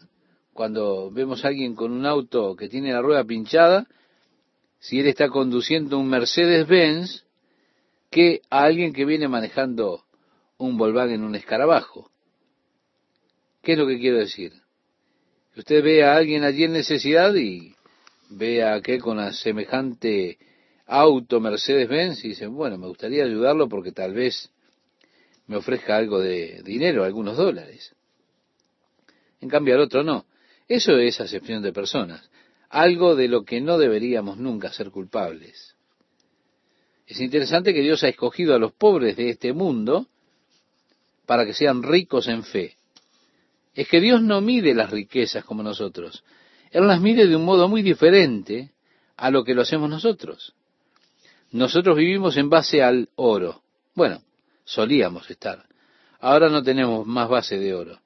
cuando 0.56 1.10
vemos 1.12 1.44
a 1.44 1.48
alguien 1.48 1.76
con 1.76 1.92
un 1.92 2.04
auto 2.04 2.56
que 2.56 2.68
tiene 2.68 2.92
la 2.92 3.02
rueda 3.02 3.22
pinchada, 3.22 3.86
si 4.80 4.98
él 4.98 5.06
está 5.06 5.28
conduciendo 5.28 5.98
un 5.98 6.08
Mercedes-Benz, 6.08 7.24
que 8.10 8.40
a 8.50 8.64
alguien 8.64 8.92
que 8.92 9.04
viene 9.04 9.28
manejando 9.28 10.04
un 10.58 10.76
Volkswagen, 10.76 11.22
un 11.22 11.34
escarabajo. 11.34 12.10
¿Qué 13.62 13.72
es 13.72 13.78
lo 13.78 13.86
que 13.86 13.98
quiero 13.98 14.18
decir? 14.18 14.52
Usted 15.56 15.82
ve 15.84 16.04
a 16.04 16.16
alguien 16.16 16.44
allí 16.44 16.64
en 16.64 16.72
necesidad 16.72 17.34
y 17.34 17.74
ve 18.30 18.62
a 18.62 18.74
aquel 18.74 19.00
con 19.00 19.18
la 19.18 19.32
semejante 19.32 20.38
auto 20.86 21.40
Mercedes-Benz 21.40 22.24
y 22.24 22.28
dice, 22.28 22.46
bueno, 22.46 22.78
me 22.78 22.86
gustaría 22.86 23.24
ayudarlo 23.24 23.68
porque 23.68 23.92
tal 23.92 24.14
vez 24.14 24.50
me 25.46 25.56
ofrezca 25.56 25.96
algo 25.96 26.20
de 26.20 26.62
dinero, 26.64 27.04
algunos 27.04 27.36
dólares. 27.36 27.94
En 29.40 29.48
cambio 29.48 29.74
al 29.74 29.80
otro 29.80 30.02
no. 30.02 30.24
Eso 30.68 30.98
es 30.98 31.20
acepción 31.20 31.62
de 31.62 31.72
personas, 31.72 32.28
algo 32.68 33.14
de 33.14 33.28
lo 33.28 33.44
que 33.44 33.60
no 33.60 33.78
deberíamos 33.78 34.38
nunca 34.38 34.72
ser 34.72 34.90
culpables. 34.90 35.76
Es 37.06 37.20
interesante 37.20 37.72
que 37.72 37.82
Dios 37.82 38.02
ha 38.02 38.08
escogido 38.08 38.54
a 38.54 38.58
los 38.58 38.72
pobres 38.72 39.16
de 39.16 39.30
este 39.30 39.52
mundo 39.52 40.08
para 41.24 41.46
que 41.46 41.54
sean 41.54 41.82
ricos 41.82 42.26
en 42.26 42.42
fe. 42.42 42.76
Es 43.74 43.88
que 43.88 44.00
Dios 44.00 44.22
no 44.22 44.40
mide 44.40 44.74
las 44.74 44.90
riquezas 44.90 45.44
como 45.44 45.62
nosotros. 45.62 46.24
Él 46.70 46.86
las 46.86 47.00
mide 47.00 47.26
de 47.26 47.36
un 47.36 47.44
modo 47.44 47.68
muy 47.68 47.82
diferente 47.82 48.72
a 49.16 49.30
lo 49.30 49.44
que 49.44 49.54
lo 49.54 49.62
hacemos 49.62 49.88
nosotros. 49.88 50.54
Nosotros 51.52 51.96
vivimos 51.96 52.36
en 52.36 52.50
base 52.50 52.82
al 52.82 53.08
oro. 53.14 53.62
Bueno, 53.94 54.22
solíamos 54.64 55.30
estar. 55.30 55.64
Ahora 56.18 56.48
no 56.48 56.62
tenemos 56.62 57.06
más 57.06 57.28
base 57.28 57.58
de 57.58 57.74
oro. 57.74 58.00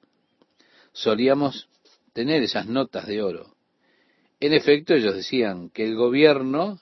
Solíamos 0.93 1.67
tener 2.13 2.43
esas 2.43 2.67
notas 2.67 3.07
de 3.07 3.21
oro. 3.21 3.55
En 4.39 4.53
efecto, 4.53 4.93
ellos 4.93 5.15
decían 5.15 5.69
que 5.69 5.83
el 5.83 5.95
gobierno 5.95 6.79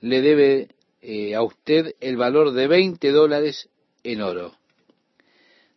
le 0.00 0.20
debe 0.20 0.68
eh, 1.00 1.34
a 1.34 1.42
usted 1.42 1.94
el 2.00 2.16
valor 2.16 2.52
de 2.52 2.68
20 2.68 3.10
dólares 3.10 3.68
en 4.04 4.22
oro. 4.22 4.54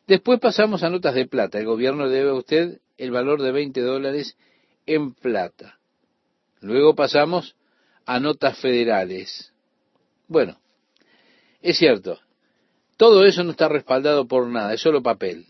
Después 0.08 0.39
pasamos 0.39 0.84
a 0.84 0.89
notas 0.89 1.16
de 1.16 1.26
plata. 1.26 1.58
El 1.58 1.66
gobierno 1.66 2.10
debe 2.10 2.30
a 2.30 2.36
usted 2.36 2.80
el 2.98 3.12
valor 3.12 3.41
de 3.41 3.52
20 3.52 3.82
dólares 3.82 4.38
en 4.86 5.14
plata. 5.14 5.80
Luego 6.62 6.96
pasamos 6.96 7.56
a 8.06 8.20
notas 8.20 8.60
federales. 8.60 9.52
Bueno, 10.28 10.58
es 11.62 11.78
cierto, 11.78 12.20
todo 12.98 13.26
eso 13.26 13.43
no 13.43 13.52
está 13.52 13.68
respaldado 13.68 14.28
por 14.28 14.48
nada, 14.48 14.74
es 14.74 14.82
solo 14.82 15.02
papel. 15.02 15.46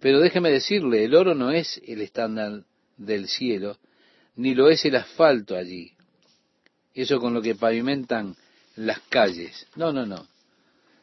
Pero 0.00 0.20
déjeme 0.20 0.50
decirle, 0.50 1.04
el 1.04 1.14
oro 1.14 1.34
no 1.34 1.50
es 1.50 1.80
el 1.86 2.00
estándar 2.00 2.62
del 2.96 3.28
cielo, 3.28 3.78
ni 4.36 4.54
lo 4.54 4.68
es 4.68 4.84
el 4.84 4.96
asfalto 4.96 5.56
allí. 5.56 5.92
Eso 6.94 7.18
con 7.20 7.34
lo 7.34 7.42
que 7.42 7.54
pavimentan 7.54 8.36
las 8.76 9.00
calles. 9.08 9.66
No, 9.76 9.92
no, 9.92 10.06
no. 10.06 10.26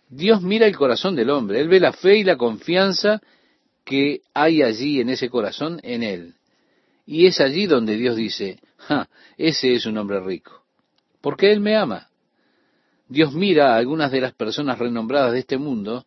Dios 0.09 0.41
mira 0.41 0.67
el 0.67 0.77
corazón 0.77 1.15
del 1.15 1.29
hombre. 1.29 1.59
Él 1.59 1.67
ve 1.67 1.79
la 1.79 1.93
fe 1.93 2.17
y 2.17 2.23
la 2.23 2.37
confianza 2.37 3.21
que 3.83 4.21
hay 4.33 4.61
allí 4.61 4.99
en 4.99 5.09
ese 5.09 5.29
corazón 5.29 5.79
en 5.83 6.03
él. 6.03 6.33
Y 7.05 7.27
es 7.27 7.39
allí 7.39 7.67
donde 7.67 7.97
Dios 7.97 8.15
dice, 8.15 8.59
ja, 8.77 9.09
ese 9.37 9.73
es 9.73 9.85
un 9.85 9.97
hombre 9.97 10.19
rico. 10.21 10.63
Porque 11.21 11.51
Él 11.51 11.59
me 11.59 11.75
ama. 11.75 12.09
Dios 13.07 13.33
mira 13.33 13.73
a 13.73 13.77
algunas 13.77 14.11
de 14.11 14.21
las 14.21 14.33
personas 14.33 14.79
renombradas 14.79 15.33
de 15.33 15.39
este 15.39 15.57
mundo 15.57 16.05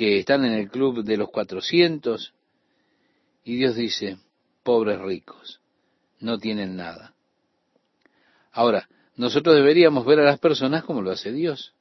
que 0.00 0.18
están 0.18 0.46
en 0.46 0.54
el 0.54 0.70
club 0.70 1.04
de 1.04 1.18
los 1.18 1.28
400 1.28 2.32
Y 3.44 3.56
Dios 3.56 3.74
dice, 3.76 4.16
pobres 4.62 4.98
ricos, 4.98 5.60
no 6.20 6.38
tienen 6.38 6.74
nada. 6.74 7.12
Ahora, 8.50 8.88
nosotros 9.16 9.54
deberíamos 9.56 10.06
ver 10.06 10.20
a 10.20 10.24
las 10.24 10.38
personas 10.38 10.84
como 10.84 11.02
lo 11.02 11.10
hace 11.10 11.32
Dios. 11.32 11.74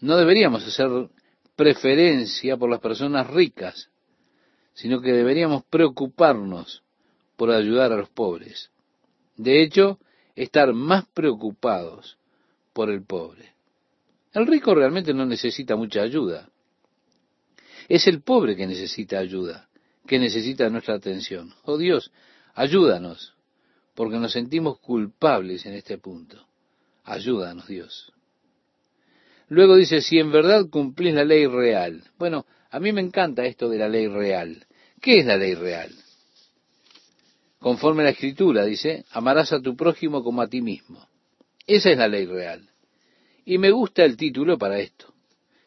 No 0.00 0.18
deberíamos 0.18 0.66
hacer 0.66 1.08
preferencia 1.56 2.58
por 2.58 2.68
las 2.68 2.80
personas 2.80 3.26
ricas, 3.30 3.88
sino 4.74 5.00
que 5.00 5.12
deberíamos 5.12 5.64
preocuparnos 5.64 6.82
por 7.36 7.52
ayudar 7.52 7.92
a 7.92 7.96
los 7.96 8.10
pobres. 8.10 8.70
De 9.38 9.62
hecho, 9.62 9.98
estar 10.36 10.74
más 10.74 11.06
preocupados 11.14 12.18
por 12.74 12.90
el 12.90 13.02
pobre. 13.02 13.54
El 14.34 14.46
rico 14.46 14.74
realmente 14.74 15.14
no 15.14 15.24
necesita 15.24 15.74
mucha 15.74 16.02
ayuda. 16.02 16.51
Es 17.88 18.06
el 18.06 18.22
pobre 18.22 18.56
que 18.56 18.66
necesita 18.66 19.18
ayuda, 19.18 19.68
que 20.06 20.18
necesita 20.18 20.68
nuestra 20.70 20.94
atención. 20.94 21.54
Oh 21.64 21.78
Dios, 21.78 22.10
ayúdanos, 22.54 23.34
porque 23.94 24.18
nos 24.18 24.32
sentimos 24.32 24.78
culpables 24.78 25.66
en 25.66 25.74
este 25.74 25.98
punto. 25.98 26.46
Ayúdanos, 27.04 27.66
Dios. 27.66 28.12
Luego 29.48 29.76
dice, 29.76 30.00
si 30.00 30.18
en 30.18 30.32
verdad 30.32 30.68
cumplís 30.70 31.14
la 31.14 31.24
ley 31.24 31.46
real. 31.46 32.04
Bueno, 32.18 32.46
a 32.70 32.80
mí 32.80 32.92
me 32.92 33.02
encanta 33.02 33.44
esto 33.44 33.68
de 33.68 33.78
la 33.78 33.88
ley 33.88 34.06
real. 34.06 34.66
¿Qué 35.00 35.18
es 35.18 35.26
la 35.26 35.36
ley 35.36 35.54
real? 35.54 35.92
Conforme 37.58 38.02
a 38.02 38.06
la 38.06 38.10
escritura, 38.10 38.64
dice, 38.64 39.04
amarás 39.10 39.52
a 39.52 39.60
tu 39.60 39.76
prójimo 39.76 40.24
como 40.24 40.42
a 40.42 40.48
ti 40.48 40.62
mismo. 40.62 41.06
Esa 41.66 41.90
es 41.90 41.98
la 41.98 42.08
ley 42.08 42.26
real. 42.26 42.68
Y 43.44 43.58
me 43.58 43.70
gusta 43.70 44.04
el 44.04 44.16
título 44.16 44.56
para 44.56 44.78
esto. 44.78 45.11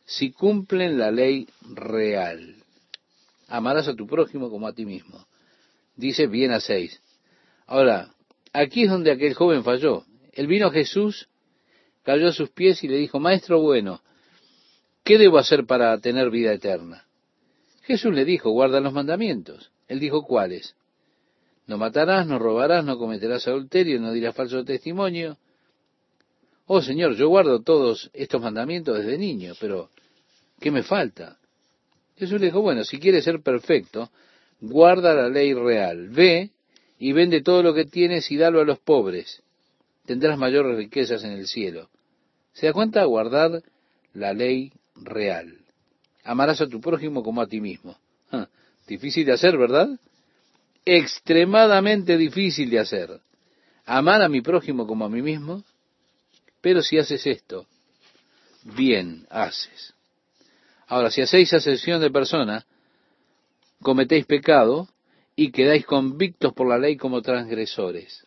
Si 0.06 0.32
cumplen 0.32 0.98
la 0.98 1.12
ley 1.12 1.48
real. 1.62 2.56
Amarás 3.48 3.88
a 3.88 3.96
tu 3.96 4.08
prójimo 4.08 4.50
como 4.50 4.68
a 4.68 4.74
ti 4.74 4.86
mismo. 4.86 5.26
Dice 5.96 6.28
bien 6.28 6.52
a 6.52 6.60
seis. 6.60 7.02
Ahora, 7.68 8.14
aquí 8.54 8.84
es 8.84 8.90
donde 8.90 9.12
aquel 9.12 9.34
joven 9.34 9.64
falló. 9.64 10.06
Él 10.34 10.48
vino 10.48 10.68
a 10.68 10.72
Jesús, 10.72 11.30
cayó 12.04 12.28
a 12.28 12.34
sus 12.34 12.50
pies 12.50 12.84
y 12.84 12.88
le 12.88 12.98
dijo, 12.98 13.20
Maestro 13.20 13.62
bueno, 13.62 14.02
¿qué 15.04 15.18
debo 15.18 15.38
hacer 15.38 15.66
para 15.66 15.98
tener 16.00 16.30
vida 16.30 16.54
eterna? 16.54 17.06
Jesús 17.84 18.14
le 18.14 18.26
dijo, 18.26 18.50
guarda 18.50 18.80
los 18.80 18.94
mandamientos. 18.94 19.72
Él 19.88 20.00
dijo, 20.00 20.24
¿cuáles? 20.24 20.76
No 21.68 21.78
matarás, 21.78 22.28
no 22.28 22.40
robarás, 22.40 22.84
no 22.84 22.98
cometerás 22.98 23.48
adulterio, 23.48 24.00
no 24.00 24.12
dirás 24.12 24.36
falso 24.36 24.64
testimonio. 24.64 25.38
Oh 26.68 26.82
Señor, 26.82 27.16
yo 27.16 27.30
guardo 27.30 27.62
todos 27.62 28.10
estos 28.14 28.42
mandamientos 28.42 28.98
desde 28.98 29.18
niño, 29.18 29.54
pero 29.60 29.90
¿qué 30.60 30.72
me 30.72 30.84
falta? 30.84 31.38
Jesús 32.18 32.40
le 32.40 32.48
dijo, 32.48 32.62
bueno, 32.62 32.84
si 32.84 32.98
quieres 33.00 33.24
ser 33.24 33.42
perfecto, 33.42 34.10
guarda 34.62 35.14
la 35.14 35.30
ley 35.30 35.54
real. 35.54 36.10
Ve 36.10 36.52
y 36.98 37.12
vende 37.12 37.42
todo 37.42 37.62
lo 37.62 37.74
que 37.74 37.86
tienes 37.86 38.32
y 38.32 38.38
dalo 38.38 38.62
a 38.62 38.66
los 38.66 38.80
pobres. 38.80 39.44
Tendrás 40.06 40.38
mayores 40.38 40.78
riquezas 40.78 41.24
en 41.24 41.32
el 41.32 41.48
cielo. 41.48 41.90
¿Se 42.54 42.68
da 42.68 42.74
cuenta? 42.74 43.04
Guardar 43.04 43.62
la 44.14 44.34
ley 44.34 44.72
real. 44.96 45.58
Amarás 46.24 46.62
a 46.62 46.68
tu 46.68 46.80
prójimo 46.80 47.22
como 47.22 47.42
a 47.42 47.48
ti 47.48 47.60
mismo. 47.60 47.98
Ah, 48.32 48.48
difícil 48.88 49.26
de 49.26 49.34
hacer, 49.34 49.58
¿verdad? 49.58 49.90
extremadamente 50.86 52.16
difícil 52.16 52.70
de 52.70 52.80
hacer. 52.80 53.20
Amar 53.86 54.22
a 54.22 54.30
mi 54.30 54.42
prójimo 54.42 54.88
como 54.88 55.06
a 55.06 55.10
mí 55.10 55.22
mismo, 55.22 55.64
pero 56.66 56.82
si 56.82 56.98
haces 56.98 57.28
esto, 57.28 57.68
bien 58.64 59.28
haces. 59.30 59.94
Ahora, 60.88 61.12
si 61.12 61.22
hacéis 61.22 61.54
asesión 61.54 62.02
de 62.02 62.10
persona, 62.10 62.66
cometéis 63.84 64.26
pecado 64.26 64.88
y 65.36 65.52
quedáis 65.52 65.86
convictos 65.86 66.54
por 66.54 66.68
la 66.68 66.80
ley 66.80 66.98
como 66.98 67.22
transgresores. 67.22 68.26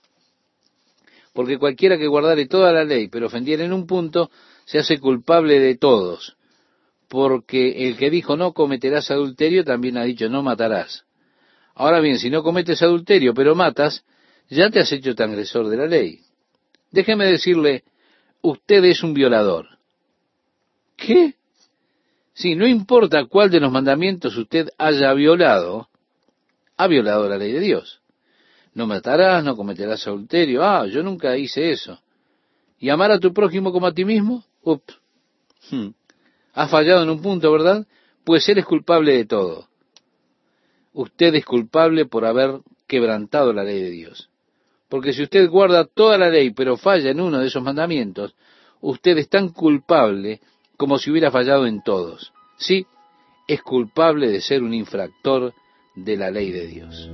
Porque 1.33 1.59
cualquiera 1.59 1.99
que 1.99 2.07
guardare 2.07 2.47
toda 2.47 2.73
la 2.73 2.85
ley, 2.85 3.09
pero 3.09 3.27
ofendiera 3.27 3.65
en 3.65 3.73
un 3.73 3.89
punto, 3.89 4.31
se 4.67 4.79
hace 4.79 5.01
culpable 5.01 5.59
de 5.59 5.77
todos. 5.77 6.37
Porque 7.09 7.89
el 7.89 7.97
que 7.97 8.09
dijo 8.09 8.37
no 8.37 8.53
cometerás 8.53 9.11
adulterio 9.11 9.65
también 9.65 9.97
ha 9.97 10.05
dicho 10.05 10.29
no 10.29 10.45
matarás. 10.45 11.07
Ahora 11.75 11.99
bien, 11.99 12.21
si 12.21 12.31
no 12.31 12.45
cometes 12.45 12.83
adulterio, 12.83 13.35
pero 13.35 13.57
matas, 13.57 14.05
ya 14.49 14.71
te 14.71 14.79
has 14.79 14.93
hecho 14.93 15.17
transgresor 15.17 15.69
de 15.69 15.77
la 15.77 15.87
ley. 15.87 16.21
Déjeme 16.93 17.27
decirle, 17.27 17.83
usted 18.43 18.85
es 18.85 19.03
un 19.03 19.15
violador. 19.15 19.79
¿Qué? 20.97 21.35
Si 22.35 22.55
no 22.55 22.67
importa 22.67 23.25
cuál 23.27 23.51
de 23.51 23.61
los 23.61 23.73
mandamientos 23.73 24.37
usted 24.37 24.69
haya 24.79 25.13
violado, 25.13 25.89
ha 26.77 26.87
violado 26.87 27.29
la 27.29 27.37
ley 27.37 27.53
de 27.53 27.61
Dios. 27.61 28.01
No 28.75 28.87
matarás, 28.87 29.43
no 29.43 29.57
cometerás 29.57 30.07
adulterio. 30.07 30.63
Ah, 30.63 30.87
yo 30.87 31.03
nunca 31.03 31.37
hice 31.37 31.73
eso. 31.73 32.01
¿Y 32.79 32.91
amar 32.91 33.11
a 33.11 33.19
tu 33.19 33.33
prójimo 33.33 33.73
como 33.73 33.87
a 33.89 33.93
ti 33.93 34.05
mismo? 34.05 34.45
Ups. 34.63 34.99
Hmm. 35.71 35.89
Has 36.53 36.71
fallado 36.71 37.03
en 37.03 37.11
un 37.11 37.21
punto, 37.21 37.51
¿verdad? 37.51 37.87
Pues 38.25 38.49
eres 38.49 38.65
culpable 38.65 39.17
de 39.17 39.25
todo 39.25 39.69
usted 40.99 41.33
es 41.37 41.45
culpable 41.45 42.07
por 42.07 42.25
haber 42.25 42.61
quebrantado 42.89 43.53
la 43.53 43.63
ley 43.63 43.81
de 43.81 43.91
Dios. 43.91 44.29
Porque 44.89 45.13
si 45.13 45.23
usted 45.23 45.49
guarda 45.49 45.85
toda 45.85 46.17
la 46.19 46.31
ley 46.31 46.51
pero 46.51 46.77
falla 46.77 47.11
en 47.11 47.21
uno 47.21 47.39
de 47.39 47.49
esos 47.49 47.63
mandamientos, 47.63 48.35
usted 48.81 49.19
es 49.19 49.29
tan 49.29 49.51
culpable 49.51 50.41
como 50.77 50.99
si 50.99 51.11
hubiera 51.11 51.31
fallado 51.31 51.67
en 51.67 51.83
todos. 51.83 52.33
Sí, 52.57 52.87
es 53.47 53.63
culpable 53.63 54.29
de 54.29 54.41
ser 54.41 54.63
un 54.63 54.75
infractor 54.75 55.55
de 55.95 56.17
la 56.17 56.31
ley 56.31 56.51
de 56.51 56.67
Dios. 56.67 57.11